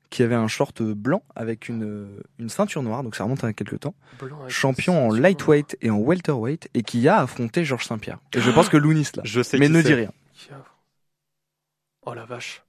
qui 0.09 0.21
avait 0.21 0.35
un 0.35 0.47
short 0.47 0.81
blanc 0.83 1.23
avec 1.35 1.69
une, 1.69 2.07
une 2.37 2.49
ceinture 2.49 2.83
noire, 2.83 3.03
donc 3.03 3.15
ça 3.15 3.23
remonte 3.23 3.43
à 3.43 3.51
quelques 3.53 3.79
temps. 3.79 3.95
Champion 4.47 5.07
en 5.07 5.11
lightweight 5.11 5.75
et 5.81 5.89
en 5.89 5.97
welterweight 5.97 6.69
et 6.75 6.83
qui 6.83 7.07
a 7.07 7.19
affronté 7.19 7.65
Georges 7.65 7.85
Saint-Pierre. 7.85 8.19
Et 8.35 8.41
je 8.41 8.51
pense 8.51 8.69
que 8.69 8.77
Lounis 8.77 9.07
là. 9.15 9.23
Je 9.25 9.41
sais 9.41 9.57
Mais 9.57 9.67
qui 9.67 9.71
ne 9.71 9.81
dis 9.81 9.93
rien. 9.93 10.11
Oh 12.05 12.13
la 12.13 12.25
vache. 12.25 12.63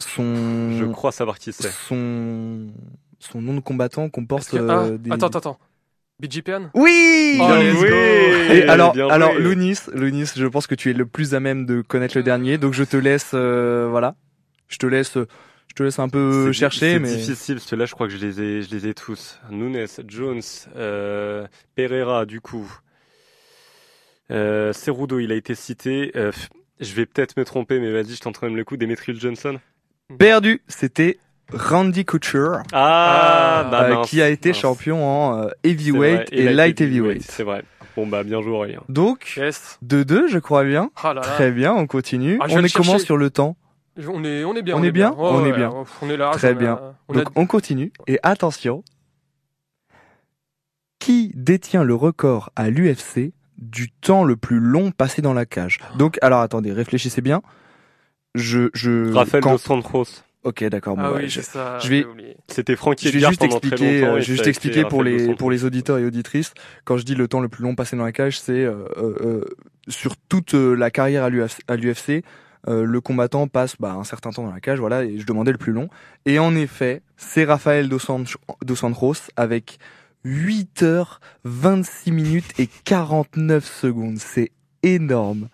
Son, 0.00 0.76
Je 0.78 0.84
crois 0.86 1.12
savoir 1.12 1.38
qui 1.38 1.52
c'est. 1.52 1.70
son, 1.70 2.72
son 3.20 3.40
nom 3.42 3.54
de 3.54 3.60
combattant 3.60 4.08
comporte 4.08 4.48
que- 4.48 4.56
ah, 4.56 4.84
euh, 4.84 4.98
des. 4.98 5.12
Attends, 5.12 5.26
attends, 5.28 5.38
attends. 5.38 5.58
BGPN 6.18 6.70
Oui! 6.74 7.38
Oh, 7.40 7.48
let's 7.60 7.74
go. 7.80 7.86
Et 8.54 8.62
alors, 8.68 8.92
Bien 8.92 9.08
alors. 9.08 9.34
Lounis, 9.34 9.78
Lounis, 9.92 10.30
je 10.36 10.46
pense 10.46 10.66
que 10.66 10.74
tu 10.74 10.90
es 10.90 10.94
le 10.94 11.06
plus 11.06 11.34
à 11.34 11.40
même 11.40 11.66
de 11.66 11.80
connaître 11.82 12.16
le 12.16 12.22
dernier, 12.22 12.58
donc 12.58 12.72
je 12.74 12.84
te 12.84 12.96
laisse, 12.96 13.32
euh, 13.34 13.88
voilà, 13.90 14.14
je 14.72 14.78
te 14.78 14.86
laisse, 14.86 15.14
je 15.14 15.74
te 15.76 15.82
laisse 15.82 15.98
un 15.98 16.08
peu 16.08 16.50
chercher, 16.52 16.94
c'est 16.94 16.98
mais 16.98 17.14
difficile 17.14 17.56
parce 17.56 17.70
que 17.70 17.76
là 17.76 17.84
je 17.86 17.92
crois 17.92 18.08
que 18.08 18.12
je 18.12 18.18
les 18.24 18.40
ai, 18.40 18.62
je 18.62 18.70
les 18.74 18.86
ai 18.88 18.94
tous. 18.94 19.38
Nunes, 19.50 19.86
Jones, 20.08 20.40
euh, 20.76 21.46
Pereira 21.76 22.26
du 22.26 22.40
coup, 22.40 22.70
euh, 24.30 24.72
Cerudo 24.72 25.18
il 25.18 25.32
a 25.32 25.34
été 25.34 25.54
cité. 25.54 26.12
Euh, 26.16 26.32
je 26.80 26.94
vais 26.94 27.06
peut-être 27.06 27.36
me 27.36 27.44
tromper 27.44 27.78
mais 27.80 27.92
vas-y 27.92 28.14
je 28.14 28.20
tente 28.20 28.40
même 28.42 28.56
le 28.56 28.64
coup. 28.64 28.76
Demetrius 28.76 29.20
Johnson. 29.20 29.58
perdu. 30.18 30.62
C'était 30.68 31.18
Randy 31.52 32.04
Couture, 32.06 32.62
Ah, 32.72 33.64
Ah, 33.66 33.68
bah 33.70 33.84
euh, 33.84 33.94
mince, 33.96 34.08
qui 34.08 34.22
a 34.22 34.28
été 34.30 34.50
mince. 34.50 34.58
champion 34.58 35.04
en 35.04 35.42
euh, 35.42 35.48
heavyweight 35.64 36.30
vrai, 36.30 36.38
et, 36.38 36.52
light 36.52 36.80
heavyweight. 36.80 37.22
C'est 37.22 37.42
vrai. 37.42 37.62
Bon 37.94 38.06
bah 38.06 38.24
bien 38.24 38.40
joué 38.40 38.52
Aurélien. 38.52 38.80
Donc, 38.88 39.34
Yes. 39.36 39.78
2-2, 39.84 40.28
je 40.28 40.38
crois 40.38 40.64
bien. 40.64 40.90
Là 41.04 41.12
là. 41.12 41.20
Très 41.20 41.50
bien, 41.50 41.74
on 41.74 41.86
continue. 41.86 42.38
Ah, 42.40 42.46
on 42.50 42.64
est 42.64 42.72
comment 42.74 42.98
sur 42.98 43.18
le 43.18 43.28
temps? 43.28 43.56
On 44.08 44.24
est, 44.24 44.44
on 44.44 44.54
est 44.56 44.62
bien. 44.62 44.76
On 44.76 44.82
est 44.82 44.90
bien 44.92 45.14
On 45.18 45.44
est 45.44 45.52
bien. 45.52 45.70
ouais, 45.70 45.84
On 46.00 46.08
est 46.10 46.16
là. 46.16 46.30
Très 46.32 46.48
on 46.54 46.56
a- 46.56 46.58
bien. 46.58 46.72
a- 47.08 47.12
Donc 47.12 47.26
on 47.36 47.46
continue. 47.46 47.92
Et 48.06 48.18
attention, 48.22 48.82
qui 50.98 51.32
détient 51.34 51.84
le 51.84 51.94
record 51.94 52.50
à 52.56 52.70
l'UFC 52.70 53.32
du 53.58 53.90
temps 53.90 54.24
le 54.24 54.36
plus 54.36 54.60
long 54.60 54.90
passé 54.92 55.20
dans 55.22 55.34
la 55.34 55.46
cage? 55.46 55.78
Donc, 55.98 56.18
alors 56.22 56.40
attendez, 56.40 56.72
réfléchissez 56.72 57.20
bien. 57.20 57.42
Je, 58.34 58.70
je. 58.74 59.12
Raphaël 59.12 59.42
quand- 59.42 59.52
dos 59.52 59.58
Santos. 59.58 60.04
Ok, 60.44 60.64
d'accord. 60.64 60.96
bon, 60.96 61.02
Ah 61.04 61.10
bah, 61.12 61.18
oui, 61.22 61.28
je, 61.28 61.40
ça. 61.40 61.78
je 61.78 61.88
vais-. 61.88 62.06
C'était 62.48 62.74
Frankie 62.74 63.06
je 63.08 63.12
vais 63.18 63.26
juste 63.28 63.42
expliquer, 63.44 64.02
euh, 64.04 64.14
je 64.14 64.16
vais 64.16 64.22
juste 64.22 64.46
expliquer 64.48 64.84
pour 64.84 65.04
les 65.04 65.20
Santos. 65.20 65.36
pour 65.36 65.50
les 65.52 65.64
auditeurs 65.64 65.98
et 65.98 66.04
auditrices. 66.04 66.52
Quand 66.84 66.96
je 66.96 67.04
dis 67.04 67.14
le 67.14 67.28
temps 67.28 67.40
le 67.40 67.48
plus 67.48 67.62
long 67.62 67.76
passé 67.76 67.96
dans 67.96 68.04
la 68.04 68.10
cage, 68.10 68.40
c'est 68.40 68.64
euh, 68.64 68.84
euh, 68.96 69.44
sur 69.86 70.16
toute 70.16 70.54
euh, 70.54 70.74
la 70.74 70.90
carrière 70.90 71.22
à 71.24 71.30
l'UFC. 71.76 72.24
Euh, 72.68 72.84
le 72.84 73.00
combattant 73.00 73.48
passe 73.48 73.76
bah, 73.80 73.92
un 73.94 74.04
certain 74.04 74.30
temps 74.30 74.44
dans 74.44 74.52
la 74.52 74.60
cage, 74.60 74.78
voilà, 74.78 75.04
et 75.04 75.18
je 75.18 75.26
demandais 75.26 75.52
le 75.52 75.58
plus 75.58 75.72
long. 75.72 75.88
Et 76.26 76.38
en 76.38 76.54
effet, 76.54 77.02
c'est 77.16 77.44
Rafael 77.44 77.88
dos, 77.88 77.98
San- 77.98 78.24
dos 78.64 78.84
Anjos 78.84 79.14
avec 79.36 79.78
8 80.24 80.82
heures, 80.82 81.20
26 81.44 82.12
minutes 82.12 82.52
et 82.58 82.68
49 82.84 83.64
secondes. 83.64 84.18
C'est 84.18 84.52
énorme. 84.82 85.48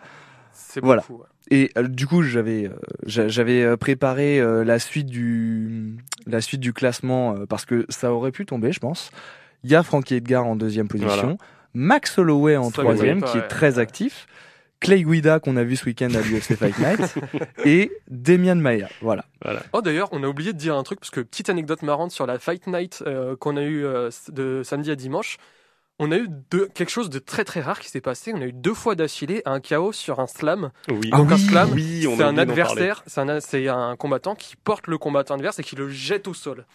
C'est 0.53 0.83
Voilà. 0.83 1.03
beaucoup. 1.03 1.23
ouais. 1.23 1.29
Et 1.51 1.71
euh, 1.79 1.89
du 1.89 2.07
coup, 2.07 2.23
j'avais 2.23 2.67
euh, 2.67 2.75
j'a- 3.07 3.29
j'avais 3.29 3.75
préparé 3.79 4.39
euh, 4.39 4.65
la 4.65 4.79
suite 4.79 5.07
du 5.07 5.97
la 6.27 6.43
suite 6.43 6.61
du 6.61 6.75
classement 6.75 7.37
parce 7.49 7.65
que 7.65 7.87
ça 7.89 8.13
aurait 8.13 8.33
pu 8.33 8.45
tomber, 8.45 8.71
je 8.71 8.81
pense. 8.81 9.11
Il 9.65 9.71
y 9.71 9.75
a 9.75 9.83
Frankie 9.83 10.15
Edgar 10.17 10.47
en 10.47 10.57
deuxième 10.57 10.89
position, 10.89 11.09
Voilà. 11.23 11.37
Max 11.73 12.19
Holloway 12.19 12.57
en 12.59 12.65
Ça, 12.71 12.83
troisième, 12.83 13.23
qui 13.23 13.39
est 13.39 13.49
très 13.49 13.79
actif. 13.79 14.27
Clay 14.81 15.03
Guida 15.03 15.41
qu'on 15.41 15.57
a 15.57 15.65
vu 15.65 15.77
ce 15.77 15.85
week-end 15.87 16.11
à 16.15 16.21
l'UFC 16.21 16.55
Fight 16.57 16.79
Night 16.81 17.15
et 17.65 17.91
Demian 18.09 18.57
Maia. 18.57 18.89
Voilà. 19.01 19.25
Oh 19.73 19.81
d'ailleurs, 19.83 20.09
on 20.13 20.23
a 20.23 20.29
oublié 20.29 20.53
de 20.53 20.59
dire 20.59 20.77
un 20.77 20.83
truc 20.83 21.01
parce 21.01 21.11
que 21.11 21.21
petite 21.21 21.51
anecdote 21.51 21.83
marrante 21.83 22.13
sur 22.13 22.27
la 22.27 22.39
Fight 22.39 22.67
Night 22.67 23.03
euh, 23.07 23.35
qu'on 23.37 23.57
a 23.57 23.63
eu 23.63 23.85
euh, 23.85 24.11
de 24.29 24.63
samedi 24.65 24.91
à 24.91 24.95
dimanche. 24.95 25.37
On 26.01 26.13
a 26.13 26.17
eu 26.17 26.29
deux, 26.53 26.69
quelque 26.69 26.91
chose 26.91 27.11
de 27.11 27.19
très 27.19 27.43
très 27.45 27.61
rare 27.61 27.81
qui 27.81 27.89
s'est 27.89 28.01
passé. 28.01 28.33
On 28.33 28.41
a 28.41 28.47
eu 28.47 28.53
deux 28.53 28.73
fois 28.75 28.95
d'affilée 28.95 29.43
un 29.47 29.59
KO 29.59 29.91
sur 29.91 30.21
un 30.21 30.29
slam. 30.29 30.71
Oui. 30.89 31.11
Ah 31.13 31.17
Donc 31.17 31.33
un 31.33 31.35
oui, 31.35 31.41
slam, 31.41 31.71
oui, 31.75 32.07
on 32.07 32.15
a 32.15 32.17
c'est 32.19 32.23
un 32.23 32.39
adversaire, 32.39 33.03
c'est 33.09 33.21
un, 33.21 33.41
c'est 33.41 33.67
un 33.67 33.97
combattant 33.97 34.37
qui 34.37 34.55
porte 34.55 34.87
le 34.87 34.97
combattant 34.97 35.35
adverse 35.35 35.59
et 35.59 35.65
qui 35.65 35.75
le 35.75 35.89
jette 35.89 36.29
au 36.29 36.35
sol. 36.35 36.67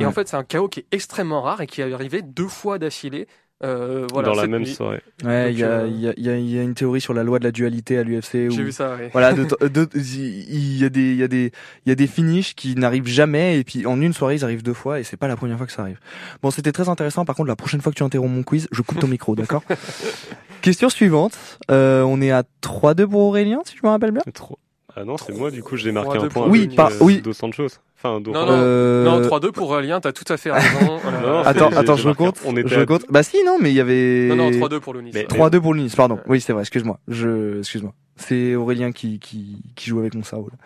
Et 0.00 0.02
Ouais. 0.02 0.08
en 0.08 0.12
fait, 0.12 0.26
c'est 0.26 0.36
un 0.36 0.42
KO 0.42 0.68
qui 0.68 0.80
est 0.80 0.86
extrêmement 0.90 1.42
rare 1.42 1.60
et 1.60 1.68
qui 1.68 1.80
est 1.80 1.92
arrivé 1.92 2.22
deux 2.22 2.48
fois 2.48 2.80
d'affilée. 2.80 3.28
Euh, 3.64 4.06
voilà, 4.12 4.28
dans 4.28 4.34
la 4.34 4.46
même 4.48 4.62
nuit. 4.62 4.74
soirée. 4.74 5.00
Ouais, 5.24 5.52
il 5.52 5.58
y, 5.58 5.62
a, 5.62 5.68
euh, 5.68 5.86
il 5.88 6.00
y, 6.00 6.08
a, 6.08 6.12
il 6.16 6.46
y 6.48 6.54
y 6.54 6.58
a 6.58 6.62
une 6.62 6.74
théorie 6.74 7.00
sur 7.00 7.14
la 7.14 7.22
loi 7.22 7.38
de 7.38 7.44
la 7.44 7.52
dualité 7.52 7.96
à 7.96 8.02
l'UFC 8.02 8.48
où 8.48 8.50
J'ai 8.50 8.64
vu 8.64 8.72
ça, 8.72 8.96
ouais. 8.96 9.08
Voilà, 9.12 9.30
il 9.94 10.78
y 10.78 10.84
a 10.84 10.88
des, 10.88 11.00
il 11.12 11.16
y 11.16 11.22
a 11.22 11.28
des, 11.28 11.52
il 11.86 11.88
y 11.88 11.92
a 11.92 11.94
des 11.94 12.06
finishes 12.08 12.54
qui 12.54 12.74
n'arrivent 12.74 13.06
jamais 13.06 13.58
et 13.58 13.64
puis 13.64 13.86
en 13.86 14.00
une 14.00 14.12
soirée 14.12 14.34
ils 14.34 14.44
arrivent 14.44 14.62
deux 14.64 14.74
fois 14.74 14.98
et 14.98 15.04
c'est 15.04 15.16
pas 15.16 15.28
la 15.28 15.36
première 15.36 15.58
fois 15.58 15.66
que 15.66 15.72
ça 15.72 15.82
arrive. 15.82 15.98
Bon, 16.42 16.50
c'était 16.50 16.72
très 16.72 16.88
intéressant. 16.88 17.24
Par 17.24 17.36
contre, 17.36 17.48
la 17.48 17.56
prochaine 17.56 17.80
fois 17.80 17.92
que 17.92 17.96
tu 17.98 18.02
interromps 18.02 18.34
mon 18.34 18.42
quiz, 18.42 18.66
je 18.72 18.82
coupe 18.82 18.98
ton 18.98 19.06
micro, 19.08 19.36
d'accord? 19.36 19.62
Question 20.62 20.88
suivante. 20.88 21.38
Euh, 21.70 22.02
on 22.02 22.20
est 22.20 22.30
à 22.30 22.42
3-2 22.62 23.06
pour 23.06 23.20
Aurélien, 23.22 23.60
si 23.64 23.76
je 23.76 23.80
me 23.86 23.90
rappelle 23.90 24.12
bien. 24.12 24.22
Trop. 24.34 24.58
Ah 24.94 25.04
non, 25.04 25.16
c'est 25.16 25.32
moi, 25.32 25.50
du 25.50 25.62
coup, 25.62 25.76
j'ai 25.76 25.90
marqué 25.90 26.18
un 26.18 26.28
point. 26.28 26.48
Oui, 26.48 26.68
par- 26.68 26.90
euh, 26.90 26.96
oui. 27.00 27.20
Dos 27.22 27.32
Santos. 27.32 27.68
Enfin, 28.02 28.20
Non, 28.20 28.32
non. 28.32 28.46
Euh, 28.50 29.04
Non, 29.04 29.20
3-2 29.20 29.52
pour 29.52 29.76
Lien, 29.80 30.00
t'as 30.00 30.12
tout 30.12 30.30
à 30.32 30.36
fait 30.36 30.50
raison. 30.50 30.98
Non, 31.22 31.38
Attends, 31.44 31.68
attends, 31.68 31.96
je 31.96 32.08
recompte. 32.08 32.40
on 32.44 32.56
était 32.56 32.68
je 32.68 32.74
à 32.76 32.80
recompte. 32.80 33.06
Bah 33.10 33.22
si, 33.22 33.36
non, 33.44 33.58
mais 33.60 33.70
il 33.70 33.76
y 33.76 33.80
avait. 33.80 34.28
non, 34.28 34.36
non, 34.36 34.50
3-2 34.50 34.80
pour 34.80 34.94
ouais. 34.94 35.10
3-2 35.10 35.60
pour 35.60 35.74
Lunis, 35.74 35.92
pardon. 35.96 36.18
Oui, 36.26 36.40
c'est 36.40 36.52
vrai, 36.52 36.62
excuse-moi. 36.62 36.98
Je, 37.08 37.58
excuse-moi. 37.60 37.94
C'est 38.16 38.54
Aurélien 38.54 38.92
qui, 38.92 39.18
qui, 39.18 39.62
qui 39.74 39.88
joue 39.90 40.00
avec 40.00 40.14
mon 40.14 40.22
cerveau. 40.22 40.48
là. 40.50 40.58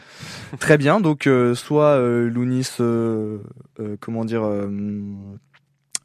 Très 0.58 0.78
bien, 0.78 1.00
donc 1.00 1.26
euh, 1.26 1.54
soit 1.54 1.96
euh, 1.96 2.28
Lounis, 2.28 2.66
euh, 2.80 3.38
euh, 3.80 3.96
comment 4.00 4.24
dire, 4.24 4.44
euh, 4.44 4.68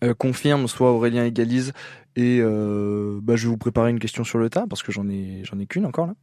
euh, 0.04 0.14
confirme, 0.14 0.68
soit 0.68 0.92
Aurélien 0.92 1.24
égalise. 1.26 1.72
Et 2.18 2.40
euh, 2.42 3.20
bah, 3.22 3.36
je 3.38 3.44
vais 3.44 3.50
vous 3.50 3.58
préparer 3.58 3.90
une 3.90 4.00
question 4.00 4.24
sur 4.26 4.38
le 4.38 4.50
tas 4.50 4.66
parce 4.70 4.84
que 4.84 4.92
j'en 4.92 5.08
ai, 5.10 5.42
j'en 5.44 5.58
ai 5.60 5.66
qu'une 5.66 5.86
encore 5.86 6.08
là. 6.08 6.14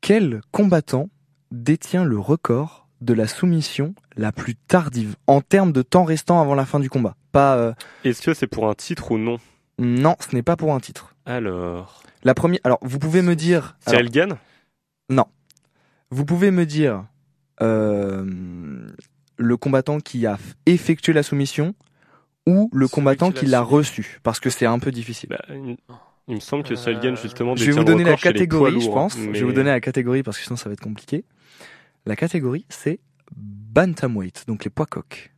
Quel 0.00 0.40
combattant 0.52 1.08
détient 1.50 2.04
le 2.04 2.18
record 2.18 2.85
de 3.00 3.12
la 3.14 3.26
soumission 3.26 3.94
la 4.16 4.32
plus 4.32 4.54
tardive 4.54 5.16
en 5.26 5.40
termes 5.40 5.72
de 5.72 5.82
temps 5.82 6.04
restant 6.04 6.40
avant 6.40 6.54
la 6.54 6.64
fin 6.66 6.80
du 6.80 6.88
combat 6.90 7.16
Pas, 7.32 7.56
euh, 7.56 7.72
Est-ce 8.04 8.22
que 8.22 8.34
c'est 8.34 8.46
pour 8.46 8.68
un 8.68 8.74
titre 8.74 9.12
ou 9.12 9.18
non? 9.18 9.38
Non, 9.78 10.16
ce 10.20 10.34
n'est 10.34 10.42
pas 10.42 10.56
pour 10.56 10.74
un 10.74 10.80
titre. 10.80 11.14
Alors. 11.26 12.02
La 12.24 12.34
première. 12.34 12.60
Alors, 12.64 12.78
vous 12.82 12.98
pouvez 12.98 13.22
me 13.22 13.36
dire. 13.36 13.76
Cyril 13.86 14.10
Gann 14.10 14.36
vous 16.10 16.24
pouvez 16.24 16.50
me 16.52 16.66
dire 16.66 17.04
euh, 17.60 18.24
le 19.36 19.56
combattant 19.56 19.98
qui 19.98 20.26
a 20.26 20.38
effectué 20.66 21.12
la 21.12 21.22
soumission 21.22 21.74
ou 22.46 22.70
le 22.72 22.86
Celui 22.86 22.94
combattant 22.94 23.32
qui 23.32 23.46
l'a 23.46 23.60
reçu, 23.60 24.20
parce 24.22 24.38
que 24.38 24.50
c'est 24.50 24.66
un 24.66 24.78
peu 24.78 24.92
difficile. 24.92 25.30
bah, 25.30 25.44
il, 25.50 25.76
il 26.28 26.36
me 26.36 26.40
semble 26.40 26.62
que 26.62 26.74
Gann, 27.00 27.16
justement, 27.16 27.56
je 27.56 27.64
vais 27.64 27.72
vous 27.72 27.84
donner 27.84 28.04
la 28.04 28.16
catégorie, 28.16 28.80
je 28.80 28.88
pense. 28.88 29.16
mais- 29.16 29.34
Je 29.34 29.40
vais 29.40 29.46
vous 29.46 29.52
donner 29.52 29.70
la 29.70 29.80
catégorie 29.80 30.22
parce 30.22 30.38
que 30.38 30.44
sinon 30.44 30.56
ça 30.56 30.68
va 30.68 30.74
être 30.74 30.80
compliqué. 30.80 31.24
La 32.06 32.16
catégorie, 32.16 32.66
c'est 32.68 33.00
bantamweight, 33.34 34.46
donc 34.46 34.64
les 34.64 34.70
poids 34.70 34.86
coqs. 34.86 35.32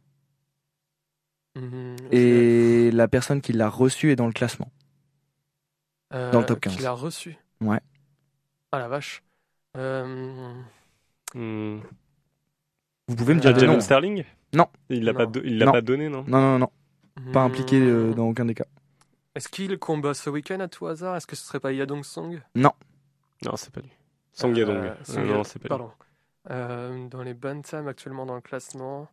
Mhm, 1.56 1.96
Et 2.12 2.90
la 2.92 3.08
personne 3.08 3.40
qui 3.40 3.52
l'a 3.52 3.68
reçu 3.68 4.10
est 4.12 4.16
dans 4.16 4.26
le 4.26 4.32
classement. 4.32 4.70
euh, 6.14 6.30
dans 6.30 6.40
le 6.40 6.46
top 6.46 6.60
15. 6.60 6.76
Qu'il 6.76 6.86
a 6.86 6.92
reçu? 6.92 7.36
Ouais. 7.60 7.80
Ah 8.72 8.78
la 8.78 8.88
vache. 8.88 9.22
Euh, 9.76 10.54
Hmm. 11.34 11.80
Vous 13.08 13.16
pouvez 13.16 13.34
me 13.34 13.40
dire 13.40 13.54
Euh, 13.54 13.66
noms. 13.66 13.80
Sterling? 13.80 14.24
Non. 14.54 14.68
Il 14.88 15.04
l'a 15.04 15.12
Non. 15.12 15.18
pas, 15.18 15.26
do- 15.26 15.42
il 15.44 15.58
l'a 15.58 15.66
Non. 15.66 15.72
pas 15.72 15.82
donné, 15.82 16.08
non? 16.08 16.24
Non, 16.26 16.40
non, 16.40 16.58
non, 16.58 17.32
pas 17.34 17.42
impliqué 17.42 17.78
euh, 17.78 18.12
hmm, 18.12 18.14
dans 18.14 18.28
aucun 18.28 18.46
des 18.46 18.54
cas. 18.54 18.64
Est-ce 19.34 19.48
qu'il 19.50 19.78
combat 19.78 20.14
ce 20.14 20.30
week-end 20.30 20.60
à 20.60 20.68
tout 20.68 20.86
hasard? 20.86 21.16
Est-ce 21.16 21.26
que 21.26 21.36
ce 21.36 21.44
serait 21.44 21.60
pas 21.60 21.72
Yadong 21.72 22.02
Song? 22.02 22.40
Non, 22.54 22.72
c'est 23.56 23.70
pas 23.70 23.82
lui. 23.82 23.90
Song 24.32 24.56
Yadong. 24.56 24.94
Song 25.04 25.26
non, 25.26 25.36
Yad- 25.42 25.44
c'est 25.44 25.58
pas 25.58 25.64
lui. 25.64 25.68
Pardon. 25.68 25.90
Euh, 26.50 27.06
dans 27.10 27.22
les 27.22 27.34
Bantam 27.34 27.88
actuellement 27.88 28.26
dans 28.26 28.34
le 28.34 28.40
classement. 28.40 29.08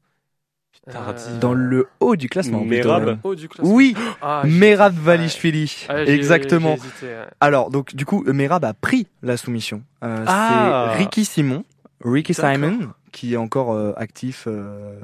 Putain, 0.71 0.99
Euh. 1.09 1.39
Dans 1.39 1.53
le 1.53 1.87
haut 1.99 2.15
du 2.15 2.27
classement. 2.29 2.63
Merab. 2.63 3.19
haut 3.23 3.35
du 3.35 3.47
classement. 3.49 3.73
Oui, 3.73 3.95
Ah, 4.21 4.43
Merab. 4.45 4.93
Valishvili. 4.93 5.85
Ah, 5.89 6.03
Exactement. 6.03 6.75
j'ai 6.75 6.81
hésité, 6.87 7.05
ouais. 7.07 7.25
Alors, 7.39 7.69
donc, 7.71 7.95
du 7.95 8.05
coup, 8.05 8.23
Merab 8.27 8.63
a 8.65 8.73
pris 8.73 9.07
la 9.21 9.37
soumission. 9.37 9.83
Euh, 10.03 10.23
Ah. 10.27 10.91
C'est 10.91 10.97
Ricky 10.99 11.25
Simon, 11.25 11.63
Ricky 12.03 12.33
D'accord. 12.33 12.51
Simon, 12.53 12.79
qui 13.11 13.33
est 13.33 13.37
encore 13.37 13.71
euh, 13.73 13.93
actif, 13.97 14.45
euh, 14.47 14.99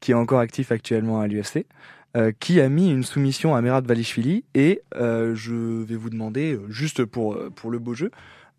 qui 0.00 0.10
est 0.12 0.14
encore 0.14 0.40
actif 0.40 0.72
actuellement 0.72 1.20
à 1.20 1.26
l'UFC, 1.28 1.66
euh, 2.16 2.32
qui 2.38 2.60
a 2.60 2.68
mis 2.68 2.90
une 2.90 3.04
soumission 3.04 3.54
à 3.54 3.60
Merab 3.62 3.86
Valishvili. 3.86 4.44
Et 4.54 4.82
euh, 4.96 5.34
je 5.36 5.54
vais 5.54 5.96
vous 5.96 6.10
demander, 6.10 6.58
juste 6.68 7.04
pour 7.04 7.36
pour 7.54 7.70
le 7.70 7.78
beau 7.78 7.94
jeu, 7.94 8.10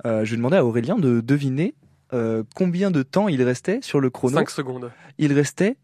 euh, 0.06 0.24
je 0.26 0.32
vais 0.32 0.38
demander 0.38 0.58
à 0.58 0.66
Aurélien 0.66 0.96
de 0.98 1.20
deviner 1.22 1.74
euh, 2.14 2.44
combien 2.56 2.92
de 2.92 3.04
temps 3.04 3.28
il 3.28 3.42
restait 3.44 3.80
sur 3.82 4.00
le 4.00 4.10
chrono. 4.10 4.36
5 4.38 4.50
secondes. 4.50 4.92
Il 5.18 5.34
restait 5.34 5.78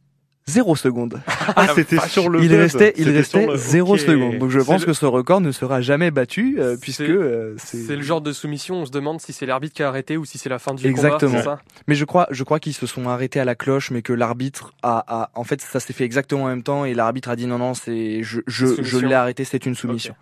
0 0.48 0.76
secondes. 0.76 1.22
Ah, 1.56 1.68
c'était 1.76 2.00
sur 2.08 2.30
le 2.30 2.44
il 2.44 2.54
restait, 2.56 2.94
il 2.98 3.10
restait 3.10 3.42
sur 3.44 3.52
le- 3.52 3.58
0 3.58 3.94
ok. 3.94 4.00
secondes. 4.00 4.38
Donc 4.38 4.50
je 4.52 4.60
pense 4.60 4.82
le- 4.82 4.88
que 4.88 4.94
ce 4.94 5.06
record 5.06 5.42
ne 5.42 5.52
sera 5.52 5.82
jamais 5.82 6.12
battu 6.12 6.58
euh, 6.60 6.76
C'est- 6.76 6.82
puisque 6.82 7.02
euh, 7.02 7.56
c'est. 7.58 7.78
C'est 7.78 7.96
le 7.96 8.02
genre 8.04 8.22
de 8.22 8.32
soumission, 8.32 8.76
on 8.78 8.86
se 8.86 8.92
demande 8.92 9.20
si 9.22 9.34
c'est 9.34 9.46
l'arbitre 9.46 9.74
qui 9.76 9.84
a 9.84 9.88
arrêté 9.88 10.18
ou 10.18 10.26
si 10.26 10.38
c'est 10.38 10.50
la 10.50 10.60
fin 10.60 10.74
du 10.74 10.86
Exactement. 10.88 11.32
combat. 11.32 11.44
ça 11.44 11.62
Mais 11.88 11.96
je 11.96 12.06
crois, 12.06 12.28
je 12.32 12.44
crois 12.44 12.60
qu'ils 12.60 12.74
se 12.74 12.86
sont 12.88 13.08
arrêtés 13.10 13.40
à 13.40 13.46
la 13.46 13.56
cloche, 13.56 13.92
mais 13.92 14.02
que 14.02 14.14
l'arbitre 14.14 14.74
a, 14.84 15.04
a, 15.08 15.30
en 15.36 15.44
fait, 15.44 15.62
ça 15.62 15.80
s'est 15.80 15.94
fait 15.94 16.06
exactement 16.06 16.44
en 16.46 16.48
même 16.48 16.64
temps 16.64 16.86
et 16.86 16.94
l'arbitre 16.94 17.30
a 17.30 17.36
dit 17.36 17.46
non, 17.48 17.58
non, 17.58 17.74
c'est, 17.74 18.24
je, 18.24 18.42
je, 18.48 18.82
je 18.82 18.98
l'ai 19.00 19.14
arrêté, 19.16 19.44
c'est 19.44 19.66
une 19.66 19.76
soumission. 19.76 20.16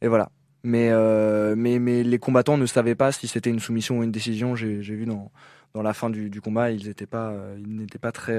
Et 0.00 0.08
voilà. 0.08 0.30
Mais, 0.64 0.88
euh, 0.90 1.54
mais, 1.56 1.78
mais 1.78 2.02
les 2.02 2.18
combattants 2.18 2.56
ne 2.58 2.66
savaient 2.66 2.94
pas 2.96 3.12
si 3.12 3.28
c'était 3.28 3.50
une 3.50 3.60
soumission 3.60 3.98
ou 3.98 4.02
une 4.02 4.10
décision. 4.12 4.56
J'ai, 4.56 4.80
vu 4.80 5.06
dans, 5.06 5.30
dans 5.74 5.82
la 5.82 5.92
fin 5.94 6.10
du, 6.10 6.30
du 6.30 6.40
combat, 6.40 6.70
ils 6.72 6.84
pas, 7.06 7.30
euh, 7.30 7.56
ils 7.58 7.76
n'étaient 7.76 7.98
pas 7.98 8.12
très 8.12 8.32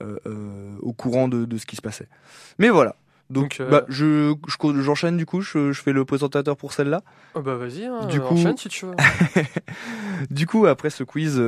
euh, 0.00 0.74
au 0.80 0.92
courant 0.92 1.28
de, 1.28 1.44
de 1.44 1.56
ce 1.56 1.66
qui 1.66 1.76
se 1.76 1.82
passait. 1.82 2.08
Mais 2.58 2.68
voilà. 2.68 2.96
Donc, 3.30 3.56
Donc, 3.58 3.70
bah, 3.70 3.84
je, 3.88 4.34
je- 4.46 4.80
j'enchaîne 4.82 5.16
du 5.16 5.24
coup. 5.26 5.40
Je, 5.40 5.72
je 5.72 5.82
fais 5.82 5.92
le 5.92 6.04
présentateur 6.04 6.56
pour 6.56 6.72
celle-là. 6.74 7.02
Oh 7.34 7.40
bah 7.40 7.54
vas-y, 7.56 7.84
hein, 7.86 8.04
Du 8.06 8.20
coup- 8.20 8.34
enchaîne 8.34 8.56
si 8.56 8.68
tu 8.68 8.86
veux. 8.86 8.94
Du 10.30 10.46
coup, 10.46 10.66
après 10.66 10.90
ce 10.90 11.02
quiz, 11.04 11.38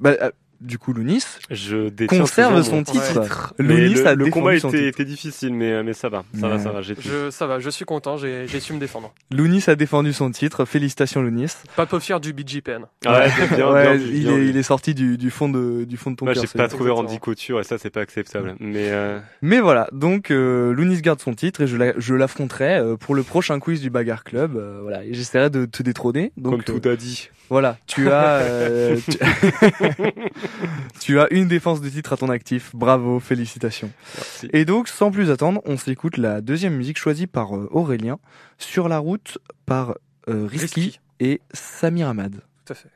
bah, 0.00 0.32
du 0.64 0.78
coup, 0.78 0.92
Lounis 0.92 1.22
Je 1.50 1.88
conserve 2.06 2.62
son 2.62 2.82
titre. 2.82 3.54
Mais 3.58 3.76
Lounis 3.82 3.94
le, 3.94 4.06
a 4.06 4.14
le 4.14 4.26
combat 4.30 4.58
son 4.58 4.68
était, 4.68 4.78
titre. 4.78 4.88
était 4.88 5.04
difficile, 5.04 5.54
mais, 5.54 5.82
mais 5.82 5.92
ça 5.92 6.08
va, 6.08 6.24
ça 6.40 6.48
va, 6.48 6.56
Ouais. 6.56 6.62
ça 6.62 6.70
va. 6.70 6.80
Je, 6.82 7.30
ça 7.30 7.46
va, 7.46 7.58
je 7.60 7.70
suis 7.70 7.84
content, 7.84 8.16
j'ai 8.16 8.46
su 8.60 8.72
me 8.72 8.78
défendre. 8.78 9.12
Lounis 9.30 9.62
a 9.68 9.74
défendu 9.76 10.12
son 10.12 10.30
titre. 10.30 10.64
Félicitations, 10.64 11.22
Lounis. 11.22 11.52
Pas 11.76 11.86
peu 11.86 11.98
fier 12.00 12.18
du 12.20 12.32
BGPN. 12.32 12.86
Ah 13.06 13.20
ouais, 13.20 13.26
bien, 13.36 13.56
bien, 13.56 13.72
Ouais, 13.72 13.82
bien, 13.82 14.06
il, 14.06 14.22
bien 14.24 14.32
est, 14.32 14.36
vu. 14.38 14.48
il 14.50 14.56
est 14.56 14.62
sorti 14.62 14.94
du, 14.94 15.16
du 15.18 15.30
fond 15.30 15.48
de, 15.48 15.84
du 15.84 15.96
fond 15.96 16.10
de 16.10 16.16
ton 16.16 16.24
Moi, 16.24 16.34
cœur. 16.34 16.42
j'ai 16.44 16.58
pas 16.58 16.68
trouvé. 16.68 16.90
Randy 16.90 17.18
Couture 17.18 17.60
et 17.60 17.64
ça, 17.64 17.76
c'est 17.78 17.90
pas 17.90 18.00
acceptable. 18.00 18.54
Mais 18.60 18.90
euh, 18.90 19.18
Mais 19.42 19.60
voilà, 19.60 19.88
donc 19.92 20.30
euh, 20.30 20.72
Lounis 20.72 21.00
garde 21.02 21.20
son 21.20 21.34
titre 21.34 21.62
et 21.62 21.66
je, 21.66 21.76
la- 21.76 21.92
je 21.98 22.14
l'affronterai 22.14 22.76
euh, 22.76 22.96
pour 22.96 23.14
le 23.14 23.22
prochain 23.22 23.58
quiz 23.58 23.80
du 23.80 23.90
Bagarre 23.90 24.24
Club. 24.24 24.56
euh, 24.56 24.78
voilà, 24.82 25.00
j'essaierai 25.10 25.50
de 25.50 25.64
te 25.66 25.82
détrôner. 25.82 26.32
Donc 26.36 26.64
comme 26.64 26.76
euh, 26.76 26.80
tout 26.80 26.88
a 26.88 26.96
dit. 26.96 27.30
voilà, 27.50 27.76
tu 27.86 28.08
as, 28.10 28.36
euh, 28.38 28.96
tu... 29.10 29.18
tu 31.00 31.18
as 31.20 31.32
une 31.32 31.48
défense 31.48 31.80
de 31.80 31.88
titre 31.88 32.12
à 32.12 32.16
ton 32.16 32.28
actif. 32.28 32.70
Bravo, 32.74 33.20
félicitations. 33.20 33.90
Merci. 34.16 34.48
Et 34.52 34.64
donc, 34.64 34.88
sans 34.88 35.10
plus 35.10 35.30
attendre, 35.30 35.60
on 35.64 35.76
s'écoute 35.76 36.16
la 36.16 36.40
deuxième 36.40 36.74
musique 36.76 36.98
choisie 36.98 37.26
par 37.26 37.56
euh, 37.56 37.68
Aurélien, 37.70 38.18
Sur 38.58 38.88
la 38.88 38.98
route 38.98 39.38
par 39.66 39.96
euh, 40.28 40.46
Risky, 40.46 40.80
Risky. 40.80 41.00
et 41.20 41.40
Samir 41.52 42.08
Ahmad. 42.08 42.40
Tout 42.64 42.72
à 42.72 42.76
fait. 42.76 42.88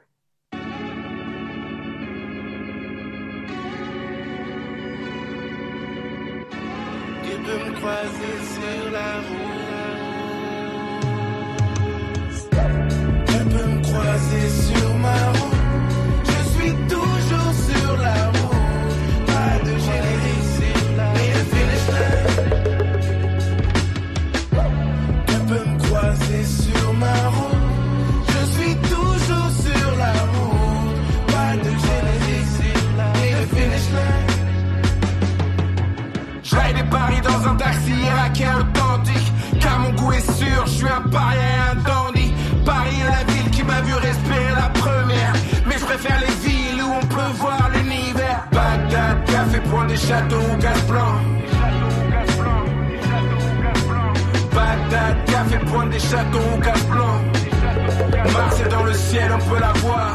Tu 7.24 7.30
peux 7.44 7.70
me 7.70 7.74
croiser? 7.76 8.17
Sûr, 40.38 40.66
je 40.66 40.70
suis 40.70 40.86
un 40.86 41.02
et 41.42 41.54
un 41.70 41.74
dandy. 41.88 42.32
Paris 42.64 43.00
est 43.00 43.10
la 43.16 43.32
ville 43.32 43.50
qui 43.50 43.62
m'a 43.62 43.80
vu 43.80 43.94
respirer 43.94 44.52
la 44.62 44.68
première. 44.80 45.32
Mais 45.66 45.76
je 45.80 45.84
préfère 45.84 46.18
les 46.26 46.34
villes 46.48 46.82
où 46.82 46.90
on 47.00 47.06
peut 47.06 47.32
voir 47.42 47.70
l'univers. 47.74 48.40
Bagdad, 48.52 49.24
café, 49.24 49.58
point 49.70 49.86
des 49.86 49.96
châteaux 49.96 50.44
ou 50.52 50.56
gaz 50.64 50.82
blanc. 50.90 51.14
Bagdad, 54.54 55.16
café, 55.26 55.58
point 55.70 55.86
des 55.86 55.98
châteaux 56.10 56.46
ou 56.54 56.58
gaz 56.60 56.84
blanc. 56.86 57.16
Mars 58.32 58.60
est 58.60 58.68
dans 58.68 58.84
le 58.84 58.94
ciel, 58.94 59.30
on 59.34 59.50
peut 59.50 59.60
la 59.60 59.72
voir. 59.84 60.14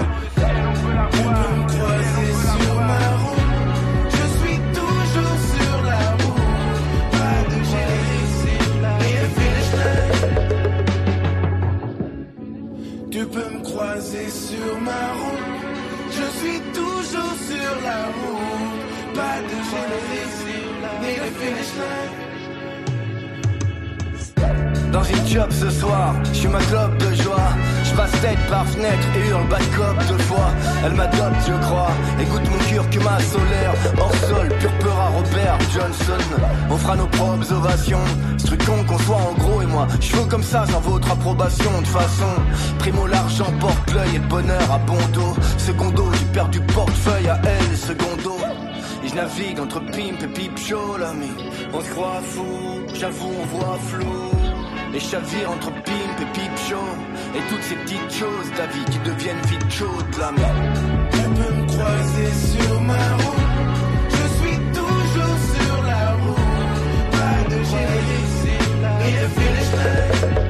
Suis 26.54 26.60
ma 26.60 26.60
clope 26.60 26.98
de 26.98 27.16
joie. 27.16 27.50
Je 27.84 27.96
passe 27.96 28.12
tête 28.22 28.40
par 28.50 28.66
fenêtre 28.66 29.08
et 29.16 29.30
hurle 29.30 29.48
bad 29.48 29.62
cop 29.76 30.08
deux 30.08 30.24
fois. 30.24 30.52
Elle 30.86 30.94
m'adopte, 30.94 31.42
je 31.48 31.54
crois. 31.66 31.92
Écoute 32.20 32.42
mon 32.50 32.58
curcuma 32.70 33.20
solaire. 33.20 33.74
Hors 33.98 34.16
sol, 34.16 34.50
pur 34.60 34.72
peur 34.80 35.00
à 35.00 35.10
Robert 35.10 35.60
Johnson. 35.74 36.42
On 36.70 36.78
fera 36.78 36.96
nos 36.96 37.08
propres 37.08 37.52
ovations. 37.52 38.06
Ce 38.38 38.46
truc 38.48 38.66
con 38.66 38.84
qu'on 38.88 39.00
soit 39.00 39.16
en 39.16 39.34
gros 39.34 39.62
et 39.62 39.66
moi. 39.66 39.88
Je 40.00 40.16
veux 40.16 40.26
comme 40.26 40.44
ça 40.44 40.66
sans 40.66 40.80
votre 40.82 41.12
approbation. 41.12 41.82
De 41.82 41.88
façon, 41.88 42.34
primo 42.80 43.08
l'argent 43.08 43.52
porte 43.60 43.94
l'œil 43.94 44.16
et 44.16 44.20
le 44.20 44.28
bonheur 44.28 44.72
à 44.72 44.78
bon 44.80 44.98
dos. 45.14 45.36
Secondo, 45.58 46.12
j'ai 46.14 46.26
perdu 46.26 46.60
portefeuille 46.62 47.30
à 47.30 47.40
elle, 47.44 47.78
secondo. 47.78 48.38
Et 49.04 49.10
je 49.10 49.16
navigue 49.16 49.60
entre 49.60 49.80
pimp 49.80 50.24
et 50.24 50.28
pipe 50.28 50.58
show, 50.58 50.98
l'ami. 50.98 51.32
On 51.74 51.82
se 51.82 51.90
croit 51.90 52.22
fou, 52.24 52.46
j'avoue, 52.94 53.34
on 53.42 53.58
voit 53.58 53.78
flou. 53.90 54.32
Et 54.96 55.00
chavire 55.00 55.50
entre 55.50 55.72
pimp 55.72 56.03
et 56.40 57.50
toutes 57.50 57.62
ces 57.64 57.76
petites 57.76 58.12
choses 58.12 58.50
la 58.58 58.66
vie 58.68 58.86
qui 58.86 59.00
deviennent 59.00 59.42
vite 59.48 59.72
chaudes 59.72 60.18
là 60.18 60.32
mais 60.36 60.44
Tu 61.12 61.18
peux 61.20 61.54
me 61.54 61.68
croiser 61.68 62.32
sur 62.34 62.82
ma 62.82 62.94
route. 62.94 63.34
Je 64.10 64.26
suis 64.40 64.58
toujours 64.74 65.38
sur 65.56 65.84
la 65.84 66.12
route. 66.14 67.12
Pas 67.12 67.50
de 67.50 67.64
gêne 67.64 68.04
et 69.06 69.22
le 69.22 69.28
finish 69.28 70.43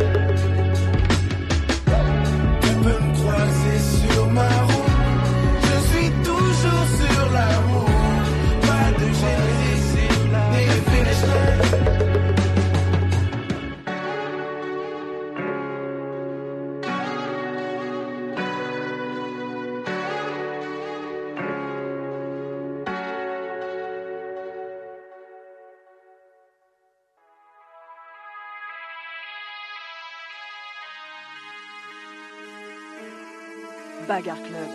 Bagarre 34.13 34.43
Club. 34.43 34.69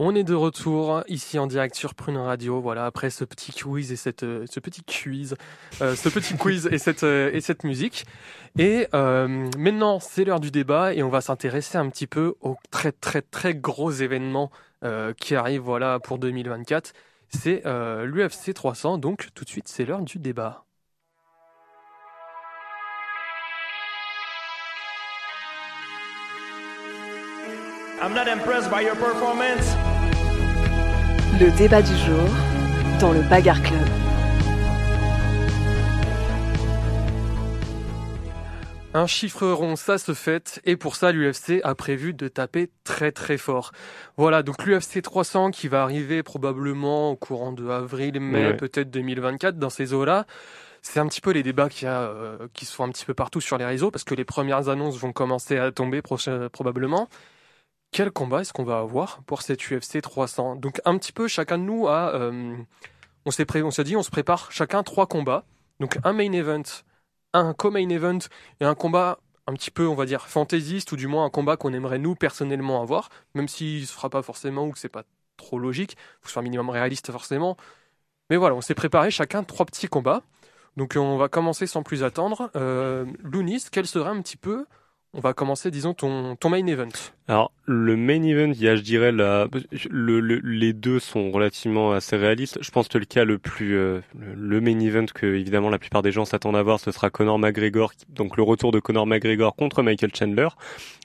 On 0.00 0.16
est 0.16 0.24
de 0.24 0.34
retour 0.34 1.04
ici 1.06 1.38
en 1.38 1.46
direct 1.46 1.76
sur 1.76 1.94
Prune 1.94 2.16
Radio. 2.16 2.60
Voilà, 2.60 2.84
après 2.86 3.10
ce 3.10 3.24
petit 3.24 3.52
quiz 3.52 3.92
et 3.92 3.96
cette, 3.96 4.24
euh, 4.24 4.44
ce 4.50 4.58
petit 4.58 4.82
quiz, 4.82 5.36
euh, 5.82 5.94
ce 5.94 6.08
petit 6.08 6.34
quiz 6.38 6.66
et 6.66 6.78
cette, 6.78 7.04
euh, 7.04 7.30
et 7.32 7.40
cette 7.40 7.62
musique. 7.62 8.06
Et 8.58 8.88
euh, 8.92 9.48
maintenant, 9.56 10.00
c'est 10.00 10.24
l'heure 10.24 10.40
du 10.40 10.50
débat 10.50 10.94
et 10.94 11.04
on 11.04 11.10
va 11.10 11.20
s'intéresser 11.20 11.78
un 11.78 11.88
petit 11.88 12.08
peu 12.08 12.34
aux 12.40 12.56
très 12.72 12.90
très 12.90 13.22
très 13.22 13.54
gros 13.54 13.92
événements 13.92 14.50
euh, 14.82 15.12
qui 15.12 15.36
arrivent 15.36 15.60
voilà 15.62 16.00
pour 16.00 16.18
2024. 16.18 16.92
C'est 17.28 17.62
l'UFC 17.64 18.52
300. 18.52 18.98
Donc 18.98 19.28
tout 19.32 19.44
de 19.44 19.48
suite, 19.48 19.68
c'est 19.68 19.84
l'heure 19.84 20.02
du 20.02 20.18
débat. 20.18 20.65
I'm 28.02 28.14
not 28.14 28.28
impressed 28.28 28.70
by 28.70 28.82
your 28.84 28.96
performance. 28.96 29.74
Le 31.40 31.50
débat 31.56 31.82
du 31.82 31.94
jour 31.96 32.28
dans 33.00 33.12
le 33.12 33.20
Bagarre 33.22 33.62
Club. 33.62 33.80
Un 38.94 39.06
chiffre 39.06 39.46
rond, 39.48 39.76
ça 39.76 39.98
se 39.98 40.14
fait, 40.14 40.58
et 40.64 40.76
pour 40.76 40.96
ça, 40.96 41.12
l'UFC 41.12 41.60
a 41.64 41.74
prévu 41.74 42.14
de 42.14 42.28
taper 42.28 42.70
très 42.84 43.12
très 43.12 43.36
fort. 43.36 43.72
Voilà, 44.16 44.42
donc 44.42 44.64
l'UFC 44.64 45.02
300 45.02 45.50
qui 45.50 45.68
va 45.68 45.82
arriver 45.82 46.22
probablement 46.22 47.10
au 47.10 47.16
courant 47.16 47.52
de 47.52 47.68
avril, 47.68 48.18
mai, 48.20 48.46
Ouais. 48.46 48.56
peut-être 48.56 48.90
2024, 48.90 49.58
dans 49.58 49.68
ces 49.68 49.92
eaux-là. 49.92 50.24
C'est 50.80 50.98
un 51.00 51.06
petit 51.08 51.20
peu 51.20 51.32
les 51.32 51.42
débats 51.42 51.68
qu'il 51.68 51.86
y 51.86 51.90
a, 51.90 52.00
euh, 52.02 52.38
qui 52.54 52.64
se 52.64 52.74
font 52.74 52.84
un 52.84 52.88
petit 52.90 53.04
peu 53.04 53.12
partout 53.12 53.42
sur 53.42 53.58
les 53.58 53.66
réseaux, 53.66 53.90
parce 53.90 54.04
que 54.04 54.14
les 54.14 54.24
premières 54.24 54.70
annonces 54.70 54.96
vont 54.98 55.12
commencer 55.12 55.58
à 55.58 55.72
tomber 55.72 56.00
prochain- 56.00 56.48
probablement. 56.50 57.08
Quel 57.96 58.10
combat 58.10 58.42
est-ce 58.42 58.52
qu'on 58.52 58.62
va 58.62 58.80
avoir 58.80 59.22
pour 59.22 59.40
cette 59.40 59.70
UFC 59.70 60.02
300 60.02 60.56
Donc 60.56 60.82
un 60.84 60.98
petit 60.98 61.12
peu, 61.12 61.28
chacun 61.28 61.56
de 61.56 61.62
nous 61.62 61.88
a... 61.88 62.14
euh, 62.14 62.54
on 63.24 63.30
s'est 63.30 63.46
pré- 63.46 63.62
on 63.62 63.70
s'est 63.70 63.84
dit, 63.84 63.96
on 63.96 64.02
se 64.02 64.10
prépare 64.10 64.52
chacun 64.52 64.82
trois 64.82 65.06
combats. 65.06 65.44
Donc 65.80 65.96
un 66.04 66.12
main 66.12 66.30
event, 66.32 66.60
un 67.32 67.54
co-main 67.54 67.88
event 67.88 68.18
et 68.60 68.66
un 68.66 68.74
combat 68.74 69.18
un 69.46 69.54
petit 69.54 69.70
peu, 69.70 69.88
on 69.88 69.94
va 69.94 70.04
dire, 70.04 70.28
fantaisiste, 70.28 70.92
ou 70.92 70.96
du 70.96 71.06
moins 71.06 71.24
un 71.24 71.30
combat 71.30 71.56
qu'on 71.56 71.72
aimerait 71.72 71.98
nous 71.98 72.14
personnellement 72.14 72.82
avoir, 72.82 73.08
même 73.34 73.48
s'il 73.48 73.86
se 73.86 73.94
fera 73.94 74.10
pas 74.10 74.20
forcément 74.20 74.66
ou 74.66 74.72
que 74.72 74.78
c'est 74.78 74.90
pas 74.90 75.04
trop 75.38 75.58
logique, 75.58 75.96
faut 76.20 76.24
que 76.24 76.28
ce 76.28 76.32
soit 76.34 76.40
un 76.40 76.42
minimum 76.42 76.68
réaliste 76.68 77.10
forcément. 77.10 77.56
Mais 78.28 78.36
voilà, 78.36 78.56
on 78.56 78.60
s'est 78.60 78.74
préparé 78.74 79.10
chacun 79.10 79.42
trois 79.42 79.64
petits 79.64 79.88
combats. 79.88 80.20
Donc 80.76 80.96
on 80.98 81.16
va 81.16 81.30
commencer 81.30 81.66
sans 81.66 81.82
plus 81.82 82.04
attendre. 82.04 82.50
Euh, 82.56 83.06
Lounis, 83.20 83.64
quel 83.72 83.86
serait 83.86 84.10
un 84.10 84.20
petit 84.20 84.36
peu 84.36 84.66
On 85.14 85.20
va 85.20 85.32
commencer, 85.32 85.70
disons, 85.70 85.94
ton, 85.94 86.36
ton 86.36 86.50
main 86.50 86.66
event? 86.66 86.90
Alors, 87.28 87.50
le 87.68 87.96
main 87.96 88.22
event, 88.22 88.52
il 88.52 88.62
y 88.62 88.68
a, 88.68 88.76
je 88.76 88.82
dirais, 88.82 89.10
la, 89.10 89.48
le, 89.90 90.20
le- 90.20 90.40
les 90.44 90.72
deux 90.72 91.00
sont 91.00 91.32
relativement 91.32 91.90
assez 91.90 92.16
réalistes. 92.16 92.58
Je 92.62 92.70
pense 92.70 92.86
que 92.86 92.98
le 92.98 93.04
cas 93.04 93.24
le 93.24 93.38
plus, 93.38 93.76
euh, 93.76 93.98
le, 94.36 94.60
main 94.60 94.78
event 94.78 95.06
que, 95.12 95.26
évidemment, 95.26 95.68
la 95.68 95.78
plupart 95.80 96.02
des 96.02 96.12
gens 96.12 96.24
s'attendent 96.24 96.54
à 96.56 96.62
voir, 96.62 96.78
ce 96.78 96.92
sera 96.92 97.10
Conor 97.10 97.40
McGregor, 97.40 97.92
donc 98.10 98.36
le 98.36 98.44
retour 98.44 98.70
de 98.70 98.78
Conor 98.78 99.08
McGregor 99.08 99.56
contre 99.56 99.82
Michael 99.82 100.10
Chandler. 100.16 100.46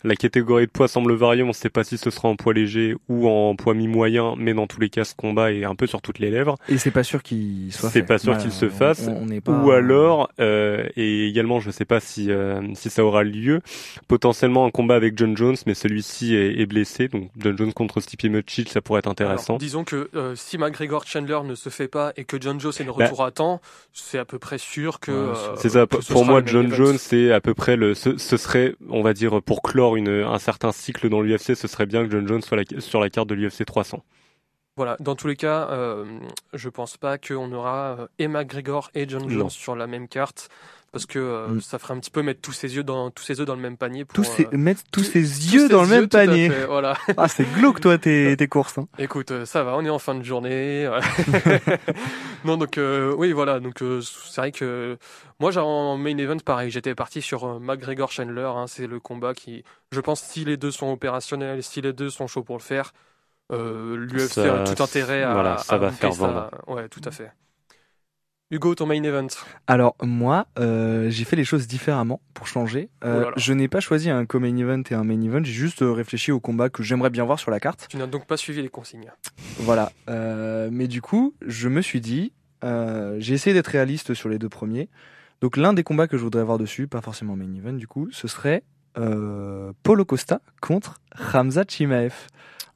La 0.03 0.15
catégorie 0.15 0.65
de 0.67 0.71
poids 0.71 0.87
semble 0.87 1.13
varier, 1.13 1.41
on 1.41 1.47
ne 1.47 1.53
sait 1.53 1.69
pas 1.69 1.83
si 1.83 1.97
ce 1.97 2.11
sera 2.11 2.27
en 2.29 2.35
poids 2.35 2.53
léger 2.53 2.95
ou 3.09 3.27
en 3.27 3.55
poids 3.55 3.73
mi-moyen, 3.73 4.35
mais 4.37 4.53
dans 4.53 4.67
tous 4.67 4.79
les 4.79 4.89
cas, 4.89 5.03
ce 5.05 5.15
combat 5.15 5.51
est 5.51 5.63
un 5.63 5.73
peu 5.75 5.87
sur 5.87 6.01
toutes 6.03 6.19
les 6.19 6.29
lèvres. 6.29 6.55
Et 6.69 6.77
c'est 6.77 6.91
pas 6.91 7.03
sûr 7.03 7.23
qu'il 7.23 7.71
soit 7.73 7.89
C'est 7.89 8.03
pas 8.03 8.19
sûr 8.19 8.37
qu'il 8.37 8.51
se 8.51 8.69
fasse. 8.69 9.07
on- 9.07 9.27
on 9.31 9.39
pas- 9.41 9.51
Ou 9.63 9.71
alors, 9.71 10.29
euh, 10.39 10.87
et 10.95 11.27
également, 11.27 11.59
je 11.59 11.71
sais 11.71 11.85
pas 11.85 11.99
si 11.99 12.29
euh, 12.31 12.61
si 12.75 12.91
ça 12.91 13.03
aura 13.03 13.23
lieu, 13.23 13.61
potentiellement 14.07 14.65
un 14.65 14.71
combat 14.71 14.95
avec 14.95 15.17
John 15.17 15.35
Jones, 15.35 15.55
mais 15.65 15.73
celui-ci 15.73 16.10
est, 16.35 16.59
est 16.59 16.65
blessé, 16.65 17.07
donc 17.07 17.29
John 17.37 17.57
Jones 17.57 17.73
contre 17.73 17.99
Stipe 18.01 18.23
Miocic, 18.25 18.69
ça 18.69 18.81
pourrait 18.81 18.99
être 18.99 19.07
intéressant. 19.09 19.53
Alors, 19.53 19.59
disons 19.59 19.83
que 19.83 20.09
euh, 20.15 20.35
si 20.35 20.57
McGregor 20.57 21.05
Chandler 21.05 21.39
ne 21.43 21.55
se 21.55 21.69
fait 21.69 21.87
pas 21.87 22.13
et 22.17 22.23
que 22.25 22.39
John 22.39 22.59
Jones 22.59 22.73
est 22.79 22.83
de 22.83 22.91
Bah, 22.91 23.05
retour 23.05 23.23
à 23.23 23.31
temps, 23.31 23.61
c'est 23.93 24.17
à 24.17 24.25
peu 24.25 24.37
près 24.39 24.57
sûr 24.57 24.99
que. 24.99 25.11
euh, 25.11 25.55
c'est 25.55 25.69
ça. 25.69 25.85
que 25.87 25.97
Pour 26.11 26.25
moi, 26.25 26.41
John 26.45 26.65
event. 26.67 26.75
Jones, 26.75 26.97
c'est 26.97 27.31
à 27.31 27.41
peu 27.41 27.53
près 27.53 27.75
le. 27.75 27.93
Ce, 27.93 28.17
ce 28.17 28.37
serait, 28.37 28.75
on 28.89 29.01
va 29.01 29.13
dire, 29.13 29.41
pour 29.41 29.61
clore 29.61 29.95
une, 29.95 30.09
un 30.09 30.39
certain 30.39 30.71
cycle 30.71 31.09
dans 31.09 31.21
l'UFC, 31.21 31.55
ce 31.55 31.67
serait 31.67 31.85
bien 31.85 32.05
que 32.05 32.11
John 32.11 32.27
Jones 32.27 32.41
soit 32.41 32.57
la- 32.57 32.81
sur 32.81 32.99
la 32.99 33.09
carte 33.09 33.27
de 33.29 33.35
l'UFC 33.35 33.65
300. 33.65 34.03
Voilà, 34.77 34.95
dans 35.01 35.15
tous 35.15 35.27
les 35.27 35.35
cas, 35.35 35.67
euh, 35.71 36.05
je 36.53 36.69
pense 36.69 36.95
pas 36.97 37.17
qu'on 37.17 37.51
aura 37.51 38.07
et 38.19 38.27
McGregor 38.29 38.89
et 38.95 39.07
John 39.07 39.27
Jones 39.29 39.39
Non. 39.39 39.49
sur 39.49 39.75
la 39.75 39.85
même 39.85 40.07
carte. 40.07 40.47
Parce 40.93 41.05
que 41.05 41.19
euh, 41.19 41.47
Mm. 41.47 41.61
ça 41.61 41.79
ferait 41.79 41.93
un 41.93 41.99
petit 41.99 42.11
peu 42.11 42.21
mettre 42.21 42.41
tous 42.41 42.51
ses 42.51 42.75
yeux 42.75 42.83
dans 42.83 43.11
tous 43.11 43.23
ses 43.23 43.39
œufs 43.39 43.45
dans 43.47 43.55
le 43.55 43.61
même 43.61 43.77
panier. 43.77 44.03
Pour, 44.03 44.13
Tous 44.13 44.25
ces, 44.25 44.45
euh, 44.45 44.57
mettre 44.57 44.81
tous 44.91 45.03
ses 45.05 45.21
tous 45.23 45.53
yeux 45.53 45.69
dans 45.69 45.83
le 45.83 45.87
même 45.87 46.09
panier. 46.09 46.49
fait, 46.49 46.65
voilà. 46.65 46.97
Ah, 47.17 47.29
c'est 47.29 47.45
glauque, 47.53 47.79
toi, 47.79 47.97
tes, 47.97 48.35
tes 48.37 48.47
courses. 48.49 48.77
hein. 48.77 48.87
Écoute, 48.97 49.31
euh, 49.31 49.45
ça 49.45 49.63
va, 49.63 49.77
on 49.77 49.85
est 49.85 49.89
en 49.89 49.99
fin 49.99 50.15
de 50.15 50.23
journée. 50.23 50.89
non, 52.45 52.57
donc 52.57 52.77
oui, 53.17 53.31
voilà. 53.31 53.59
Donc 53.61 53.81
c'est 54.01 54.41
vrai 54.41 54.51
que 54.51 54.97
moi, 55.39 55.55
en 55.57 55.97
main 55.97 56.17
event 56.17 56.37
pareil. 56.43 56.71
J'étais 56.71 56.93
parti 56.93 57.21
sur 57.21 57.59
McGregor 57.61 58.11
Chandler. 58.11 58.49
hein, 58.53 58.65
c'est 58.67 58.87
le 58.87 58.99
combat 58.99 59.33
qui, 59.33 59.63
je 59.91 59.99
pense, 60.01 60.21
si 60.21 60.43
les 60.45 60.57
deux 60.57 60.71
sont 60.71 60.91
opérationnels, 60.91 61.63
si 61.63 61.81
les 61.81 61.93
deux 61.93 62.09
sont 62.09 62.27
chauds 62.27 62.43
pour 62.43 62.57
le 62.57 62.63
faire, 62.63 62.91
l'UFC 63.49 64.39
a 64.39 64.63
tout 64.65 64.83
intérêt 64.83 65.23
à. 65.23 65.33
voilà, 65.33 65.57
ça 65.59 65.75
à 65.75 65.77
va 65.77 65.91
faire 65.91 66.13
ça. 66.13 66.19
vendre. 66.27 66.49
Ouais, 66.67 66.89
tout 66.89 67.01
à 67.05 67.11
fait. 67.11 67.31
Hugo, 68.51 68.75
ton 68.75 68.85
main 68.85 69.01
event. 69.01 69.27
Alors 69.67 69.95
moi, 70.03 70.45
euh, 70.59 71.09
j'ai 71.09 71.23
fait 71.23 71.37
les 71.37 71.45
choses 71.45 71.67
différemment 71.67 72.19
pour 72.33 72.47
changer. 72.47 72.89
Euh, 73.05 73.25
Oh 73.27 73.33
je 73.37 73.53
n'ai 73.53 73.69
pas 73.69 73.79
choisi 73.79 74.09
un 74.09 74.25
co-main 74.25 74.57
event 74.57 74.83
et 74.89 74.93
un 74.93 75.05
main 75.05 75.21
event. 75.21 75.41
J'ai 75.41 75.53
juste 75.53 75.81
euh, 75.81 75.91
réfléchi 75.93 76.33
au 76.33 76.41
combat 76.41 76.69
que 76.69 76.83
j'aimerais 76.83 77.09
bien 77.09 77.23
voir 77.23 77.39
sur 77.39 77.49
la 77.49 77.61
carte. 77.61 77.87
Tu 77.89 77.95
n'as 77.95 78.07
donc 78.07 78.25
pas 78.27 78.35
suivi 78.35 78.61
les 78.61 78.67
consignes. 78.69 79.11
Voilà. 79.59 79.93
Euh, 80.09 80.69
mais 80.69 80.87
du 80.87 81.01
coup, 81.01 81.33
je 81.45 81.69
me 81.69 81.81
suis 81.81 82.01
dit, 82.01 82.33
euh, 82.65 83.15
j'ai 83.19 83.33
essayé 83.35 83.53
d'être 83.53 83.67
réaliste 83.67 84.13
sur 84.13 84.27
les 84.27 84.37
deux 84.37 84.49
premiers. 84.49 84.89
Donc 85.39 85.55
l'un 85.55 85.71
des 85.71 85.83
combats 85.83 86.07
que 86.07 86.17
je 86.17 86.23
voudrais 86.23 86.43
voir 86.43 86.57
dessus, 86.57 86.87
pas 86.87 87.01
forcément 87.01 87.37
main 87.37 87.53
event 87.55 87.73
du 87.73 87.87
coup, 87.87 88.09
ce 88.11 88.27
serait 88.27 88.63
euh, 88.97 89.71
Polo 89.83 90.03
Costa 90.03 90.41
contre 90.61 90.99
Hamza 91.33 91.63
Chimaev. 91.67 92.13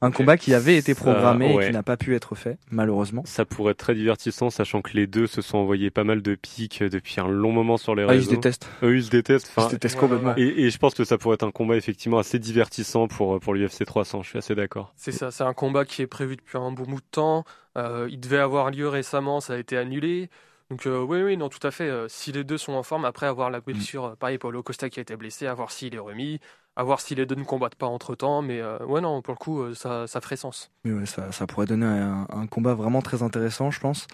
Un 0.02 0.10
combat 0.10 0.36
qui 0.36 0.52
avait 0.54 0.76
été 0.76 0.92
Ça, 0.94 1.00
programmé 1.02 1.54
et 1.54 1.66
qui 1.66 1.72
n'a 1.72 1.82
pas 1.82 1.96
pu 1.96 2.14
être 2.14 2.34
fait, 2.34 2.58
malheureusement. 2.70 3.22
Ça 3.24 3.44
pourrait 3.44 3.72
être 3.72 3.78
très 3.78 3.94
divertissant, 3.94 4.50
sachant 4.50 4.82
que 4.82 4.92
les 4.94 5.06
deux 5.06 5.26
se 5.26 5.40
sont 5.42 5.58
envoyés 5.58 5.90
pas 5.90 6.04
mal 6.04 6.22
de 6.22 6.34
pics 6.34 6.82
depuis 6.82 7.20
un 7.20 7.28
long 7.28 7.52
moment 7.52 7.76
sur 7.76 7.94
les 7.94 8.02
Ah, 8.02 8.06
ils 8.14 8.18
réseaux. 8.18 8.30
se 8.30 8.34
détestent. 8.34 8.68
Eux, 8.82 8.96
ils 8.96 9.04
se 9.04 9.10
détestent. 9.10 9.46
Ils 9.48 9.58
Enfin, 9.60 9.68
se 9.68 9.74
détestent 9.74 9.94
ouais, 9.94 10.00
complètement. 10.00 10.34
ouais. 10.34 10.40
Et, 10.42 10.64
et 10.66 10.70
je 10.70 10.78
pense 10.78 10.94
que 10.94 11.04
ça 11.04 11.16
pourrait 11.18 11.34
être 11.34 11.44
un 11.46 11.50
combat 11.50 11.76
effectivement 11.76 12.18
assez 12.18 12.38
divertissant 12.38 13.08
pour, 13.08 13.40
pour 13.40 13.54
l'UFC 13.54 13.84
300. 13.86 14.22
Je 14.22 14.28
suis 14.28 14.38
assez 14.38 14.54
d'accord. 14.54 14.92
C'est 14.96 15.12
ça, 15.12 15.30
c'est 15.30 15.44
un 15.44 15.54
combat 15.54 15.84
qui 15.84 16.02
est 16.02 16.06
prévu 16.06 16.36
depuis 16.36 16.58
un 16.58 16.70
bon 16.72 16.84
bout 16.84 17.00
de 17.00 17.06
temps. 17.10 17.44
Euh, 17.78 18.06
il 18.10 18.20
devait 18.20 18.38
avoir 18.38 18.70
lieu 18.70 18.88
récemment, 18.88 19.40
ça 19.40 19.54
a 19.54 19.58
été 19.58 19.76
annulé. 19.76 20.28
Donc 20.70 20.86
euh, 20.86 21.00
oui, 21.00 21.22
oui, 21.22 21.36
non, 21.36 21.48
tout 21.48 21.64
à 21.64 21.70
fait. 21.70 21.88
euh, 21.88 22.06
si 22.08 22.32
les 22.32 22.42
deux 22.42 22.58
sont 22.58 22.72
en 22.72 22.82
forme, 22.82 23.04
après 23.04 23.26
avoir 23.26 23.50
la 23.50 23.60
blessure, 23.60 24.04
euh, 24.04 24.14
pareil, 24.16 24.36
Paulo 24.38 24.62
Costa 24.64 24.90
qui 24.90 24.98
a 24.98 25.02
été 25.02 25.14
blessé, 25.16 25.46
à 25.46 25.54
voir 25.54 25.70
s'il 25.70 25.94
est 25.94 25.98
remis, 25.98 26.40
à 26.76 26.82
voir 26.84 27.00
si 27.00 27.14
les 27.14 27.26
deux 27.26 27.34
ne 27.34 27.44
combattent 27.44 27.74
pas 27.74 27.86
entre-temps. 27.86 28.42
Mais 28.42 28.60
euh, 28.60 28.78
ouais, 28.86 29.00
non, 29.00 29.22
pour 29.22 29.32
le 29.34 29.38
coup, 29.38 29.60
euh, 29.62 29.74
ça, 29.74 30.06
ça 30.06 30.20
ferait 30.20 30.36
sens. 30.36 30.70
Mais 30.84 30.92
ouais, 30.92 31.06
ça, 31.06 31.32
ça 31.32 31.46
pourrait 31.46 31.66
donner 31.66 31.86
un, 31.86 32.26
un 32.30 32.46
combat 32.46 32.74
vraiment 32.74 33.02
très 33.02 33.22
intéressant, 33.22 33.70
je 33.70 33.80
pense. 33.80 34.06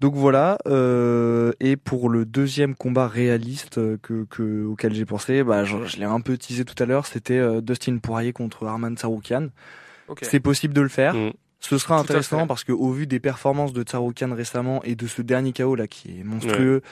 Donc 0.00 0.14
voilà. 0.14 0.58
euh, 0.66 1.52
et 1.60 1.76
pour 1.76 2.08
le 2.08 2.24
deuxième 2.24 2.74
combat 2.74 3.06
réaliste 3.08 3.78
euh, 3.78 3.96
que, 4.02 4.24
que 4.28 4.64
auquel 4.64 4.92
j'ai 4.94 5.04
pensé, 5.04 5.44
bah, 5.44 5.64
je, 5.64 5.84
je 5.84 5.96
l'ai 5.98 6.04
un 6.04 6.20
peu 6.20 6.36
teasé 6.36 6.64
tout 6.64 6.80
à 6.82 6.86
l'heure, 6.86 7.06
c'était 7.06 7.38
euh, 7.38 7.60
Dustin 7.60 7.98
Poirier 7.98 8.32
contre 8.32 8.66
Arman 8.66 8.96
Saroukian. 8.96 9.48
Ok. 10.08 10.18
C'est 10.22 10.40
possible 10.40 10.74
de 10.74 10.80
le 10.80 10.88
faire. 10.88 11.14
Mm. 11.14 11.32
Ce 11.60 11.78
sera 11.78 11.96
Tout 11.96 12.02
intéressant 12.02 12.46
parce 12.46 12.62
que 12.62 12.72
au 12.72 12.90
vu 12.90 13.06
des 13.06 13.20
performances 13.20 13.72
de 13.72 13.82
Tsaroukian 13.82 14.34
récemment 14.34 14.82
et 14.84 14.96
de 14.96 15.06
ce 15.06 15.22
dernier 15.22 15.54
KO 15.54 15.74
là 15.76 15.86
qui 15.86 16.20
est 16.20 16.22
monstrueux 16.22 16.82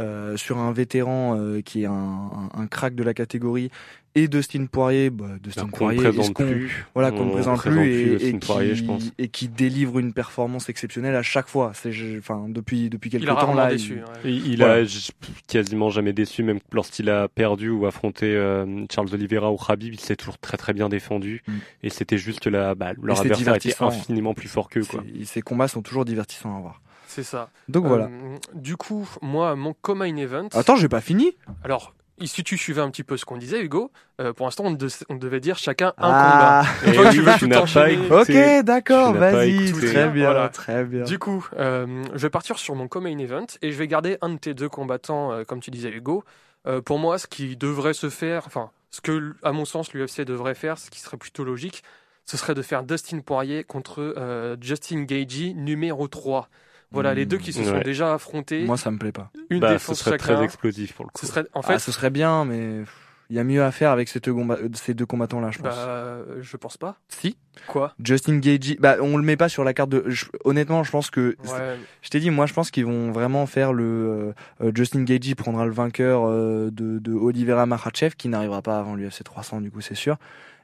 euh, 0.00 0.36
sur 0.36 0.58
un 0.58 0.72
vétéran 0.72 1.36
euh, 1.38 1.60
qui 1.60 1.82
est 1.82 1.86
un, 1.86 1.92
un, 1.92 2.48
un 2.62 2.66
crack 2.66 2.94
de 2.94 3.02
la 3.02 3.14
catégorie 3.14 3.70
et 4.16 4.26
Dustin 4.26 4.66
Poirier, 4.66 5.08
bah, 5.08 5.26
Dustin 5.40 5.66
ne 5.66 5.70
Poirier, 5.70 6.02
qu'on- 6.32 6.32
plus. 6.44 6.84
voilà 6.94 7.12
qu'on 7.12 7.26
ne 7.26 7.30
présente 7.30 7.58
présente 7.58 7.76
plus 7.80 8.16
plus 8.18 8.26
et, 8.26 8.32
Poirier, 8.40 8.74
je 8.74 8.80
qui, 8.80 8.86
pense. 8.88 9.04
et 9.18 9.28
qui 9.28 9.46
délivre 9.46 10.00
une 10.00 10.12
performance 10.12 10.68
exceptionnelle 10.68 11.14
à 11.14 11.22
chaque 11.22 11.46
fois. 11.46 11.70
C'est, 11.74 11.92
je- 11.92 12.18
enfin, 12.18 12.46
depuis 12.48 12.90
depuis 12.90 13.08
quelques 13.08 13.22
Il 13.22 13.30
a 13.30 13.36
temps 13.36 13.54
là. 13.54 13.70
déçu. 13.70 13.98
il- 14.24 14.28
ouais. 14.30 14.34
Il, 14.36 14.46
il 14.48 14.56
Voilà. 14.58 14.74
a 14.74 14.82
j- 14.84 15.10
quasiment 15.46 15.90
jamais 15.90 16.12
déçu, 16.12 16.42
même 16.42 16.58
lorsqu'il 16.72 17.08
a 17.08 17.28
perdu 17.28 17.68
ou 17.70 17.86
affronté 17.86 18.34
euh, 18.34 18.84
Charles 18.92 19.10
Oliveira 19.12 19.52
ou 19.52 19.56
Khabib, 19.56 19.94
il 19.94 20.00
s'est 20.00 20.16
toujours 20.16 20.38
très 20.38 20.56
très 20.56 20.72
bien 20.72 20.88
défendu. 20.88 21.42
Mm. 21.46 21.52
Et 21.84 21.90
c'était 21.90 22.18
juste 22.18 22.48
la, 22.48 22.74
bah, 22.74 22.94
leur 23.00 23.20
adversaire 23.20 23.54
était 23.54 23.74
infiniment 23.80 24.34
plus 24.34 24.48
fort 24.48 24.68
qu'eux. 24.68 24.84
Quoi. 24.84 25.04
ces 25.24 25.40
combats 25.42 25.68
sont 25.68 25.82
toujours 25.82 26.04
divertissants 26.04 26.56
à 26.56 26.60
voir. 26.60 26.80
C'est 27.12 27.24
ça. 27.24 27.50
Donc 27.68 27.86
voilà. 27.86 28.04
Euh, 28.04 28.36
du 28.54 28.76
coup, 28.76 29.08
moi, 29.20 29.56
mon 29.56 29.74
co-main 29.74 30.14
event. 30.16 30.46
Attends, 30.54 30.76
j'ai 30.76 30.88
pas 30.88 31.00
fini. 31.00 31.36
Alors, 31.64 31.92
si 32.22 32.44
tu 32.44 32.56
suivais 32.56 32.80
un 32.82 32.90
petit 32.90 33.02
peu 33.02 33.16
ce 33.16 33.24
qu'on 33.24 33.36
disait, 33.36 33.60
Hugo, 33.62 33.90
euh, 34.20 34.32
pour 34.32 34.46
l'instant, 34.46 34.64
on, 34.66 34.70
de- 34.70 34.86
on 35.08 35.16
devait 35.16 35.40
dire 35.40 35.58
chacun 35.58 35.88
un 35.98 36.12
Ah. 36.12 36.62
combat. 36.84 36.92
Et 36.92 36.94
toi, 36.96 37.10
tu 37.10 37.20
veux 37.22 37.32
tu 37.32 37.38
tout 37.40 37.46
n'as 37.48 37.66
pas 37.66 37.90
écouté. 37.90 38.58
Ok, 38.58 38.64
d'accord, 38.64 39.14
vas-y, 39.14 39.72
très 39.72 40.08
bien, 40.08 40.30
Voilà. 40.30 40.48
très 40.50 40.84
bien. 40.84 41.02
Du 41.02 41.18
coup, 41.18 41.44
euh, 41.58 42.04
je 42.12 42.18
vais 42.18 42.30
partir 42.30 42.58
sur 42.60 42.76
mon 42.76 42.86
co-main 42.86 43.18
event 43.18 43.46
et 43.60 43.72
je 43.72 43.76
vais 43.78 43.88
garder 43.88 44.16
un 44.22 44.28
de 44.28 44.38
tes 44.38 44.54
deux 44.54 44.68
combattants, 44.68 45.32
euh, 45.32 45.42
comme 45.42 45.58
tu 45.60 45.72
disais 45.72 45.90
Hugo. 45.90 46.22
Euh, 46.68 46.80
pour 46.80 47.00
moi, 47.00 47.18
ce 47.18 47.26
qui 47.26 47.56
devrait 47.56 47.94
se 47.94 48.08
faire, 48.08 48.44
enfin, 48.46 48.70
ce 48.90 49.00
que, 49.00 49.34
à 49.42 49.50
mon 49.50 49.64
sens, 49.64 49.92
l'UFC 49.94 50.20
devrait 50.24 50.54
faire, 50.54 50.78
ce 50.78 50.90
qui 50.90 51.00
serait 51.00 51.16
plutôt 51.16 51.42
logique, 51.42 51.82
ce 52.26 52.36
serait 52.36 52.54
de 52.54 52.62
faire 52.62 52.84
Dustin 52.84 53.18
Poirier 53.20 53.64
contre 53.64 54.14
euh, 54.16 54.56
Justin 54.60 55.02
Gaethje, 55.02 55.54
numéro 55.56 56.06
3. 56.06 56.48
Voilà, 56.92 57.14
les 57.14 57.26
deux 57.26 57.38
qui 57.38 57.52
se 57.52 57.62
sont 57.62 57.74
Ouais. 57.74 57.84
déjà 57.84 58.14
affrontés. 58.14 58.64
Moi, 58.64 58.76
ça 58.76 58.90
me 58.90 58.98
plaît 58.98 59.12
pas. 59.12 59.30
une 59.48 59.60
Bah, 59.60 59.68
ce 59.68 59.72
défense 59.74 59.98
serait 60.00 60.10
chacun. 60.18 60.34
très 60.34 60.44
explosif 60.44 60.92
pour 60.94 61.04
le 61.04 61.10
coup. 61.10 61.20
Ce 61.20 61.26
serait, 61.26 61.44
en 61.54 61.62
fait, 61.62 61.74
ah, 61.74 61.78
ce 61.78 61.92
serait 61.92 62.10
bien, 62.10 62.44
mais 62.44 62.82
il 63.30 63.36
y 63.36 63.38
a 63.38 63.44
mieux 63.44 63.62
à 63.62 63.70
faire 63.70 63.92
avec 63.92 64.08
ces 64.08 64.18
deux, 64.18 64.32
comba- 64.32 64.58
euh, 64.60 64.68
ces 64.74 64.92
deux 64.92 65.06
combattants-là, 65.06 65.52
je 65.52 65.58
pense. 65.60 65.74
bah, 65.74 66.18
je 66.40 66.56
pense 66.56 66.76
pas. 66.76 66.96
si. 67.08 67.36
Quoi? 67.68 67.94
Justin 68.02 68.38
Gagey, 68.38 68.76
bah 68.80 68.96
on 69.00 69.16
le 69.16 69.22
met 69.22 69.36
pas 69.36 69.48
sur 69.48 69.62
la 69.62 69.72
carte 69.74 69.90
de. 69.90 70.02
je- 70.08 70.24
honnêtement, 70.44 70.82
je 70.82 70.90
pense 70.90 71.10
que 71.10 71.36
Ouais, 71.44 71.78
je 72.02 72.08
t'ai 72.08 72.18
dit, 72.18 72.30
moi 72.30 72.46
je 72.46 72.54
pense 72.54 72.70
qu'ils 72.72 72.86
vont 72.86 73.12
vraiment 73.12 73.46
faire 73.46 73.72
le 73.72 73.84
euh, 73.84 74.32
euh, 74.66 74.72
Justin 74.74 75.02
Gagey 75.04 75.34
prendra 75.36 75.66
le 75.66 75.72
vainqueur 75.72 76.22
euh, 76.26 76.70
de, 76.72 76.98
de 76.98 77.12
Oliveira 77.12 77.66
Makhachev 77.66 78.14
qui 78.16 78.28
n'arrivera 78.28 78.62
pas 78.62 78.78
avant 78.78 78.94
l'UFC 78.96 79.22
300 79.22 79.60
du 79.60 79.70
coup 79.70 79.80
c'est 79.82 79.94
sûr. 79.94 80.16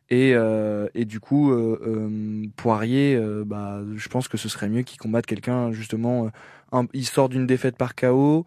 Et, 0.09 0.35
euh, 0.35 0.89
et 0.95 1.05
du 1.05 1.19
coup 1.19 1.51
euh, 1.51 1.81
euh, 1.85 2.47
Poirier, 2.57 3.17
euh, 3.17 3.43
bah 3.45 3.81
je 3.97 4.09
pense 4.09 4.29
que 4.29 4.37
ce 4.37 4.49
serait 4.49 4.69
mieux 4.69 4.83
qu'il 4.83 4.99
combatte 4.99 5.27
quelqu'un 5.27 5.73
justement. 5.73 6.31
un- 6.73 6.87
il 6.93 7.07
sort 7.07 7.29
d'une 7.29 7.47
défaite 7.47 7.77
par 7.77 7.95
KO. 7.95 8.47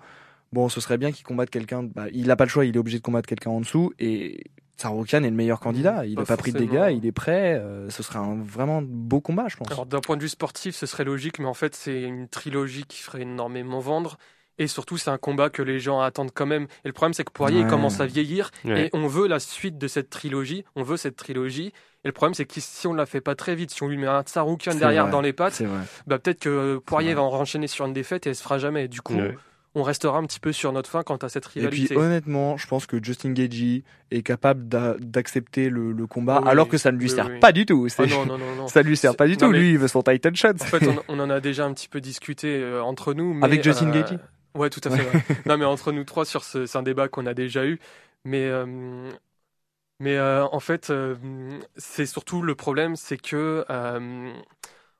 Bon, 0.53 0.67
ce 0.69 0.81
serait 0.81 0.97
bien 0.97 1.11
qu'il 1.11 1.25
combatte 1.25 1.49
quelqu'un. 1.49 1.83
Bah, 1.83 2.05
il 2.13 2.29
a 2.31 2.35
pas 2.35 2.45
le 2.45 2.49
choix, 2.49 2.65
il 2.65 2.75
est 2.75 2.79
obligé 2.79 2.97
de 2.97 3.03
combattre 3.03 3.27
quelqu'un 3.27 3.51
en 3.51 3.59
dessous 3.61 3.91
et. 3.99 4.43
Saroukian 4.77 5.23
est 5.23 5.29
le 5.29 5.35
meilleur 5.35 5.59
candidat. 5.59 6.05
Il 6.05 6.15
Pas 6.15 6.21
n'a 6.21 6.25
pas 6.25 6.37
pris 6.37 6.53
de 6.53 6.57
dégâts, 6.59 6.87
il 6.95 7.05
est 7.05 7.11
prêt. 7.11 7.55
euh, 7.55 7.89
ce 7.89 8.01
serait 8.01 8.19
un 8.19 8.41
vraiment 8.41 8.81
beau 8.81 9.19
combat, 9.19 9.49
je 9.49 9.57
pense. 9.57 9.69
Alors 9.69 9.85
d'un 9.85 9.99
point 9.99 10.15
de 10.15 10.21
vue 10.21 10.29
sportif, 10.29 10.73
ce 10.73 10.85
serait 10.85 11.03
logique, 11.03 11.37
mais 11.39 11.47
en 11.47 11.53
fait 11.53 11.75
c'est 11.75 12.01
une 12.01 12.29
trilogie 12.29 12.85
qui 12.85 13.01
ferait 13.01 13.23
énormément 13.23 13.81
vendre. 13.81 14.17
Et 14.59 14.67
surtout, 14.67 14.97
c'est 14.97 15.09
un 15.09 15.17
combat 15.17 15.49
que 15.49 15.61
les 15.63 15.79
gens 15.79 15.99
attendent 16.01 16.31
quand 16.33 16.45
même. 16.45 16.63
Et 16.83 16.87
le 16.87 16.93
problème, 16.93 17.13
c'est 17.13 17.23
que 17.23 17.31
Poirier 17.31 17.61
il 17.61 17.67
commence 17.67 17.99
à 18.01 18.05
vieillir 18.05 18.51
Ouais. 18.65 18.85
et 18.85 18.89
on 18.93 19.07
veut 19.07 19.27
la 19.27 19.39
suite 19.39 19.77
de 19.77 19.87
cette 19.87 20.09
trilogie. 20.11 20.65
On 20.75 20.83
veut 20.83 20.97
cette 20.97 21.15
trilogie. 21.15 21.73
Et 22.03 22.07
le 22.07 22.11
problème, 22.11 22.33
c'est 22.33 22.45
que 22.45 22.53
si 22.59 22.85
on 22.87 22.93
la 22.93 23.05
fait 23.05 23.21
pas 23.21 23.35
très 23.35 23.55
vite, 23.55 23.71
si 23.71 23.81
on 23.83 23.87
lui 23.87 23.97
met 23.97 24.07
un 24.07 24.21
Tsaroukian 24.21 24.75
derrière 24.75 25.03
vrai. 25.05 25.11
dans 25.11 25.21
les 25.21 25.33
pattes, 25.33 25.61
bah, 26.07 26.19
peut-être 26.19 26.39
que 26.41 26.77
Poirier 26.85 27.13
va 27.13 27.21
en 27.23 27.33
enchaîner 27.33 27.67
sur 27.67 27.85
une 27.85 27.93
défaite 27.93 28.27
et 28.27 28.29
elle 28.29 28.35
se 28.35 28.43
fera 28.43 28.57
jamais. 28.57 28.87
Du 28.87 29.01
coup, 29.01 29.15
Ouais. 29.15 29.35
on 29.75 29.83
restera 29.83 30.17
un 30.17 30.23
petit 30.25 30.39
peu 30.39 30.51
sur 30.51 30.71
notre 30.73 30.89
fin 30.89 31.03
quant 31.03 31.17
à 31.17 31.29
cette 31.29 31.45
Et 31.45 31.49
puis 31.49 31.59
rivalité. 31.61 31.95
honnêtement, 31.97 32.57
je 32.57 32.67
pense 32.67 32.85
que 32.85 33.01
Justin 33.03 33.31
Gagey 33.33 33.83
est 34.11 34.23
capable 34.23 34.67
d'a- 34.67 34.95
d'accepter 34.99 35.69
le, 35.69 35.91
le 35.93 36.07
combat, 36.07 36.41
oui, 36.43 36.49
alors 36.49 36.67
que 36.67 36.77
ça 36.77 36.91
ne 36.91 36.97
lui 36.97 37.09
sert 37.09 37.27
oui. 37.27 37.39
pas 37.39 37.51
du 37.51 37.65
tout. 37.65 37.87
Ah 37.97 38.05
non, 38.05 38.25
non, 38.25 38.37
non, 38.37 38.55
non. 38.57 38.67
Ça 38.67 38.81
lui 38.81 38.97
sert 38.97 39.15
pas 39.15 39.27
du 39.27 39.37
tout. 39.37 39.49
Lui, 39.51 39.71
il 39.71 39.77
veut 39.77 39.87
son 39.87 40.01
Titan 40.01 40.31
shot. 40.33 40.49
En 40.49 40.65
fait, 40.65 40.85
on, 40.87 40.97
on 41.07 41.19
en 41.19 41.29
a 41.29 41.39
déjà 41.39 41.65
un 41.65 41.73
petit 41.73 41.87
peu 41.89 42.01
discuté 42.01 42.47
euh, 42.61 42.81
entre 42.81 43.13
nous. 43.13 43.33
Mais, 43.33 43.45
Avec 43.45 43.63
Justin 43.63 43.89
euh, 43.89 44.17
Ouais, 44.55 44.69
tout 44.69 44.81
à 44.83 44.89
fait. 44.89 45.03
ouais. 45.03 45.23
non, 45.45 45.57
mais 45.57 45.65
entre 45.65 45.91
nous 45.91 46.03
trois, 46.03 46.25
sur 46.25 46.43
ce, 46.43 46.65
c'est 46.65 46.77
un 46.77 46.83
débat 46.83 47.07
qu'on 47.07 47.25
a 47.25 47.33
déjà 47.33 47.65
eu. 47.65 47.79
Mais, 48.25 48.45
euh, 48.45 49.11
mais 49.99 50.17
euh, 50.17 50.45
en 50.51 50.59
fait, 50.59 50.89
euh, 50.89 51.15
c'est 51.77 52.05
surtout 52.05 52.41
le 52.41 52.55
problème, 52.55 52.95
c'est 52.95 53.17
que 53.17 53.65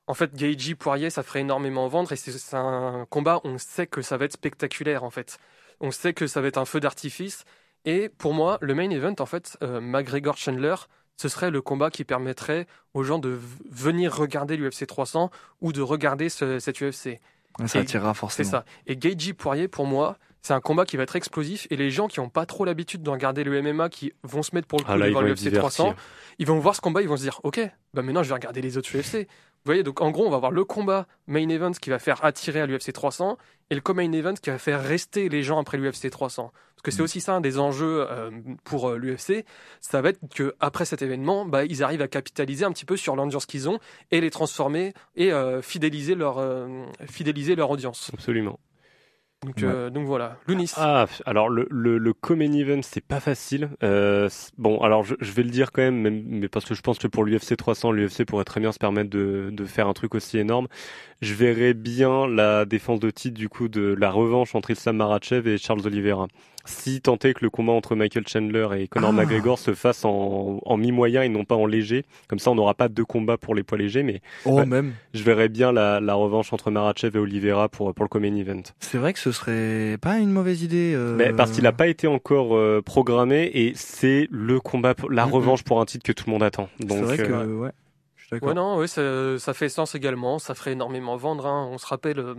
en 0.07 0.15
fait, 0.15 0.33
Gaethje 0.33 0.73
Poirier, 0.73 1.11
ça 1.11 1.21
ferait 1.21 1.41
énormément 1.41 1.87
vendre 1.87 2.11
et 2.11 2.15
c'est 2.15 2.55
un 2.55 3.05
combat. 3.11 3.41
On 3.43 3.59
sait 3.59 3.85
que 3.85 4.01
ça 4.01 4.17
va 4.17 4.25
être 4.25 4.33
spectaculaire 4.33 5.03
en 5.03 5.11
fait. 5.11 5.37
On 5.81 5.91
sait 5.91 6.13
que 6.13 6.25
ça 6.25 6.41
va 6.41 6.47
être 6.47 6.57
un 6.57 6.65
feu 6.65 6.79
d'artifice. 6.79 7.45
Et 7.85 8.09
pour 8.09 8.33
moi, 8.33 8.57
le 8.61 8.73
main 8.73 8.89
event, 8.89 9.13
en 9.19 9.27
fait, 9.27 9.57
McGregor 9.61 10.35
Chandler, 10.35 10.75
ce 11.15 11.27
serait 11.27 11.51
le 11.51 11.61
combat 11.61 11.91
qui 11.91 12.05
permettrait 12.05 12.65
aux 12.95 13.03
gens 13.03 13.19
de 13.19 13.37
venir 13.69 14.15
regarder 14.15 14.57
l'UFC 14.57 14.87
300 14.87 15.29
ou 15.61 15.73
de 15.73 15.81
regarder 15.81 16.29
ce, 16.29 16.57
cette 16.59 16.81
UFC. 16.81 17.19
Ça 17.65 17.79
attirera 17.79 18.13
C'est 18.13 18.19
forcément. 18.19 18.49
ça. 18.51 18.65
Et 18.87 18.95
Gaethje 18.95 19.33
Poirier, 19.33 19.67
pour 19.67 19.85
moi, 19.85 20.17
c'est 20.41 20.53
un 20.53 20.61
combat 20.61 20.85
qui 20.85 20.97
va 20.97 21.03
être 21.03 21.15
explosif. 21.15 21.67
Et 21.69 21.75
les 21.75 21.89
gens 21.91 22.07
qui 22.07 22.19
n'ont 22.19 22.29
pas 22.29 22.45
trop 22.45 22.65
l'habitude 22.65 23.03
de 23.03 23.09
regarder 23.09 23.43
le 23.43 23.61
MMA, 23.61 23.89
qui 23.89 24.13
vont 24.23 24.43
se 24.43 24.55
mettre 24.55 24.67
pour 24.67 24.79
le 24.79 24.85
coup 24.85 24.91
Ah 24.93 24.97
là, 24.97 25.07
devant 25.07 25.19
vont 25.21 25.25
le 25.27 25.31
être 25.33 25.39
UFC 25.41 25.53
300, 25.53 25.83
divertis. 25.83 26.03
ils 26.39 26.47
vont 26.47 26.59
voir 26.59 26.75
ce 26.75 26.81
combat, 26.81 27.01
ils 27.01 27.09
vont 27.09 27.17
se 27.17 27.23
dire, 27.23 27.39
ok, 27.43 27.59
bah 27.93 28.01
maintenant 28.01 28.23
je 28.23 28.29
vais 28.29 28.35
regarder 28.35 28.61
les 28.61 28.77
autres 28.77 28.89
UFC. 28.97 29.27
Vous 29.65 29.71
voyez, 29.71 29.83
donc 29.83 29.99
en 29.99 30.09
gros, 30.09 30.25
on 30.25 30.29
va 30.29 30.37
avoir 30.37 30.53
le 30.53 30.63
combat 30.63 31.05
main 31.27 31.49
event 31.49 31.71
qui 31.71 31.89
va 31.89 31.99
faire 31.99 32.23
attirer 32.23 32.61
à 32.61 32.65
l'UFC 32.65 32.93
300 32.93 33.37
et 33.69 33.75
le 33.75 33.81
co-main 33.81 34.09
event 34.13 34.33
qui 34.35 34.49
va 34.49 34.57
faire 34.57 34.81
rester 34.81 35.27
les 35.27 35.43
gens 35.43 35.59
après 35.59 35.77
l'UFC 35.77 36.09
300. 36.09 36.51
Parce 36.53 36.81
que 36.81 36.91
c'est 36.91 37.01
Mm. 37.01 37.03
aussi 37.03 37.19
ça 37.19 37.33
un 37.33 37.41
des 37.41 37.59
enjeux 37.59 38.07
euh, 38.09 38.31
pour 38.63 38.87
euh, 38.89 38.97
l'UFC, 38.97 39.43
ça 39.81 40.01
va 40.01 40.09
être 40.09 40.19
que 40.33 40.55
après 40.61 40.85
cet 40.85 41.01
événement, 41.01 41.43
bah, 41.45 41.65
ils 41.65 41.83
arrivent 41.83 42.01
à 42.01 42.07
capitaliser 42.07 42.63
un 42.63 42.71
petit 42.71 42.85
peu 42.85 42.95
sur 42.95 43.17
l'audience 43.17 43.45
qu'ils 43.45 43.67
ont 43.67 43.79
et 44.11 44.21
les 44.21 44.29
transformer 44.29 44.93
et 45.17 45.33
euh, 45.33 45.61
fidéliser 45.61 46.15
leur 46.15 46.41
fidéliser 47.09 47.55
leur 47.55 47.69
audience. 47.69 48.11
Absolument. 48.13 48.59
Donc, 49.45 49.55
Ouais. 49.59 49.63
euh, 49.67 49.89
donc 49.89 50.05
voilà, 50.05 50.37
Lunis. 50.49 50.69
Ah, 50.75 51.05
alors 51.25 51.47
le, 51.47 51.65
le, 51.71 51.97
le 51.97 52.13
Common 52.13 52.51
Event, 52.51 52.81
c'est 52.83 52.99
pas 53.03 53.21
facile. 53.21 53.69
Euh, 53.83 54.27
bon, 54.57 54.79
alors 54.81 55.03
je, 55.05 55.15
je 55.21 55.31
vais 55.31 55.43
le 55.43 55.49
dire 55.49 55.71
quand 55.71 55.81
même, 55.81 55.95
même, 56.01 56.23
mais 56.27 56.49
parce 56.49 56.65
que 56.65 56.73
je 56.73 56.81
pense 56.81 56.99
que 56.99 57.07
pour 57.07 57.23
l'UFC 57.23 57.55
300, 57.55 57.93
l'UFC 57.93 58.25
pourrait 58.25 58.43
très 58.43 58.59
bien 58.59 58.73
se 58.73 58.79
permettre 58.79 59.09
de, 59.09 59.49
de 59.53 59.65
faire 59.65 59.87
un 59.87 59.93
truc 59.93 60.13
aussi 60.13 60.37
énorme. 60.39 60.67
Je 61.21 61.33
verrais 61.33 61.73
bien 61.73 62.27
la 62.27 62.65
défense 62.65 62.99
de 62.99 63.09
titre 63.09 63.37
du 63.37 63.49
coup 63.49 63.67
de 63.67 63.95
la 63.99 64.09
revanche 64.11 64.55
entre 64.55 64.71
Islam 64.71 64.97
Marachev 64.97 65.47
et 65.47 65.57
Charles 65.57 65.85
Oliveira. 65.85 66.27
Si 66.65 67.01
tant 67.01 67.17
est 67.23 67.33
que 67.33 67.39
le 67.43 67.49
combat 67.49 67.71
entre 67.73 67.95
Michael 67.95 68.27
Chandler 68.27 68.67
et 68.77 68.87
Conor 68.87 69.09
Ah. 69.09 69.13
McGregor 69.13 69.57
se 69.57 69.73
fasse 69.73 70.05
en, 70.05 70.59
en 70.63 70.77
mi-moyen 70.77 71.23
et 71.23 71.29
non 71.29 71.43
pas 71.43 71.55
en 71.55 71.65
léger, 71.65 72.03
comme 72.27 72.37
ça 72.37 72.51
on 72.51 72.55
n'aura 72.55 72.75
pas 72.75 72.89
deux 72.89 73.05
combats 73.05 73.37
pour 73.37 73.55
les 73.55 73.63
poids 73.63 73.77
légers, 73.77 74.03
mais 74.03 74.21
Oh, 74.45 74.63
même. 74.65 74.93
je 75.13 75.23
verrais 75.23 75.49
bien 75.49 75.71
la, 75.71 75.99
la 75.99 76.13
revanche 76.13 76.53
entre 76.53 76.69
Marachev 76.69 77.15
et 77.17 77.19
Oliveira 77.19 77.69
pour, 77.69 77.93
pour 77.95 78.03
le 78.05 78.09
Common 78.09 78.35
Event. 78.35 78.61
C'est 78.81 78.97
vrai 78.99 79.13
que 79.13 79.19
ce 79.19 79.31
serait 79.31 79.97
pas 79.99 80.19
une 80.19 80.31
mauvaise 80.31 80.61
idée. 80.61 80.93
euh, 80.95 81.15
Mais 81.15 81.33
parce 81.33 81.51
qu'il 81.51 81.63
n'a 81.63 81.71
pas 81.71 81.87
été 81.87 82.07
encore 82.07 82.55
euh, 82.55 82.81
programmé 82.85 83.49
et 83.53 83.71
c'est 83.75 84.27
le 84.29 84.59
combat, 84.59 84.93
pour- 84.93 85.09
la 85.09 85.25
Mhm. 85.25 85.31
revanche 85.33 85.63
pour 85.63 85.81
un 85.81 85.85
titre 85.85 86.03
que 86.05 86.11
tout 86.11 86.25
le 86.27 86.33
monde 86.33 86.43
attend. 86.43 86.69
C'est 86.79 86.85
Donc, 86.87 86.99
vrai 87.03 87.17
que, 87.17 87.23
euh, 87.23 87.45
ouais. 87.55 87.71
D'accord. 88.31 88.49
Ouais, 88.49 88.53
non, 88.55 88.77
ouais, 88.77 88.87
ça, 88.87 89.39
ça 89.39 89.53
fait 89.53 89.69
sens 89.69 89.95
également. 89.95 90.39
Ça 90.39 90.55
ferait 90.55 90.73
énormément 90.73 91.15
vendre. 91.17 91.45
hein. 91.47 91.67
On 91.71 91.77
se 91.77 91.85
rappelle, 91.87 92.19
euh, 92.19 92.35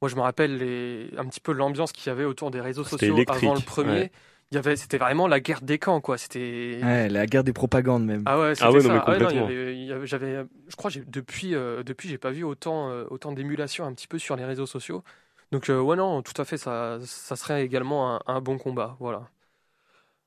moi 0.00 0.08
je 0.08 0.16
me 0.16 0.20
rappelle 0.20 0.56
les, 0.56 1.10
un 1.18 1.26
petit 1.26 1.40
peu 1.40 1.52
l'ambiance 1.52 1.92
qu'il 1.92 2.06
y 2.06 2.10
avait 2.10 2.24
autour 2.24 2.50
des 2.50 2.60
réseaux 2.60 2.84
C'était 2.84 2.96
sociaux 3.06 3.14
électrique, 3.16 3.44
avant 3.44 3.54
le 3.54 3.60
premier. 3.60 3.90
ouais. 3.90 4.12
Il 4.50 4.54
y 4.54 4.58
avait, 4.58 4.76
c'était 4.76 4.96
vraiment 4.96 5.26
la 5.28 5.40
guerre 5.40 5.60
des 5.60 5.78
camps, 5.78 6.00
quoi. 6.00 6.16
C'était. 6.16 6.80
Ouais, 6.82 7.10
la 7.10 7.26
guerre 7.26 7.44
des 7.44 7.52
propagandes 7.52 8.06
même. 8.06 8.22
Ah 8.24 8.40
ouais, 8.40 8.54
c'était 8.54 8.66
Ah 8.66 8.72
ouais, 8.72 8.82
non, 8.82 8.88
Ah 9.04 9.10
ouais, 9.10 9.18
non, 9.18 9.28
il 9.28 9.36
y 9.36 9.38
complètement. 9.40 9.44
avait- 9.44 9.76
il 9.76 9.84
y 9.84 9.92
avait- 9.92 10.06
j'avais, 10.06 10.44
je 10.68 10.76
crois, 10.76 10.88
j'ai, 10.90 11.02
depuis, 11.06 11.54
euh, 11.54 11.82
depuis, 11.82 12.08
j'ai 12.08 12.16
pas 12.16 12.30
vu 12.30 12.44
autant, 12.44 12.88
euh, 12.88 13.04
autant 13.10 13.32
d'émulation 13.32 13.84
un 13.84 13.92
petit 13.92 14.06
peu 14.08 14.18
sur 14.18 14.36
les 14.36 14.46
réseaux 14.46 14.64
sociaux. 14.64 15.04
Donc 15.52 15.68
euh, 15.68 15.78
ouais, 15.80 15.96
non, 15.96 16.22
tout 16.22 16.40
à 16.40 16.46
fait, 16.46 16.56
ça, 16.56 16.98
ça 17.04 17.36
serait 17.36 17.62
également 17.62 18.14
un, 18.16 18.20
un 18.26 18.40
bon 18.40 18.56
combat, 18.56 18.96
voilà. 19.00 19.28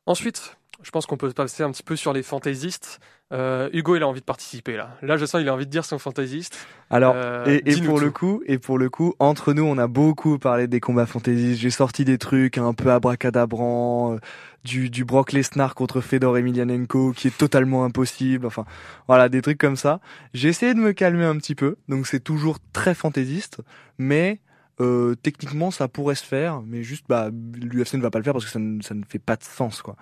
Ensuite, 0.06 0.58
je 0.84 0.89
pense 0.89 1.06
qu'on 1.06 1.18
peut 1.18 1.32
passer 1.32 1.64
un 1.64 1.72
petit 1.72 1.84
peu 1.84 1.95
sur 1.95 2.14
les 2.14 2.24
fantaisistes. 2.24 2.99
Euh, 3.32 3.70
Hugo, 3.72 3.95
il 3.95 4.04
a 4.04 4.08
envie 4.08 4.20
de 4.20 4.26
participer 4.26 4.76
là. 4.76 4.97
Là, 5.02 5.16
je 5.16 5.26
sens, 5.26 5.39
il 5.39 5.47
a 5.47 5.54
envie 5.54 5.66
de 5.66 5.72
dire 5.72 5.86
son 5.86 5.99
fantaisiste. 5.99 6.68
Alors, 6.89 7.14
Euh, 7.16 7.60
et, 7.66 7.82
pour 7.82 7.99
le 7.99 8.12
coup, 8.12 8.41
et 8.45 8.58
pour 8.58 8.78
le 8.78 8.89
coup, 8.89 9.14
entre 9.20 9.54
nous, 9.54 9.64
on 9.64 9.78
a 9.78 9.88
beaucoup 9.88 10.38
parlé 10.38 10.68
des 10.68 10.82
combats 10.82 11.06
fantasy. 11.06 11.56
J'ai 11.56 11.70
sorti 11.70 12.04
des 12.04 12.18
trucs 12.18 12.58
un 12.58 12.74
peu 12.74 12.91
abracadabrants, 12.91 14.16
euh, 14.16 14.20
du, 14.66 14.89
du 14.89 15.06
Brock 15.06 15.32
Lesnar 15.32 15.76
contre 15.76 16.02
Fedor 16.02 16.38
Emelianenko, 16.38 17.14
qui 17.14 17.28
est 17.30 17.38
totalement 17.38 17.86
impossible. 17.86 18.45
Enfin, 18.45 18.66
voilà, 19.08 19.30
des 19.30 19.41
trucs 19.41 19.60
comme 19.60 19.78
ça. 19.78 20.02
J'ai 20.34 20.49
essayé 20.49 20.74
de 20.74 20.80
me 20.80 20.91
calmer 20.91 21.26
un 21.26 21.38
petit 21.38 21.56
peu, 21.56 21.78
donc 21.88 22.08
c'est 22.08 22.20
toujours 22.20 22.58
très 22.74 22.93
fantaisiste, 22.95 23.62
mais 23.97 24.41
euh, 24.82 25.16
techniquement, 25.22 25.72
ça 25.72 25.88
pourrait 25.88 26.16
se 26.16 26.24
faire, 26.26 26.62
mais 26.66 26.84
juste, 26.84 27.06
bah, 27.08 27.30
l'UFC 27.54 27.94
ne 27.96 28.02
va 28.02 28.10
pas 28.12 28.18
le 28.20 28.24
faire 28.24 28.34
parce 28.34 28.46
que 28.46 28.52
ça 28.52 28.60
ne, 28.60 28.82
ça 28.82 28.94
ne 28.94 29.04
fait 29.08 29.20
pas 29.20 29.36
de 29.36 29.44
sens, 29.44 29.82
quoi. 29.82 29.96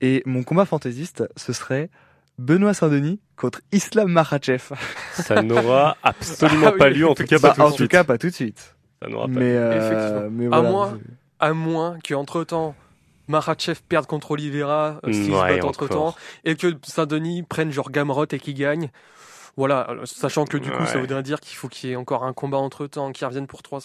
Et 0.00 0.22
mon 0.26 0.42
combat 0.42 0.64
fantaisiste, 0.64 1.24
ce 1.36 1.52
serait 1.52 1.90
Benoît 2.38 2.74
Saint-Denis 2.74 3.20
contre 3.36 3.60
Islam 3.72 4.10
Makhachev. 4.10 4.74
ça 5.14 5.42
n'aura 5.42 5.96
absolument 6.02 6.68
Ah 6.68 6.72
oui, 6.72 6.78
pas 6.78 6.90
lieu, 6.90 7.08
en 7.08 7.14
tout 7.14 7.24
cas 7.24 7.38
Bah, 7.38 7.48
pas 7.50 7.54
tout 7.54 7.60
en 7.62 7.64
de 7.66 7.70
tout 7.70 7.76
suite. 7.78 7.90
cas, 7.90 8.04
pas 8.04 8.18
tout 8.18 8.28
de 8.28 8.34
suite. 8.34 8.76
Ça 9.02 9.08
n'aura 9.08 9.26
pas 9.26 9.32
Mais, 9.32 9.56
euh, 9.56 9.76
Effectivement. 9.76 10.30
mais 10.50 10.56
À 10.56 10.62
moins- 10.62 10.98
À 11.38 11.52
moins 11.54 11.98
qu'entre 12.06 12.44
temps, 12.44 12.74
Marachev 13.28 13.80
perde 13.88 14.06
contre 14.06 14.32
Oliveira, 14.32 15.00
euh, 15.06 15.12
s'ils 15.12 15.32
Ouais, 15.32 15.62
entre 15.62 15.86
temps, 15.88 16.14
et 16.44 16.56
que 16.56 16.74
Saint-Denis 16.82 17.42
prenne 17.44 17.70
genre 17.70 17.90
Gamrot 17.90 18.26
et 18.30 18.38
qu'il 18.38 18.54
gagne. 18.54 18.90
Voilà, 19.56 19.88
sachant 20.04 20.44
que 20.46 20.56
du 20.56 20.70
coup, 20.70 20.84
ça 20.86 20.98
voudrait 20.98 21.22
dire 21.22 21.40
qu'il 21.40 21.56
faut 21.56 21.68
qu'il 21.68 21.90
y 21.90 21.92
ait 21.92 21.96
encore 21.96 22.24
un 22.24 22.32
combat 22.32 22.58
entre 22.58 22.86
temps, 22.86 23.12
qui 23.12 23.24
revienne 23.24 23.46
pour 23.46 23.62
trois. 23.62 23.80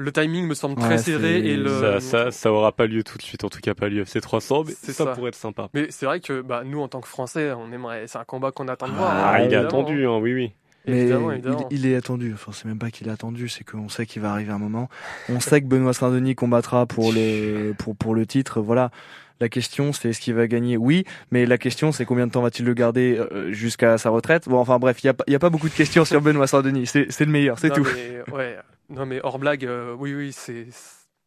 Le 0.00 0.12
timing 0.12 0.46
me 0.46 0.54
semble 0.54 0.78
Ouais, 0.80 0.86
très 0.86 0.98
serré 0.98 1.38
et 1.40 1.56
le. 1.56 1.68
Ça, 1.68 1.98
ça, 2.00 2.30
ça 2.30 2.52
aura 2.52 2.70
pas 2.70 2.86
lieu 2.86 3.02
tout 3.02 3.18
de 3.18 3.22
suite, 3.22 3.42
en 3.42 3.48
tout 3.48 3.58
cas 3.60 3.74
pas 3.74 3.88
l'UFC 3.88 4.20
300, 4.20 4.62
mais 4.66 4.72
C'est 4.80 4.92
ça, 4.92 5.04
ça. 5.06 5.10
pourrait 5.12 5.30
être 5.30 5.34
sympa. 5.34 5.68
Mais 5.74 5.88
c'est 5.90 6.06
vrai 6.06 6.20
que 6.20 6.40
bah, 6.40 6.62
nous, 6.64 6.80
en 6.80 6.86
tant 6.86 7.00
que 7.00 7.08
Français, 7.08 7.50
on 7.50 7.72
aimerait. 7.72 8.06
C'est 8.06 8.18
un 8.18 8.24
combat 8.24 8.52
qu'on 8.52 8.68
attend 8.68 8.86
de 8.86 8.92
Ah, 8.94 8.98
voir. 8.98 9.10
Ah, 9.12 9.34
hein, 9.34 9.44
il 9.44 9.52
est 9.52 9.56
attendu, 9.56 10.06
hein, 10.06 10.18
oui, 10.18 10.34
oui. 10.34 10.52
Mais 10.86 11.00
Évidemment, 11.00 11.32
il- 11.32 11.34
évidemment. 11.38 11.68
Il, 11.72 11.84
est 11.86 11.96
attendu. 11.96 12.32
Enfin, 12.32 12.52
c'est 12.54 12.66
même 12.66 12.78
pas 12.78 12.92
qu'il 12.92 13.08
est 13.08 13.10
attendu, 13.10 13.48
c'est 13.48 13.64
qu'on 13.64 13.88
sait 13.88 14.06
qu'il 14.06 14.22
va 14.22 14.30
arriver 14.30 14.52
un 14.52 14.58
moment. 14.58 14.88
On 15.28 15.40
sait 15.40 15.60
que 15.60 15.66
Benoît 15.66 15.92
Saint-Denis 15.92 16.36
combattra 16.36 16.86
pour 16.86 17.12
le 17.12 17.72
pour 17.76 17.96
pour 17.96 18.14
le 18.14 18.24
titre. 18.24 18.60
Voilà. 18.60 18.92
La 19.40 19.48
question, 19.48 19.92
c'est 19.92 20.10
est-ce 20.10 20.20
qu'il 20.20 20.34
va 20.34 20.46
gagner? 20.46 20.76
Oui, 20.76 21.04
mais 21.32 21.44
la 21.44 21.58
question, 21.58 21.90
c'est 21.90 22.04
combien 22.04 22.26
de 22.28 22.32
temps 22.32 22.42
va-t-il 22.42 22.64
le 22.66 22.74
garder 22.74 23.16
euh, 23.18 23.52
jusqu'à 23.52 23.98
sa 23.98 24.10
retraite? 24.10 24.48
Bon, 24.48 24.58
enfin 24.58 24.78
bref, 24.78 25.02
il 25.02 25.06
y 25.06 25.10
a 25.10 25.14
pas 25.14 25.24
il 25.26 25.32
y 25.32 25.36
a 25.36 25.38
pas 25.40 25.50
beaucoup 25.50 25.68
de 25.68 25.74
questions 25.74 26.04
sur 26.04 26.20
Benoît 26.20 26.46
Saint-Denis. 26.46 26.86
C'est 26.86 27.10
c'est 27.10 27.24
le 27.24 27.32
meilleur, 27.32 27.58
c'est 27.58 27.70
tout. 27.70 27.84
mais, 27.84 28.32
ouais. 28.32 28.56
Non, 28.90 29.06
mais 29.06 29.20
hors 29.22 29.38
blague, 29.38 29.64
euh, 29.66 29.94
oui, 29.94 30.14
oui, 30.14 30.32
c'est. 30.32 30.66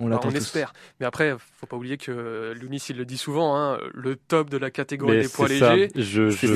On 0.01 0.05
Enfin, 0.07 0.09
l'attend 0.15 0.29
on 0.29 0.31
espère. 0.35 0.73
Mais 0.99 1.05
après, 1.05 1.35
faut 1.59 1.67
pas 1.67 1.77
oublier 1.77 1.97
que 1.97 2.53
Lunis, 2.59 2.83
il 2.89 2.97
le 2.97 3.05
dit 3.05 3.17
souvent, 3.17 3.55
hein, 3.55 3.77
le 3.93 4.15
top 4.15 4.49
de 4.49 4.57
la 4.57 4.71
catégorie 4.71 5.17
Mais 5.17 5.21
des 5.23 5.29
poids 5.29 5.47
ça, 5.47 5.75
légers. 5.75 5.91
je, 5.95 6.29
je, 6.29 6.47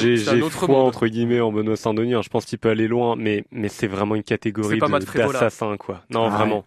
j'ai 0.00 0.16
foi 0.66 0.78
monde. 0.78 0.86
entre 0.88 1.06
guillemets 1.06 1.40
en 1.40 1.52
Benoît 1.52 1.76
Saint-Denis. 1.76 2.14
hein. 2.14 2.22
Je 2.22 2.28
pense 2.28 2.44
qu'il 2.46 2.58
peut 2.58 2.70
aller 2.70 2.88
loin, 2.88 3.16
mais 3.16 3.44
mais 3.52 3.68
c'est 3.68 3.86
vraiment 3.86 4.14
une 4.14 4.22
catégorie 4.22 4.78
d'assassins 4.78 5.76
quoi. 5.76 6.02
Non 6.10 6.26
Ah 6.26 6.36
vraiment. 6.36 6.64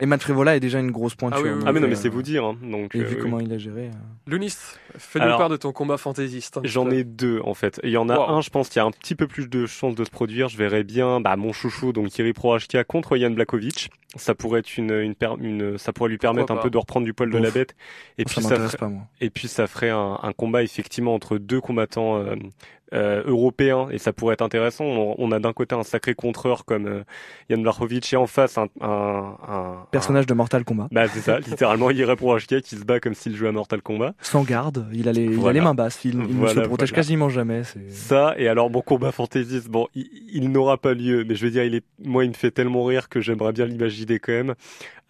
Et 0.00 0.06
Matt 0.06 0.22
Frévola 0.22 0.56
est 0.56 0.60
déjà 0.60 0.78
une 0.78 0.90
grosse 0.90 1.14
pointure. 1.14 1.40
Ah 1.40 1.42
oui, 1.42 1.50
oui, 1.54 1.64
Ah 1.66 1.72
mais 1.72 1.80
non 1.80 1.88
mais 1.88 1.94
euh, 1.94 1.96
c'est 2.00 2.08
vous 2.08 2.22
dire. 2.22 2.44
Hein. 2.44 2.56
Donc 2.62 2.94
Et 2.94 3.00
euh, 3.00 3.04
vu 3.04 3.14
oui. 3.16 3.20
comment 3.22 3.40
il 3.40 3.52
a 3.52 3.58
géré. 3.58 3.86
euh, 3.86 3.90
Lunis, 4.30 4.54
fais-nous 4.96 5.24
part 5.36 5.48
de 5.48 5.56
ton 5.56 5.72
combat 5.72 5.96
fantaisiste. 5.96 6.60
petit 6.60 6.68
J'en 6.68 6.90
ai 6.90 7.04
deux 7.04 7.40
en 7.44 7.54
fait. 7.54 7.80
Il 7.82 7.90
y 7.90 7.96
en 7.96 8.08
a 8.08 8.16
Wow. 8.16 8.28
un, 8.36 8.40
je 8.42 8.50
pense, 8.50 8.68
qui 8.68 8.78
a 8.78 8.84
un 8.84 8.90
petit 8.90 9.14
peu 9.14 9.26
plus 9.26 9.48
de 9.48 9.66
chances 9.66 9.94
de 9.94 10.04
se 10.04 10.10
produire. 10.10 10.48
Je 10.48 10.56
verrais 10.58 10.84
bien 10.84 11.20
bah, 11.20 11.36
mon 11.36 11.52
chouchou, 11.52 11.92
donc 11.92 12.08
Kiri 12.08 12.32
Prohashka 12.32 12.84
contre 12.84 13.16
Jan 13.16 13.30
Blakovic. 13.30 13.90
Ça 14.16 14.34
pourrait 14.34 14.60
être 14.60 14.76
une, 14.76 14.90
une, 14.92 15.14
une 15.40 15.78
ça 15.78 15.92
pourrait 15.92 16.10
lui 16.10 16.18
permettre 16.18 16.46
Pourquoi 16.48 16.56
un 16.56 16.58
pas. 16.58 16.62
peu 16.64 16.70
de 16.70 16.78
reprendre 16.78 17.04
du 17.06 17.14
poil 17.14 17.30
de 17.30 17.38
la 17.38 17.50
bête. 17.50 17.76
Et 18.18 18.24
puis 18.24 18.42
ça, 18.42 18.56
ferait, 18.56 18.76
pas 18.76 18.88
moi. 18.88 19.02
et 19.20 19.30
puis 19.30 19.46
ça 19.46 19.66
ferait 19.68 19.90
un, 19.90 20.18
un 20.22 20.32
combat 20.32 20.62
effectivement 20.64 21.14
entre 21.14 21.38
deux 21.38 21.60
combattants 21.60 22.16
euh, 22.18 22.34
euh, 22.92 23.22
européens 23.24 23.86
et 23.92 23.98
ça 23.98 24.12
pourrait 24.12 24.32
être 24.32 24.42
intéressant. 24.42 24.84
On, 24.84 25.14
on 25.16 25.30
a 25.30 25.38
d'un 25.38 25.52
côté 25.52 25.76
un 25.76 25.84
sacré 25.84 26.14
contreur 26.14 26.64
comme 26.64 26.86
euh, 26.88 27.04
Jan 27.48 27.58
Blachowicz 27.58 28.12
et 28.12 28.16
en 28.16 28.26
face 28.26 28.58
un, 28.58 28.66
un, 28.80 29.36
un 29.48 29.86
Personnage 29.92 30.26
de 30.26 30.34
Mortal 30.34 30.64
Kombat. 30.64 30.84
un- 30.84 30.88
bah 30.90 31.06
c'est 31.06 31.20
ça, 31.20 31.38
littéralement 31.38 31.86
Kiri 31.90 32.16
Prohashka 32.16 32.60
qui 32.62 32.74
se 32.74 32.84
bat 32.84 32.98
comme 32.98 33.14
s'il 33.14 33.36
jouait 33.36 33.50
à 33.50 33.52
Mortal 33.52 33.80
Kombat. 33.80 34.14
Sans 34.22 34.42
garde, 34.42 34.88
il 34.92 35.08
a 35.08 35.12
les, 35.12 35.26
il 35.26 35.46
a 35.46 35.52
les 35.52 35.60
mains 35.60 35.74
basses. 35.74 36.04
Il, 36.04 36.14
il 36.14 36.40
ne 36.40 36.48
se 36.48 36.54
protège 36.58 36.88
voilà. 36.90 36.94
quasiment 36.96 37.28
jamais. 37.28 37.62
Ça, 37.90 38.34
et 38.38 38.48
alors 38.48 38.70
mon 38.70 38.82
combat 38.82 39.12
fantaisiste, 39.12 39.68
bon, 39.68 39.86
il, 39.94 40.08
il 40.32 40.50
n'aura 40.50 40.76
pas 40.76 40.92
lieu, 40.94 41.24
mais 41.28 41.36
je 41.36 41.44
veux 41.44 41.52
dire, 41.52 41.62
il 41.62 41.76
est, 41.76 41.84
moi, 42.04 42.24
il 42.24 42.30
me 42.30 42.34
fait 42.34 42.50
tellement 42.50 42.82
rire 42.84 43.08
que 43.08 43.20
j'aimerais 43.20 43.52
bien 43.52 43.66
l'imaginer 43.66 43.99
quand 44.06 44.32
même. 44.32 44.54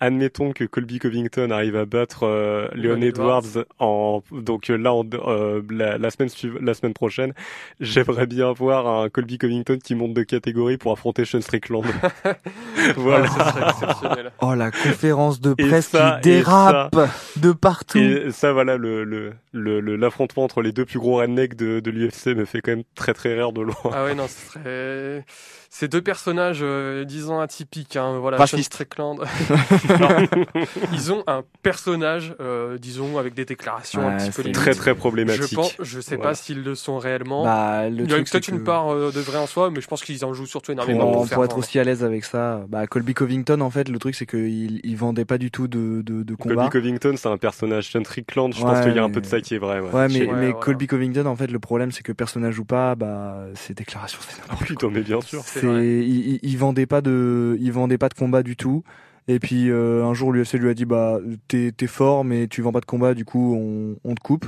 Admettons 0.02 0.52
que 0.52 0.64
Colby 0.64 0.98
Covington 0.98 1.50
arrive 1.50 1.76
à 1.76 1.84
battre 1.84 2.22
euh, 2.22 2.68
Leon 2.74 3.02
Edwards 3.02 3.64
en, 3.80 4.22
donc 4.32 4.70
euh, 4.70 4.76
là, 4.78 4.94
en- 4.94 5.04
euh, 5.12 5.60
la, 5.70 5.98
la 5.98 6.10
semaine 6.10 6.30
suiv- 6.30 6.58
la 6.62 6.72
semaine 6.72 6.94
prochaine, 6.94 7.34
j'aimerais 7.80 8.26
bien 8.26 8.50
voir 8.52 8.86
un 8.88 9.10
Colby 9.10 9.36
Covington 9.36 9.76
qui 9.82 9.94
monte 9.94 10.14
de 10.14 10.22
catégorie 10.22 10.78
pour 10.78 10.92
affronter 10.92 11.26
Sean 11.26 11.42
Strickland. 11.42 11.84
voilà. 12.96 13.26
Ah. 13.38 14.16
Oh 14.42 14.54
la 14.54 14.70
conférence 14.70 15.40
de 15.40 15.52
presse 15.52 15.88
ça, 15.88 16.18
qui 16.22 16.30
dérape 16.30 16.96
de 17.36 17.52
partout. 17.52 17.98
Et 17.98 18.30
ça, 18.30 18.52
voilà, 18.54 18.76
le, 18.78 19.04
le, 19.04 19.32
le, 19.52 19.80
le- 19.80 19.96
l'affrontement 19.96 20.44
entre 20.44 20.62
les 20.62 20.72
deux 20.72 20.86
plus 20.86 20.98
gros 20.98 21.16
rednecks 21.16 21.56
de, 21.56 21.80
de 21.80 21.90
l'UFC 21.90 22.28
me 22.28 22.44
fait 22.46 22.60
quand 22.62 22.72
même 22.72 22.84
très 22.94 23.12
très 23.12 23.34
rire 23.34 23.52
de 23.52 23.60
loin. 23.60 23.74
Ah 23.92 24.04
ouais, 24.04 24.14
non, 24.14 24.26
ce 24.28 24.52
serait. 24.52 25.24
Ces 25.72 25.86
deux 25.86 26.02
personnages, 26.02 26.58
euh, 26.62 27.04
disons, 27.04 27.38
atypiques, 27.38 27.94
hein, 27.94 28.18
voilà. 28.18 28.44
Sean 28.44 28.60
Strickland. 28.60 29.20
Ils 30.92 31.12
ont 31.12 31.22
un 31.28 31.44
personnage, 31.62 32.34
euh, 32.40 32.76
disons, 32.76 33.18
avec 33.18 33.34
des 33.34 33.44
déclarations 33.44 34.06
un 34.06 34.16
petit 34.16 34.26
peu 34.26 34.32
c'est 34.32 34.42
limites. 34.42 34.56
Très 34.56 34.74
très 34.74 34.94
problématique. 34.96 35.48
Je 35.48 35.54
pense, 35.54 35.76
je 35.78 36.00
sais 36.00 36.16
Voilà. 36.16 36.30
pas 36.30 36.34
s'ils 36.34 36.64
le 36.64 36.74
sont 36.74 36.98
réellement. 36.98 37.44
Bah, 37.44 37.88
le 37.88 38.02
Il 38.02 38.10
y 38.10 38.14
a 38.14 38.16
peut-être 38.16 38.48
une 38.48 38.58
que 38.58 38.64
part 38.64 38.92
euh, 38.92 39.12
de 39.14 39.20
vrai 39.20 39.38
en 39.38 39.46
soi, 39.46 39.70
mais 39.70 39.80
je 39.80 39.86
pense 39.86 40.02
qu'ils 40.02 40.24
en 40.24 40.34
jouent 40.34 40.46
surtout 40.46 40.72
énormément 40.72 41.02
pour, 41.02 41.10
pour, 41.12 41.20
pour, 41.20 41.28
faire 41.28 41.44
être 41.44 41.56
aussi 41.58 41.78
à 41.78 41.84
l'aise 41.84 42.02
avec 42.02 42.24
ça, 42.24 42.64
bah, 42.68 42.88
Colby 42.88 43.14
Covington, 43.14 43.60
en 43.60 43.70
fait, 43.70 43.88
le 43.88 44.00
truc, 44.00 44.16
c'est 44.16 44.26
qu'il 44.26 44.80
il 44.82 44.96
vendait 44.96 45.24
pas 45.24 45.38
du 45.38 45.52
tout 45.52 45.68
de, 45.68 46.02
de, 46.02 46.24
de 46.24 46.34
Colby 46.34 46.56
combat. 46.56 46.68
Covington, 46.68 47.14
c'est 47.16 47.28
un 47.28 47.38
personnage 47.38 47.92
Sean 47.92 48.02
Strickland. 48.02 48.52
Je 48.54 48.60
pense 48.60 48.80
qu'il 48.80 48.94
y 48.96 48.98
a 48.98 49.04
un 49.04 49.10
peu 49.10 49.20
de 49.20 49.26
ça 49.26 49.40
qui 49.40 49.54
est 49.54 49.58
vrai. 49.58 49.78
Ouais, 49.78 49.90
Ouais, 49.92 50.08
mais, 50.08 50.24
voilà. 50.24 50.52
Colby 50.54 50.88
Covington, 50.88 51.26
en 51.26 51.36
fait, 51.36 51.46
le 51.46 51.60
problème, 51.60 51.92
c'est 51.92 52.02
que 52.02 52.10
personnage 52.10 52.58
ou 52.58 52.64
pas, 52.64 52.96
bah, 52.96 53.36
ses 53.54 53.72
déclarations, 53.72 54.18
c'est 54.28 54.36
Ah, 54.40 54.46
n'importe 54.50 54.66
putain, 54.66 54.88
mais 54.90 55.02
bien 55.02 55.20
sûr. 55.20 55.44
C'est 55.60 55.66
C'est, 55.66 55.72
vrai. 55.72 55.84
il, 55.86 56.28
il- 56.34 56.40
il 56.42 56.58
vendait 56.58 56.86
pas 56.86 57.00
de, 57.00 57.56
il 57.60 57.72
vendait 57.72 57.98
pas 57.98 58.08
de 58.08 58.14
combat 58.14 58.42
du 58.42 58.56
tout. 58.56 58.82
Et 59.28 59.38
puis 59.38 59.70
euh, 59.70 60.04
un 60.04 60.14
jour 60.14 60.32
l'UFC 60.32 60.54
lui 60.54 60.70
a 60.70 60.74
dit 60.74 60.86
bah 60.86 61.18
t'es 61.46 61.72
t'es 61.76 61.86
fort 61.86 62.24
mais 62.24 62.48
tu 62.48 62.62
vends 62.62 62.72
pas 62.72 62.80
de 62.80 62.86
combat 62.86 63.14
du 63.14 63.24
coup 63.24 63.54
on, 63.56 63.96
on 64.08 64.14
te 64.14 64.20
coupe. 64.20 64.46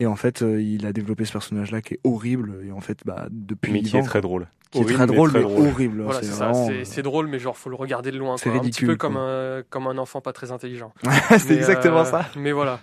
Et 0.00 0.06
en 0.06 0.16
fait 0.16 0.42
euh, 0.42 0.60
il 0.60 0.86
a 0.86 0.92
développé 0.92 1.24
ce 1.24 1.32
personnage 1.32 1.70
là 1.72 1.80
qui 1.80 1.94
est 1.94 2.00
horrible 2.04 2.54
et 2.66 2.72
en 2.72 2.80
fait 2.80 2.98
bah 3.04 3.26
depuis 3.30 3.72
Mais 3.72 3.80
il 3.80 3.88
qui 3.88 3.96
est 3.96 4.02
très 4.02 4.20
drôle. 4.20 4.46
qui 4.70 4.80
est 4.80 4.84
très 4.84 5.06
drôle 5.06 5.30
mais, 5.32 5.40
très 5.42 5.48
drôle. 5.50 5.66
horrible. 5.68 6.02
Voilà, 6.02 6.20
c'est 6.20 6.26
c'est 6.26 6.32
ça. 6.32 6.50
vraiment, 6.50 6.66
C'est- 6.68 6.84
C'est 6.84 7.02
drôle, 7.02 7.26
mais 7.26 7.38
genre, 7.38 7.56
faut 7.56 7.70
le 7.70 7.76
regarder 7.76 8.10
de 8.12 8.18
loin. 8.18 8.36
C'est 8.36 8.44
quoi. 8.50 8.52
Un 8.52 8.58
petit 8.60 8.66
ridicule, 8.66 8.88
peu 8.88 8.96
comme 8.96 9.16
un, 9.16 9.62
comme 9.70 9.86
un 9.86 9.98
enfant 9.98 10.20
pas 10.20 10.32
très 10.32 10.50
intelligent. 10.52 10.92
c'est 11.30 11.48
Mais, 11.50 11.56
exactement 11.56 12.00
euh, 12.00 12.04
ça. 12.04 12.26
Mais 12.36 12.52
voilà. 12.52 12.80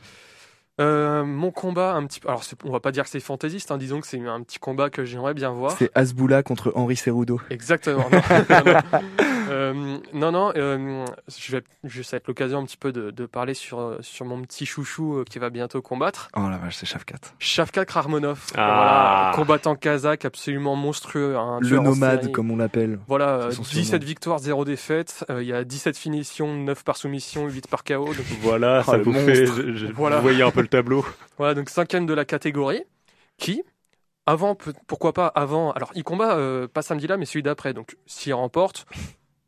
Euh, 0.80 1.24
mon 1.26 1.52
combat, 1.52 1.94
un 1.94 2.06
petit, 2.06 2.20
alors 2.26 2.44
c'est- 2.44 2.58
on 2.64 2.72
va 2.72 2.80
pas 2.80 2.92
dire 2.92 3.04
que 3.04 3.10
c'est 3.10 3.20
fantaisiste, 3.20 3.72
hein, 3.72 3.78
disons 3.78 4.00
que 4.00 4.08
c'est 4.08 4.20
un 4.26 4.42
petit 4.42 4.60
combat 4.60 4.90
que 4.90 5.04
j'aimerais 5.06 5.34
bien 5.34 5.52
voir. 5.52 5.72
C'est 5.72 5.92
Asboula 5.96 6.42
contre 6.44 6.72
Henri 6.76 6.96
Cerudo. 6.96 7.40
Exactement. 7.50 8.06
Non, 8.12 8.20
non, 8.50 8.64
non. 8.74 9.00
Euh, 9.52 9.98
non, 10.14 10.32
non, 10.32 10.52
euh, 10.56 11.06
je 11.36 11.52
vais, 11.58 11.64
je- 11.84 12.02
ça 12.04 12.16
va 12.16 12.18
être 12.18 12.28
l'occasion 12.28 12.60
un 12.60 12.66
petit 12.66 12.78
peu 12.78 12.92
de, 12.92 13.10
de 13.12 13.26
parler 13.26 13.54
sur, 13.56 13.80
euh, 13.80 13.98
sur 14.02 14.26
mon 14.26 14.42
petit 14.44 14.66
chouchou 14.66 15.16
euh, 15.18 15.24
qui 15.30 15.40
va 15.40 15.50
bientôt 15.50 15.82
combattre. 15.82 16.30
Oh 16.38 16.48
la 16.50 16.58
vache, 16.58 16.76
c'est 16.76 16.86
Shafkat. 16.86 17.16
Shavkat 17.40 17.86
Krarmonov, 17.86 18.40
Ah. 18.56 19.32
voilà, 19.32 19.32
combattant 19.36 19.76
kazakh 19.76 20.24
absolument 20.26 20.76
monstrueux. 20.76 21.36
un 21.36 21.60
Le 21.62 21.80
nomade, 21.80 22.32
comme 22.32 22.52
on 22.52 22.58
l'appelle. 22.58 23.00
Voilà, 23.08 23.30
euh, 23.30 23.50
C'est 23.50 23.56
son 23.58 23.62
17 23.64 23.86
surnom. 23.86 24.06
victoires, 24.06 24.40
0 24.40 24.66
défaites. 24.66 25.26
Euh, 25.30 25.42
Il 25.42 25.48
y 25.48 25.54
a 25.54 25.64
17 25.64 25.98
finitions, 25.98 26.54
9 26.56 26.84
par 26.84 26.96
soumission, 26.98 27.48
8 27.48 27.68
par 27.68 27.84
KO. 27.84 28.06
Donc, 28.06 28.16
Voilà, 28.42 28.84
Oh, 28.88 28.92
ça 28.92 28.98
vous 28.98 29.14
fait. 29.14 29.46
je- 29.48 29.76
je- 29.76 29.88
Voilà. 29.88 30.18
Vous 30.18 30.22
voyez 30.22 30.44
un 30.44 30.52
peu 30.52 30.62
le 30.62 30.68
voilà, 31.38 31.54
donc 31.54 31.70
cinquième 31.70 32.06
de 32.06 32.14
la 32.14 32.26
catégorie. 32.26 32.84
Qui, 33.38 33.64
avant, 34.26 34.56
pourquoi 34.86 35.14
pas 35.14 35.28
avant. 35.28 35.72
Alors, 35.72 35.92
il 35.96 36.04
combat 36.04 36.36
euh, 36.38 36.68
pas 36.68 36.82
samedi 36.82 37.08
là, 37.08 37.18
mais 37.18 37.26
celui 37.26 37.42
d'après. 37.42 37.74
Donc, 37.74 37.98
s'il 38.06 38.34
remporte, 38.34 38.86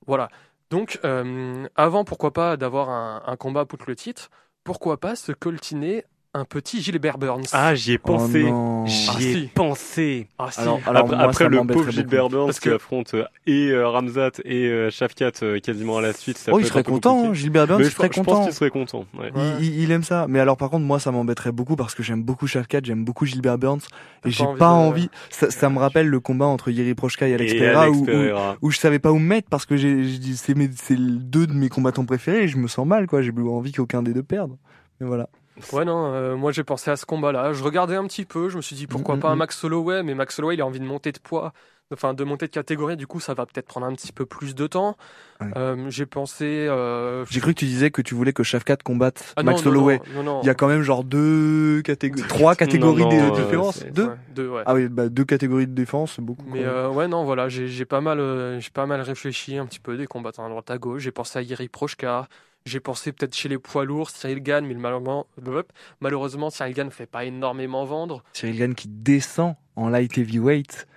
voilà. 0.08 0.30
Donc, 0.70 1.00
euh, 1.04 1.68
avant, 1.76 2.06
pourquoi 2.06 2.32
pas 2.32 2.56
d'avoir 2.56 2.90
un, 2.90 3.22
un 3.26 3.36
combat 3.36 3.66
pour 3.66 3.80
le 3.86 3.96
titre. 3.96 4.30
Pourquoi 4.64 4.98
pas 5.00 5.16
se 5.16 5.34
coltiner 5.34 6.06
un 6.34 6.46
petit 6.46 6.82
Gilbert 6.82 7.18
Burns. 7.18 7.44
Ah, 7.52 7.76
j'y 7.76 7.92
ai 7.92 7.98
pensé. 7.98 8.44
Oh 8.48 8.50
non. 8.52 8.86
J'y 8.86 9.10
Ah, 9.10 9.18
ai 9.20 9.34
si. 9.34 9.50
pensé. 9.54 10.28
Ah, 10.40 10.48
si. 10.50 10.62
Alors, 10.62 10.80
alors 10.86 11.04
après 11.04 11.16
moi, 11.18 11.26
après 11.26 11.44
ça 11.44 11.50
le 11.50 11.58
pauvre 11.68 11.92
Gilbert 11.92 12.22
beaucoup. 12.24 12.32
Burns 12.36 12.46
Parce 12.48 12.60
qui 12.62 12.70
que- 12.70 12.76
affronte 12.76 13.14
euh, 13.16 13.26
et 13.48 13.68
euh, 13.72 13.88
Ramzat 13.90 14.32
et 14.46 14.68
euh, 14.70 14.90
Shafkat 14.90 15.32
euh, 15.44 15.60
quasiment 15.60 15.98
à 15.98 16.02
la 16.02 16.14
suite. 16.14 16.38
Ça 16.38 16.52
Oh, 16.54 16.56
peut 16.56 16.62
il 16.64 16.68
serait 16.68 16.84
content, 16.84 17.12
hein, 17.20 17.22
compliqué. 17.24 17.40
Gilbert 17.42 17.68
Burns, 17.68 17.84
je, 17.84 17.90
serait 17.90 18.08
je 18.14 18.22
pense 18.22 18.26
content. 18.26 18.44
qu'il 18.46 18.54
serait 18.54 18.70
content. 18.70 19.06
ouais. 19.20 19.32
Ouais. 19.34 19.42
Il, 19.60 19.66
il- 19.66 19.84
il 19.84 19.92
aime 19.92 20.04
ça. 20.04 20.26
Mais 20.30 20.40
alors, 20.40 20.56
par 20.56 20.70
contre, 20.70 20.86
moi, 20.86 21.02
ça 21.02 21.12
m'embêterait 21.12 21.52
beaucoup 21.52 21.76
parce 21.76 21.96
que 21.96 22.02
j'aime 22.02 22.24
beaucoup 22.24 22.48
Shafkat, 22.48 22.80
j'aime 22.84 23.04
beaucoup 23.04 23.26
Gilbert 23.26 23.58
Burns. 23.58 23.82
Et 24.26 24.32
j'ai 24.32 24.46
pas 24.46 24.56
pas 24.56 24.70
envie 24.70 24.90
envie. 25.02 25.10
Ça, 25.32 25.52
ça 25.52 25.70
me 25.70 25.80
rappelle 25.80 26.08
le 26.08 26.20
combat 26.22 26.46
entre 26.46 26.72
Yeri 26.72 26.96
Prochka 26.96 27.28
et 27.28 27.34
Alex 27.34 27.52
Et 27.52 27.58
Pereira 27.60 27.84
Alex 27.84 27.98
où, 27.98 28.02
où, 28.04 28.06
Pereira. 28.06 28.56
où 28.62 28.72
je 28.72 28.78
savais 28.78 29.00
pas 29.00 29.12
où 29.12 29.20
me 29.20 29.28
mettre 29.28 29.50
parce 29.50 29.66
que 29.66 29.76
j'ai, 29.76 30.06
j'ai 30.06 30.18
dit, 30.18 30.38
c'est 30.38 30.56
deux 30.98 31.46
de 31.46 31.54
mes 31.54 31.68
combattants 31.68 32.06
préférés 32.06 32.44
et 32.44 32.48
je 32.48 32.56
me 32.56 32.70
sens 32.70 32.88
mal, 32.88 33.06
quoi. 33.08 33.22
J'ai 33.22 33.34
plus 33.34 33.46
envie 33.50 33.74
qu'aucun 33.74 34.02
des 34.02 34.14
deux 34.14 34.24
perde. 34.24 34.56
Mais 35.02 35.08
voilà. 35.08 35.28
Ouais, 35.74 35.86
non, 35.86 36.14
euh, 36.14 36.36
moi 36.36 36.52
j'ai 36.52 36.64
pensé 36.64 36.92
à 36.92 36.96
ce 36.96 37.06
combat-là. 37.06 37.54
Je 37.54 37.64
regardais 37.64 37.96
un 37.96 38.06
petit 38.08 38.26
peu, 38.26 38.50
je 38.50 38.58
me 38.58 38.62
suis 38.62 38.76
dit 38.76 38.88
pourquoi 38.88 39.16
Mm, 39.16 39.20
pas 39.20 39.30
un 39.32 39.36
mm, 39.36 39.40
Max 39.40 39.64
Holloway, 39.64 40.04
mais 40.04 40.14
Max 40.16 40.38
Holloway 40.40 40.56
il 40.56 40.62
a 40.62 40.66
envie 40.66 40.80
de 40.80 40.86
monter 40.86 41.12
de 41.12 41.20
poids, 41.20 41.54
enfin 41.94 42.14
de 42.14 42.24
monter 42.24 42.48
de 42.48 42.52
catégorie, 42.52 42.98
du 42.98 43.08
coup 43.08 43.20
ça 43.20 43.34
va 43.34 43.46
peut-être 43.46 43.68
prendre 43.68 43.86
un 43.86 43.94
petit 43.94 44.12
peu 44.12 44.26
plus 44.26 44.56
de 44.56 44.68
temps. 44.68 44.98
Ouais. 45.42 45.48
Euh, 45.58 45.90
j'ai 45.90 46.06
pensé. 46.06 46.68
euh, 46.70 47.26
J'ai 47.30 47.40
cru 47.40 47.54
que 47.54 47.60
tu 47.60 47.66
disais 47.66 47.92
que 47.92 48.02
tu 48.02 48.16
voulais 48.16 48.34
que 48.34 48.44
Shafkat 48.44 48.78
combatte 48.78 49.34
ah, 49.36 49.44
Max 49.44 49.62
non, 49.66 49.70
Holloway. 49.70 50.00
Non, 50.10 50.24
non, 50.24 50.24
non. 50.24 50.42
Il 50.44 50.48
y 50.48 50.50
a 50.50 50.54
quand 50.56 50.68
même 50.68 50.82
genre 50.84 51.04
deux 51.04 51.82
catégories, 51.84 52.28
trois 52.28 52.56
catégories 52.58 53.04
de 53.04 53.42
différence. 53.42 53.78
c'est- 53.78 53.92
Deux. 53.92 54.08
Ouais, 54.08 54.16
deux, 54.36 54.50
ouais. 54.50 54.64
Ah 54.66 54.74
oui, 54.74 54.88
bah 54.88 55.10
deux 55.10 55.26
catégories 55.26 55.68
de 55.68 55.74
défense, 55.74 56.20
beaucoup. 56.20 56.46
Mais 56.48 56.66
ouais, 56.66 57.08
non, 57.08 57.24
voilà, 57.26 57.50
j'ai 57.50 57.86
pas 57.86 58.02
mal, 58.02 58.20
j'ai 58.60 58.70
pas 58.72 58.86
mal 58.86 59.02
réfléchi 59.02 59.58
un 59.58 59.66
petit 59.66 59.80
peu 59.80 59.98
des 59.98 60.08
combattants 60.08 60.46
à 60.46 60.50
droite 60.50 60.70
à 60.72 60.78
gauche. 60.78 61.02
J'ai 61.04 61.12
pensé 61.12 61.40
à 61.40 61.42
Yeri 61.42 61.68
Prochka. 61.70 62.28
J'ai 62.66 62.80
pensé 62.80 63.12
peut-être 63.12 63.36
chez 63.36 63.50
les 63.50 63.58
poids 63.58 63.86
lourds, 63.86 64.10
Cyril 64.12 64.42
Gann, 64.42 64.66
mais 64.66 64.76
malheureusement, 64.76 65.26
malheureusement, 66.00 66.50
Cyril 66.50 66.74
Gann 66.74 66.86
ne 66.88 66.92
fait 66.92 67.06
pas 67.08 67.26
énormément 67.26 67.86
vendre. 67.86 68.24
Cyril 68.34 68.58
Gann 68.60 68.76
qui 68.76 68.88
descend 68.88 69.56
en 69.76 69.90
light 69.90 70.18
heavyweight 70.18 70.88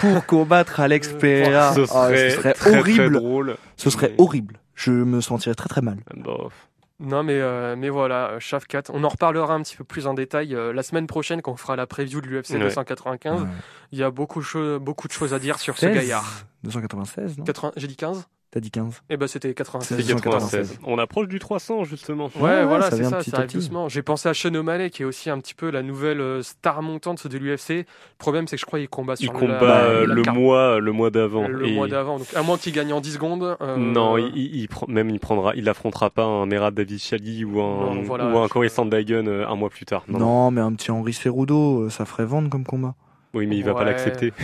pour 0.00 0.26
combattre 0.26 0.80
Alex 0.80 1.12
Pereira. 1.14 1.74
Ce 1.74 1.80
Ah, 1.82 1.86
serait, 1.86 2.30
ce 2.30 2.36
serait 2.36 2.52
très, 2.54 2.78
horrible. 2.78 2.98
Très 2.98 3.10
drôle. 3.10 3.56
Ce 3.76 3.90
serait 3.90 4.08
Mais- 4.10 4.20
horrible. 4.24 4.58
Je 4.74 4.90
me 4.90 5.20
sentirais 5.20 5.54
très 5.54 5.68
très 5.68 5.80
mal. 5.82 5.98
Bof. 6.16 6.68
Non, 6.98 7.22
mais, 7.22 7.34
euh, 7.40 7.74
mais 7.76 7.88
voilà, 7.88 8.30
euh, 8.30 8.40
Shafkat. 8.40 8.82
On 8.92 9.02
en 9.04 9.08
reparlera 9.08 9.54
un 9.54 9.62
petit 9.62 9.76
peu 9.76 9.84
plus 9.84 10.06
en 10.06 10.14
détail 10.14 10.54
euh, 10.54 10.72
la 10.72 10.82
semaine 10.82 11.06
prochaine 11.06 11.42
quand 11.42 11.52
on 11.52 11.56
fera 11.56 11.74
la 11.76 11.86
preview 11.86 12.20
de 12.20 12.26
l'UFC 12.28 12.52
Ouais. 12.54 12.58
295. 12.60 13.42
Ouais. 13.42 13.48
Il 13.92 13.98
y 13.98 14.02
a 14.02 14.10
beaucoup, 14.10 14.38
de 14.40 14.44
choses- 14.44 14.80
beaucoup 14.80 15.08
de 15.08 15.12
choses 15.12 15.34
à 15.34 15.38
dire 15.38 15.58
sur 15.58 15.74
ce 15.76 15.86
16, 15.86 15.94
gaillard. 15.94 16.44
296, 16.64 17.38
non? 17.38 17.44
80 17.44 17.72
J'ai 17.76 17.86
dit 17.88 17.96
15 17.96 18.26
T'as 18.54 18.60
dit 18.60 18.70
15. 18.70 19.00
Eh 19.08 19.16
ben 19.16 19.26
c'était 19.26 19.54
96. 19.54 19.96
C'est 19.96 20.02
296. 20.12 20.50
96. 20.72 20.78
On 20.86 20.98
approche 20.98 21.26
du 21.26 21.38
300 21.38 21.84
justement. 21.84 22.26
Ouais, 22.36 22.42
Ouais, 22.42 22.64
voilà, 22.66 22.90
ça 22.90 22.96
c'est 22.98 23.04
ça, 23.04 23.16
petit 23.16 23.30
ça 23.30 23.38
à 23.38 23.40
arrive 23.40 23.52
doucement. 23.54 23.88
J'ai 23.88 24.02
pensé 24.02 24.28
à 24.28 24.34
Sean 24.34 24.54
O'Malley, 24.54 24.90
qui 24.90 25.00
est 25.02 25.04
aussi 25.06 25.30
un 25.30 25.38
petit 25.40 25.54
peu 25.54 25.70
la 25.70 25.82
nouvelle 25.82 26.20
euh, 26.20 26.42
star 26.42 26.82
montante 26.82 27.26
de 27.26 27.38
l'UFC. 27.38 27.70
Le 27.70 27.84
problème, 28.18 28.46
c'est 28.46 28.56
que 28.56 28.60
je 28.60 28.66
crois 28.66 28.78
qu'il 28.78 28.90
combat 28.90 29.14
Il 29.18 29.24
sur 29.24 29.32
combat 29.32 29.58
la- 29.62 29.84
euh, 29.84 30.06
la 30.06 30.14
le 30.14 30.22
mois 30.34 30.78
le 30.80 30.92
mois 30.92 31.10
d'avant. 31.10 31.48
le 31.48 31.66
Et- 31.66 31.72
mois 31.72 31.88
d'avant. 31.88 32.18
Donc, 32.18 32.26
à 32.34 32.42
moins 32.42 32.58
qu'il 32.58 32.74
gagne 32.74 32.92
en 32.92 33.00
10 33.00 33.12
secondes. 33.14 33.56
euh, 33.62 33.76
Non, 33.78 34.18
il, 34.18 34.26
il, 34.36 34.54
il 34.56 34.68
prend- 34.68 34.86
même 34.86 35.08
il 35.08 35.18
prendra, 35.18 35.54
il 35.54 35.66
affrontera 35.70 36.10
pas 36.10 36.24
un 36.24 36.44
Merab 36.44 36.74
David 36.74 36.98
Chali 36.98 37.46
ou 37.46 37.58
un 37.62 37.94
Non, 37.94 38.02
voilà, 38.02 38.26
ou 38.30 38.36
un 38.38 38.48
Corey 38.48 38.68
Sandhagen 38.68 39.28
euh, 39.28 39.48
un 39.48 39.54
mois 39.56 39.70
plus 39.70 39.86
tard. 39.86 40.04
Non, 40.08 40.50
mais 40.50 40.60
un 40.60 40.74
petit 40.74 40.90
Henri 40.90 41.14
Cerudo, 41.14 41.84
euh, 41.84 41.88
ça 41.88 42.04
ferait 42.04 42.26
vendre 42.26 42.50
comme 42.50 42.64
combat. 42.64 42.94
Oui, 43.34 43.46
mais 43.46 43.56
il 43.56 43.64
va 43.64 43.72
pas 43.74 43.84
l'accepter. 43.84 44.32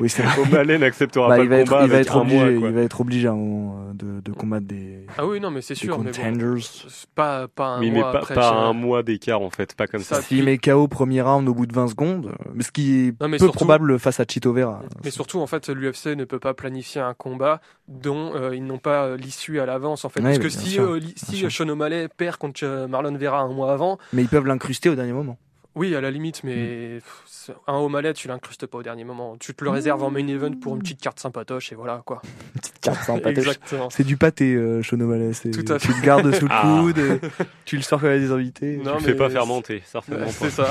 Oui, 0.00 0.08
c'est 0.08 0.22
vrai. 0.22 0.40
O'Malley 0.42 0.78
n'acceptera 0.78 1.28
Bah, 1.28 1.36
pas 1.38 1.42
il 1.42 1.48
va 1.48 1.56
le 1.56 1.62
être, 1.62 1.68
combat 1.70 1.84
il 1.84 1.90
va 1.90 1.98
être 1.98 2.16
obligé, 2.16 2.36
mois. 2.56 2.68
il 2.68 2.74
va 2.74 2.80
être 2.82 3.00
obligé 3.00 3.28
à 3.28 3.32
un 3.32 3.36
moment 3.36 3.92
de, 3.94 4.20
de 4.20 4.32
combattre 4.32 4.66
des, 4.66 5.06
Ah 5.16 5.24
oui, 5.26 5.40
non, 5.40 5.50
mais 5.50 5.62
c'est 5.62 5.74
sûr. 5.74 5.98
Mais 5.98 6.10
bon, 6.12 6.16
contenders. 6.16 6.62
c'est 6.62 7.08
pas, 7.14 7.48
pas 7.48 7.66
un 7.68 7.80
Oui, 7.80 7.90
mais 7.90 8.00
mois 8.00 8.12
pas, 8.12 8.18
après. 8.18 8.34
pas 8.34 8.50
un 8.52 8.72
mois 8.72 9.02
d'écart 9.02 9.40
en 9.40 9.50
fait, 9.50 9.74
pas 9.74 9.86
comme 9.86 10.02
ça. 10.02 10.16
Ça, 10.16 10.22
S'il 10.22 10.44
met 10.44 10.58
KO 10.58 10.86
premier 10.88 11.22
round 11.22 11.48
au 11.48 11.54
bout 11.54 11.66
de 11.66 11.72
20 11.74 11.88
secondes, 11.88 12.26
euh, 12.46 12.60
ce 12.60 12.70
qui 12.70 13.08
est 13.08 13.20
Non, 13.22 13.30
peu 13.30 13.38
surtout- 13.38 13.52
probable 13.54 13.98
face 13.98 14.20
à 14.20 14.24
Chito 14.28 14.52
Vera. 14.52 14.82
Mais 15.04 15.10
surtout, 15.10 15.40
en 15.40 15.46
fait, 15.46 15.68
l'UFC 15.68 16.14
ne 16.14 16.24
peut 16.24 16.38
pas 16.40 16.54
planifier 16.54 17.00
un 17.00 17.14
combat 17.14 17.60
dont 17.88 18.32
euh, 18.34 18.54
ils 18.54 18.64
n'ont 18.64 18.78
pas 18.78 19.04
euh, 19.06 19.16
l'issue 19.16 19.60
à 19.60 19.66
l'avance, 19.66 20.04
en 20.04 20.08
fait. 20.08 20.20
Ouais, 20.20 20.26
Parce 20.38 20.38
que 20.38 20.48
si, 20.50 20.70
sûr, 20.70 20.82
euh, 20.92 21.00
si. 21.16 21.50
Sean 21.50 21.68
O'Malley 21.68 22.08
perd 22.14 22.36
contre 22.36 22.86
Marlon 22.88 23.16
Vera 23.16 23.40
un 23.40 23.48
mois 23.52 23.72
avant, 23.72 23.98
Mais 24.12 24.22
ils 24.22 24.28
peuvent 24.28 24.46
l'incruster 24.46 24.88
au 24.90 24.94
dernier 24.94 25.12
moment. 25.12 25.38
oui, 25.76 25.94
à 25.96 26.00
la 26.00 26.10
limite, 26.12 26.44
Mm. 26.44 26.46
mais 26.46 26.94
pff, 26.96 27.22
un 27.66 27.74
O'Malley, 27.74 28.12
tu 28.14 28.28
l'incrustes 28.28 28.66
pas 28.66 28.78
au 28.78 28.82
dernier 28.82 29.04
moment. 29.04 29.36
Tu 29.38 29.54
te 29.54 29.64
le 29.64 29.70
réserves 29.70 30.02
en 30.02 30.10
main 30.10 30.26
event 30.26 30.52
pour 30.52 30.74
une 30.76 30.82
petite 30.82 31.00
carte 31.00 31.18
sympatoche 31.20 31.72
et 31.72 31.74
voilà, 31.74 32.02
quoi. 32.04 32.22
Une 32.54 32.60
petite 32.60 32.80
carte. 32.80 33.26
Exactement. 33.26 33.90
C'est 33.90 34.04
du 34.04 34.16
pâté, 34.16 34.54
euh, 34.54 34.82
Sean 34.82 35.00
O'Malley. 35.00 35.32
Tout 35.32 35.72
à 35.72 35.78
Tu 35.78 35.88
fait. 35.88 36.00
le 36.00 36.04
gardes 36.06 36.32
sous 36.34 36.44
le 36.46 36.50
Ah. 36.52 36.80
coude, 36.80 37.20
tu 37.64 37.76
le 37.76 37.82
sors 37.82 38.00
quand 38.00 38.08
il 38.08 38.12
y 38.12 38.16
a 38.16 38.18
des 38.18 38.30
invités. 38.32 38.76
Non, 38.76 38.96
tu 38.98 39.06
le 39.06 39.12
fais 39.12 39.14
pas 39.16 39.30
fermenter, 39.30 39.82
certainement 39.86 40.26
C'est 40.30 40.50
ça. 40.50 40.68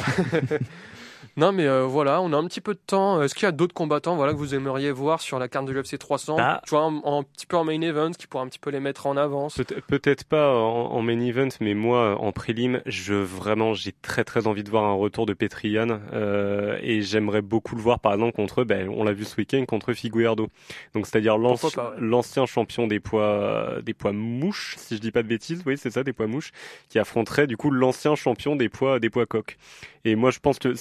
Non, 1.36 1.52
mais 1.52 1.66
euh, 1.66 1.84
voilà, 1.84 2.22
on 2.22 2.32
a 2.34 2.38
un 2.38 2.46
petit 2.48 2.62
peu 2.62 2.74
de 2.74 2.80
temps. 2.86 3.22
Est-ce 3.22 3.34
qu'il 3.34 3.44
y 3.44 3.48
a 3.48 3.52
d'autres 3.52 3.74
combattants 3.74 4.16
voilà, 4.16 4.34
que 4.34 4.38
vous 4.38 4.54
aimeriez 4.54 4.92
voir 4.92 5.20
sur 5.22 5.40
la 5.40 5.48
carte 5.48 5.66
de 5.66 5.72
l'UFC 5.72 5.98
300 5.98 6.36
Bah. 6.38 6.62
Tu 6.66 6.70
vois, 6.72 6.84
un 6.84 7.24
petit 7.24 7.46
peu 7.48 7.58
en 7.58 7.64
main 7.64 7.82
event, 7.82 8.12
qui 8.12 8.28
pourrait 8.28 8.44
un 8.44 8.48
petit 8.48 8.60
peu 8.60 8.70
les 8.70 8.80
mettre 8.80 9.08
en 9.08 9.18
avance 9.18 9.56
Peut- 9.56 9.82
Peut-être 9.88 10.26
pas 10.26 10.54
en, 10.56 10.92
en 10.92 11.02
main 11.02 11.20
event, 11.20 11.50
mais 11.60 11.74
moi 11.74 12.18
en 12.20 12.32
prélim, 12.32 12.82
je 12.86 13.14
vraiment 13.16 13.74
j'ai 13.74 13.94
très 14.02 14.24
très 14.24 14.46
envie 14.48 14.64
de 14.64 14.70
voir 14.70 14.84
un 14.84 14.94
retour 14.94 15.26
de 15.26 15.34
Petrian 15.34 16.00
euh, 16.14 16.78
et 16.82 17.02
j'aimerais 17.02 17.42
beaucoup 17.42 17.76
le 17.76 17.82
voir 17.82 18.00
par 18.00 18.14
exemple 18.14 18.34
contre, 18.36 18.64
ben, 18.64 18.88
on 18.90 19.04
l'a 19.04 19.14
vu 19.14 19.24
ce 19.26 19.36
week-end 19.38 19.64
contre 19.66 19.94
Figueredo. 19.94 20.50
Donc 20.94 21.08
c'est-à-dire 21.08 21.38
ouais. 21.38 21.56
l'ancien 21.98 22.46
champion 22.46 22.86
des 22.88 23.00
poids 23.00 23.78
des 23.84 23.94
poids 23.94 24.14
mouches, 24.14 24.76
si 24.78 24.96
je 24.98 25.02
dis 25.02 25.12
pas 25.12 25.24
de 25.24 25.28
bêtises, 25.28 25.64
oui 25.66 25.78
c'est 25.78 25.92
ça 25.92 26.04
des 26.04 26.14
poids 26.14 26.28
mouches, 26.28 26.52
qui 26.90 27.00
affronterait 27.00 27.48
du 27.48 27.58
coup 27.58 27.72
l'ancien 27.72 28.16
champion 28.16 28.56
des 28.56 28.70
poids 28.70 29.00
des 29.00 29.10
poids 29.10 29.26
coqs. 29.26 29.58
Et 30.06 30.16
moi 30.16 30.32
je 30.32 30.40
pense 30.40 30.60
que 30.60 30.74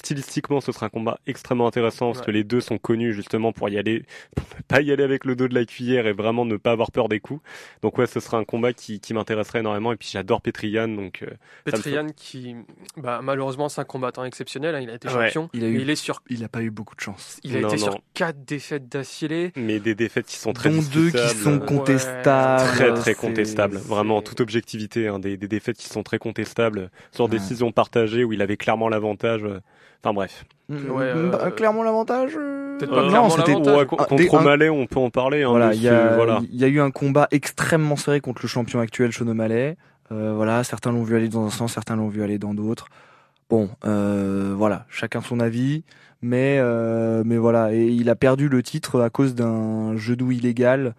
stylistiquement 0.43 0.61
ce 0.61 0.72
sera 0.72 0.86
un 0.86 0.88
combat 0.88 1.18
extrêmement 1.26 1.66
intéressant 1.66 2.07
parce 2.07 2.18
Ouais. 2.20 2.26
que 2.26 2.30
les 2.32 2.45
deux 2.45 2.61
sont 2.61 2.78
connus 2.78 3.12
justement 3.14 3.53
pour 3.53 3.68
y 3.68 3.78
aller, 3.78 4.05
pour 4.34 4.45
ne 4.59 4.62
pas 4.62 4.80
y 4.80 4.90
aller 4.93 5.03
avec 5.05 5.24
le 5.24 5.36
dos 5.36 5.49
de 5.49 5.55
la 5.55 5.64
cuillère 5.64 6.07
et 6.07 6.12
vraiment 6.12 6.45
ne 6.45 6.57
pas 6.57 6.72
avoir 6.72 6.90
peur 6.90 7.09
des 7.09 7.20
coups. 7.20 7.40
Donc 7.82 7.99
ouais, 7.99 8.07
ce 8.07 8.20
sera 8.20 8.38
un 8.38 8.45
combat 8.45 8.72
qui, 8.72 9.01
qui 9.01 9.14
m'intéresserait 9.14 9.61
énormément. 9.61 9.93
Et 9.93 9.97
puis 9.97 10.09
j'adore 10.12 10.40
Petrian, 10.43 10.88
donc 10.88 11.22
euh, 11.22 11.30
Petrian, 11.64 12.07
qui, 12.16 12.57
bah, 12.97 13.20
malheureusement, 13.22 13.68
c'est 13.68 13.80
un 13.80 13.84
combattant 13.84 14.24
exceptionnel. 14.24 14.74
hein, 14.74 14.80
il 14.80 14.90
a 14.90 14.95
été 14.95 15.09
Ouais. 15.09 15.26
champion. 15.30 15.49
Il 15.55 15.64
a 15.64 15.68
eu- 15.68 15.72
mais 15.76 15.82
il 15.82 15.90
est 15.90 15.97
sur, 15.97 16.22
Il 16.28 16.45
a 16.45 16.49
pas 16.49 16.62
eu 16.62 16.70
beaucoup 16.70 16.95
de 16.97 17.01
chance. 17.01 17.38
il 17.45 17.57
a 17.57 17.61
Non, 17.61 17.68
été 17.68 17.76
non. 17.78 17.82
sur 17.93 18.01
quatre 18.14 18.45
défaites 18.45 18.88
d'affilée. 18.88 19.53
mais 19.57 19.80
des 19.80 19.95
défaites 19.95 20.26
qui 20.26 20.36
sont 20.36 20.53
très 20.53 20.70
Dont 20.70 20.82
deux 20.93 21.11
qui 21.11 21.28
sont 21.28 21.59
Ouais. 21.61 21.66
contestables. 21.66 22.68
très 22.68 22.95
très 22.95 23.14
contestables, 23.14 23.76
vraiment 23.76 24.16
en 24.18 24.22
toute 24.22 24.40
objectivité, 24.40 25.09
hein, 25.09 25.18
des, 25.18 25.36
des 25.36 25.49
défaites 25.49 25.76
qui 25.76 25.88
sont 25.88 26.03
très 26.03 26.18
contestables, 26.18 26.90
sur 27.12 27.24
Ouais. 27.24 27.30
décision 27.30 27.72
partagée 27.72 28.24
où 28.24 28.32
il 28.32 28.43
avait 28.43 28.57
clairement 28.57 28.88
l'avantage. 28.88 29.43
euh, 29.45 29.61
Enfin 30.03 30.12
bref. 30.14 30.44
Mm, 30.68 30.90
Ouais, 30.90 31.14
mm, 31.14 31.30
bah, 31.30 31.38
euh, 31.44 31.50
clairement 31.50 31.82
l'avantage. 31.82 32.32
euh, 32.36 32.78
Peut-être 32.78 32.92
Euh, 32.92 32.96
pas 32.96 33.03
non, 33.03 33.09
clairement 33.09 33.30
c'était 33.30 33.50
l'avantage. 33.53 33.76
Ouais, 33.76 33.86
Ah, 33.98 34.05
contre 34.07 34.34
un- 34.34 34.40
O'Malley, 34.40 34.68
on 34.68 34.86
peut 34.86 34.98
en 35.00 35.11
parler. 35.11 35.42
Hein, 35.44 35.50
Voilà, 35.50 35.74
il 35.74 35.82
y, 35.82 35.88
a, 35.88 36.14
voilà. 36.16 36.40
il 36.50 36.57
y 36.61 36.64
a 36.64 36.68
eu 36.68 36.80
un 36.80 36.90
combat 36.90 37.28
extrêmement 37.30 37.96
serré 37.96 38.20
contre 38.20 38.42
le 38.42 38.48
champion 38.48 38.80
actuel, 38.80 39.12
Sean 39.12 39.28
O'Malley. 39.28 39.76
Euh, 40.11 40.32
voilà, 40.34 40.64
certains 40.64 40.90
l'ont 40.92 41.03
vu 41.05 41.14
aller 41.16 41.28
dans 41.28 41.44
un 41.46 41.50
sens, 41.50 41.72
certains 41.72 41.96
l'ont 41.96 42.09
vu 42.09 42.22
aller 42.22 42.38
dans 42.38 42.55
d'autres. 42.55 42.86
Bon, 43.48 43.68
euh, 43.84 44.55
voilà, 44.57 44.86
chacun 44.88 45.20
son 45.20 45.38
avis, 45.40 45.84
mais 46.22 46.57
euh, 46.59 47.22
mais 47.24 47.36
voilà, 47.36 47.72
et 47.74 47.86
il 47.86 48.09
a 48.11 48.14
perdu 48.16 48.48
le 48.48 48.62
titre 48.62 49.00
à 49.00 49.11
cause 49.11 49.34
d'un 49.34 49.96
genou 49.96 50.32
illégal. 50.32 50.94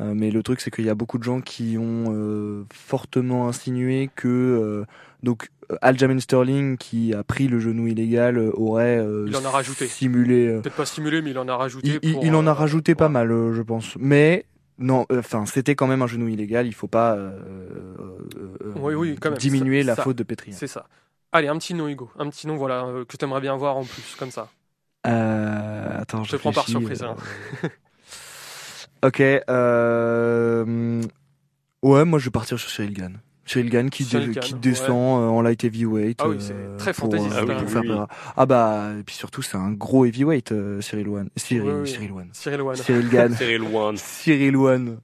Euh, 0.00 0.12
mais 0.14 0.30
le 0.30 0.42
truc, 0.44 0.60
c'est 0.60 0.70
qu'il 0.70 0.84
y 0.86 0.90
a 0.90 0.94
beaucoup 0.94 1.18
de 1.18 1.24
gens 1.24 1.40
qui 1.40 1.76
ont 1.78 2.12
euh, 2.14 2.64
fortement 2.72 3.48
insinué 3.48 4.08
que 4.14 4.28
euh, 4.28 4.84
donc 5.22 5.48
euh, 5.72 5.76
Aljamain 5.82 6.18
Sterling, 6.20 6.76
qui 6.76 7.12
a 7.14 7.22
pris 7.24 7.48
le 7.48 7.58
genou 7.60 7.86
illégal, 7.88 8.38
euh, 8.38 8.50
aurait 8.54 8.98
euh, 8.98 9.26
Il 9.28 9.36
en 9.36 9.44
a 9.44 9.50
rajouté. 9.50 9.86
simulé. 9.86 10.46
euh, 10.48 10.60
Peut-être 10.60 10.76
pas 10.76 10.86
simulé, 10.86 11.20
mais 11.22 11.30
il 11.30 11.38
en 11.38 11.48
a 11.48 11.56
rajouté. 11.56 11.88
il, 11.88 11.98
il- 12.02 12.12
pour, 12.14 12.24
il 12.24 12.34
en 12.34 12.46
a 12.46 12.50
euh, 12.50 12.54
rajouté 12.54 12.94
pas 12.94 13.06
ouais. 13.06 13.10
mal, 13.12 13.28
je 13.28 13.62
pense. 13.62 13.96
Mais 13.98 14.44
non, 14.78 15.06
enfin, 15.12 15.44
c'était 15.46 15.74
quand 15.74 15.86
même 15.88 16.02
un 16.02 16.06
genou 16.06 16.28
illégal. 16.28 16.66
Il 16.66 16.74
faut 16.74 16.86
pas 16.88 17.16
Oui, 18.76 18.94
oui, 18.94 19.16
quand 19.20 19.30
même. 19.30 19.38
diminuer 19.38 19.82
Ça- 19.82 19.86
la 19.88 19.94
ça- 19.96 20.02
faute 20.04 20.16
de 20.16 20.22
Petrian. 20.22 20.54
C'est 20.56 20.66
ça. 20.68 20.86
Allez, 21.32 21.48
un 21.48 21.58
petit 21.58 21.74
nom, 21.74 21.88
Hugo. 21.88 22.10
Un 22.18 22.30
petit 22.30 22.46
nom, 22.46 22.56
voilà, 22.56 22.86
que 23.08 23.16
tu 23.16 23.24
aimerais 23.24 23.40
bien 23.40 23.56
voir 23.56 23.76
en 23.76 23.84
plus, 23.84 24.14
comme 24.18 24.30
ça. 24.30 24.48
Attends, 25.04 26.24
Je 26.24 26.32
te 26.32 26.36
prends 26.36 26.52
par 26.52 26.66
surprise. 26.68 27.02
hein. 27.02 27.16
Ok. 29.04 29.20
Ouais, 31.82 32.04
moi 32.04 32.18
je 32.18 32.24
vais 32.24 32.30
partir 32.32 32.58
sur 32.58 32.68
Cyril 32.70 32.92
Gann. 32.94 33.18
Cyril 33.48 33.70
Gann 33.70 33.90
qui, 33.90 34.04
qui 34.04 34.16
ouais. 34.16 34.58
descend 34.60 35.22
euh, 35.22 35.28
en 35.28 35.40
light 35.40 35.64
heavyweight. 35.64 36.18
Ah 36.22 36.28
oui, 36.28 36.36
c'est 36.38 36.52
euh, 36.52 36.76
très 36.76 36.92
pour, 36.92 37.10
fantasy, 37.10 37.26
euh, 37.26 37.30
ça, 37.30 37.40
pour 37.40 37.62
oui, 37.62 37.68
faire 37.68 37.80
oui. 37.82 37.88
peur. 37.88 38.08
Ah 38.36 38.46
bah, 38.46 38.90
et 38.98 39.02
puis 39.02 39.14
surtout 39.14 39.40
c'est 39.42 39.56
un 39.56 39.72
gros 39.72 40.04
heavyweight, 40.04 40.52
euh, 40.52 40.80
Cyril 40.82 41.08
One. 41.08 41.30
Cyril, 41.36 41.62
Oui, 41.62 41.72
oui. 41.82 41.88
Cyril 41.88 42.12
One. 42.12 42.28
Cyril 42.32 42.60
One. 42.60 42.76
Cyril 42.76 43.08
Gann. 43.08 43.34
Cyril 43.38 43.62
One. 43.62 43.96
Cyril 43.96 44.56
One. 44.56 44.98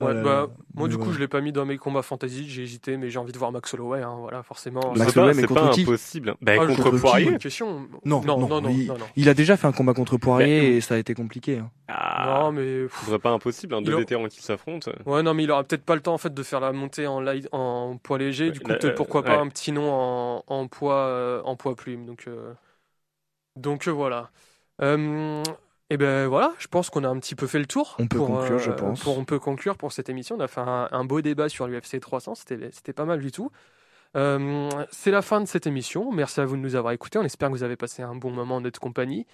Ouais, 0.00 0.22
bah, 0.22 0.46
moi, 0.74 0.86
du 0.86 0.96
coup, 0.96 1.08
ouais. 1.08 1.12
je 1.12 1.18
l'ai 1.18 1.26
pas 1.26 1.40
mis 1.40 1.50
dans 1.50 1.66
mes 1.66 1.76
combats 1.76 2.02
fantasy. 2.02 2.48
J'ai 2.48 2.62
hésité, 2.62 2.96
mais 2.96 3.10
j'ai 3.10 3.18
envie 3.18 3.32
de 3.32 3.38
voir 3.38 3.50
Max 3.50 3.74
Holloway. 3.74 4.02
Hein, 4.02 4.16
voilà, 4.20 4.44
forcément. 4.44 4.80
Max 4.94 5.06
C'est 5.10 5.14
pas, 5.14 5.20
Holloway, 5.22 5.34
mais 5.34 5.40
c'est 5.42 5.46
contre 5.48 5.62
pas 5.68 5.70
qui 5.70 5.82
impossible. 5.82 6.34
Bah, 6.40 6.52
Ah, 6.60 6.66
contre 6.66 6.90
Poirier. 6.98 7.36
Question. 7.38 7.88
Non, 8.04 8.20
non, 8.24 8.38
non, 8.38 8.46
non, 8.48 8.60
non, 8.60 8.68
il, 8.68 8.86
non, 8.86 8.96
non. 8.98 9.06
il 9.16 9.28
a 9.28 9.34
déjà 9.34 9.56
fait 9.56 9.66
un 9.66 9.72
combat 9.72 9.94
contre 9.94 10.16
Poirier 10.16 10.76
et 10.76 10.80
ça 10.80 10.94
a 10.94 10.98
été 10.98 11.14
compliqué. 11.14 11.58
hein. 11.58 11.70
Ah, 11.88 12.42
Non, 12.44 12.52
mais 12.52 12.86
ce 12.88 13.06
serait 13.06 13.18
pas 13.18 13.30
impossible, 13.30 13.74
hein, 13.74 13.82
deux 13.82 13.94
a- 13.94 13.98
vétérans 13.98 14.28
qui 14.28 14.40
s'affrontent. 14.40 14.90
ouais, 15.06 15.22
non, 15.24 15.34
mais 15.34 15.42
il 15.44 15.50
aura 15.50 15.64
peut-être 15.64 15.84
pas 15.84 15.96
le 15.96 16.00
temps 16.00 16.14
en 16.14 16.18
fait 16.18 16.32
de 16.32 16.42
faire 16.44 16.60
la 16.60 16.72
montée 16.72 17.06
en 17.08 17.20
light, 17.20 17.48
en 17.50 17.96
poids 18.00 18.18
léger. 18.18 18.50
Du 18.52 18.60
coup, 18.60 18.70
euh, 18.70 18.94
pourquoi 18.94 19.24
pas 19.24 19.38
un 19.38 19.48
petit 19.48 19.72
nom 19.72 19.90
en, 19.90 20.44
en 20.46 20.68
poids, 20.68 20.94
euh, 21.06 21.42
en 21.44 21.56
poids 21.56 21.74
plume. 21.74 22.06
Donc, 22.06 22.24
euh, 22.28 22.52
donc 23.56 23.88
euh, 23.88 23.90
voilà. 23.90 24.30
Euh, 24.80 25.42
et 25.90 25.96
ben 25.96 26.26
voilà, 26.28 26.54
je 26.58 26.66
pense 26.68 26.90
qu'on 26.90 27.04
a 27.04 27.08
un 27.08 27.18
petit 27.18 27.34
peu 27.34 27.46
fait 27.46 27.58
le 27.58 27.66
tour. 27.66 27.96
On 27.98 28.06
peut 28.06 28.18
pour, 28.18 28.26
conclure, 28.28 28.58
je 28.58 28.70
euh, 28.70 28.74
pense. 28.74 29.00
pour- 29.00 29.18
on 29.18 29.24
peut 29.24 29.38
conclure 29.38 29.76
pour 29.76 29.92
cette 29.92 30.08
émission. 30.08 30.36
On 30.36 30.40
a 30.40 30.48
fait 30.48 30.60
un, 30.60 30.88
un 30.92 31.04
beau 31.04 31.20
débat 31.22 31.48
sur 31.48 31.66
l'UFC 31.66 31.98
300. 32.00 32.34
C'était, 32.34 32.70
c'était 32.72 32.92
pas 32.92 33.04
mal 33.06 33.20
du 33.20 33.32
tout. 33.32 33.50
Euh, 34.16 34.68
c'est 34.90 35.10
la 35.10 35.22
fin 35.22 35.40
de 35.40 35.46
cette 35.46 35.66
émission. 35.66 36.12
Merci 36.12 36.40
à 36.40 36.44
vous 36.44 36.56
de 36.56 36.60
nous 36.62 36.76
avoir 36.76 36.92
écoutés. 36.92 37.18
On 37.18 37.24
espère 37.24 37.48
que 37.48 37.54
vous 37.54 37.62
avez 37.62 37.76
passé 37.76 38.02
un 38.02 38.14
bon 38.14 38.30
moment 38.30 38.56
en 38.56 38.60
notre 38.60 38.80
compagnie. 38.80 39.26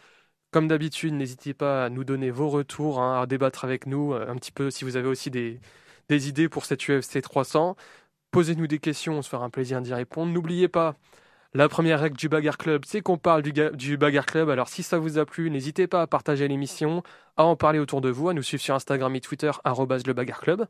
Comme 0.53 0.69
d'habitude, 0.69 1.15
n'hésitez 1.15 1.55
pas 1.55 1.85
à 1.87 1.91
nous 1.91 2.05
donner 2.05 2.31
vos 2.31 2.49
retours, 2.49 3.01
hein, 3.01 3.21
à 3.23 3.27
débattre 3.27 3.65
avec 3.65 3.87
nous 3.87 4.13
euh, 4.15 4.29
un 4.29 4.37
petit 4.37 4.53
peu 4.53 4.71
si 4.71 4.85
vous 4.85 4.97
avez 4.97 5.09
aussi 5.09 5.31
des, 5.31 5.61
des 6.09 6.29
idées 6.29 6.49
pour 6.49 6.65
cette 6.65 6.89
UFC 6.89 7.21
300. 7.21 7.77
Posez-nous 8.31 8.67
des 8.69 8.79
questions, 8.79 9.15
on 9.19 9.23
se 9.23 9.29
fera 9.29 9.45
un 9.45 9.51
plaisir 9.51 9.81
d'y 9.81 9.95
répondre. 9.95 10.33
N'oubliez 10.33 10.69
pas, 10.69 10.95
la 11.55 11.69
première 11.69 12.01
règle 12.01 12.17
du 12.17 12.29
Bagarre 12.29 12.59
Club, 12.59 12.83
c'est 12.85 13.01
qu'on 13.01 13.17
parle 13.17 13.43
du, 13.43 13.53
du 13.53 13.97
Bagarre 13.97 14.27
Club. 14.27 14.51
Alors 14.51 14.69
si 14.69 14.83
ça 14.83 14.99
vous 14.99 15.19
a 15.19 15.25
plu, 15.25 15.51
n'hésitez 15.51 15.87
pas 15.87 16.03
à 16.03 16.07
partager 16.07 16.49
l'émission, 16.49 17.03
à 17.37 17.45
en 17.45 17.57
parler 17.57 17.79
autour 17.79 18.01
de 18.01 18.11
vous, 18.11 18.29
à 18.29 18.35
nous 18.35 18.43
suivre 18.43 18.63
sur 18.63 18.75
Instagram 18.75 19.15
et 19.15 19.21
Twitter, 19.21 19.51
le 19.65 20.13
Bagarre 20.13 20.41
Club. 20.41 20.67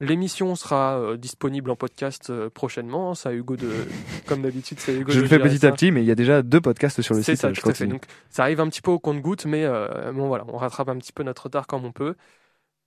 L'émission 0.00 0.54
sera 0.56 0.98
euh, 0.98 1.16
disponible 1.16 1.70
en 1.70 1.76
podcast 1.76 2.28
euh, 2.28 2.50
prochainement. 2.50 3.14
Ça, 3.14 3.32
Hugo 3.32 3.56
de, 3.56 3.70
comme 4.26 4.42
d'habitude, 4.42 4.78
c'est 4.78 4.94
Hugo 4.94 5.10
Je 5.10 5.20
le 5.20 5.26
fais 5.26 5.38
petit 5.38 5.58
ça. 5.58 5.68
à 5.68 5.72
petit, 5.72 5.90
mais 5.90 6.02
il 6.02 6.06
y 6.06 6.10
a 6.10 6.14
déjà 6.14 6.42
deux 6.42 6.60
podcasts 6.60 7.00
sur 7.00 7.14
le 7.14 7.22
site. 7.22 7.36
ça, 7.36 7.50
je. 7.50 7.84
Donc, 7.86 8.04
ça 8.28 8.42
arrive 8.42 8.60
un 8.60 8.68
petit 8.68 8.82
peu 8.82 8.90
au 8.90 8.98
compte-goutte, 8.98 9.46
mais 9.46 9.64
euh, 9.64 10.12
bon, 10.12 10.26
voilà, 10.28 10.44
on 10.48 10.58
rattrape 10.58 10.90
un 10.90 10.98
petit 10.98 11.12
peu 11.12 11.22
notre 11.22 11.44
retard 11.44 11.66
comme 11.66 11.86
on 11.86 11.92
peut. 11.92 12.14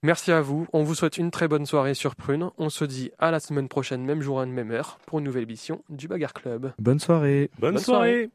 Merci 0.02 0.32
à 0.32 0.40
vous. 0.40 0.66
On 0.72 0.84
vous 0.84 0.96
souhaite 0.96 1.18
une 1.18 1.30
très 1.30 1.50
bonne 1.50 1.66
soirée 1.66 1.94
sur 1.94 2.16
Prune. 2.16 2.52
On 2.58 2.70
se 2.70 2.86
dit 2.86 3.12
à 3.20 3.32
la 3.32 3.42
semaine 3.42 3.68
prochaine, 3.68 4.06
même 4.06 4.22
jour, 4.22 4.46
même 4.46 4.72
heure, 4.72 4.98
pour 5.06 5.20
une 5.20 5.26
nouvelle 5.26 5.44
émission 5.44 5.84
du 5.90 6.08
Bagarre 6.08 6.34
Club. 6.34 6.72
Bonne 6.80 7.00
soirée. 7.00 7.50
Bonne, 7.60 7.74
Bonne 7.74 7.84
soirée. 7.84 8.12
soirée. 8.12 8.30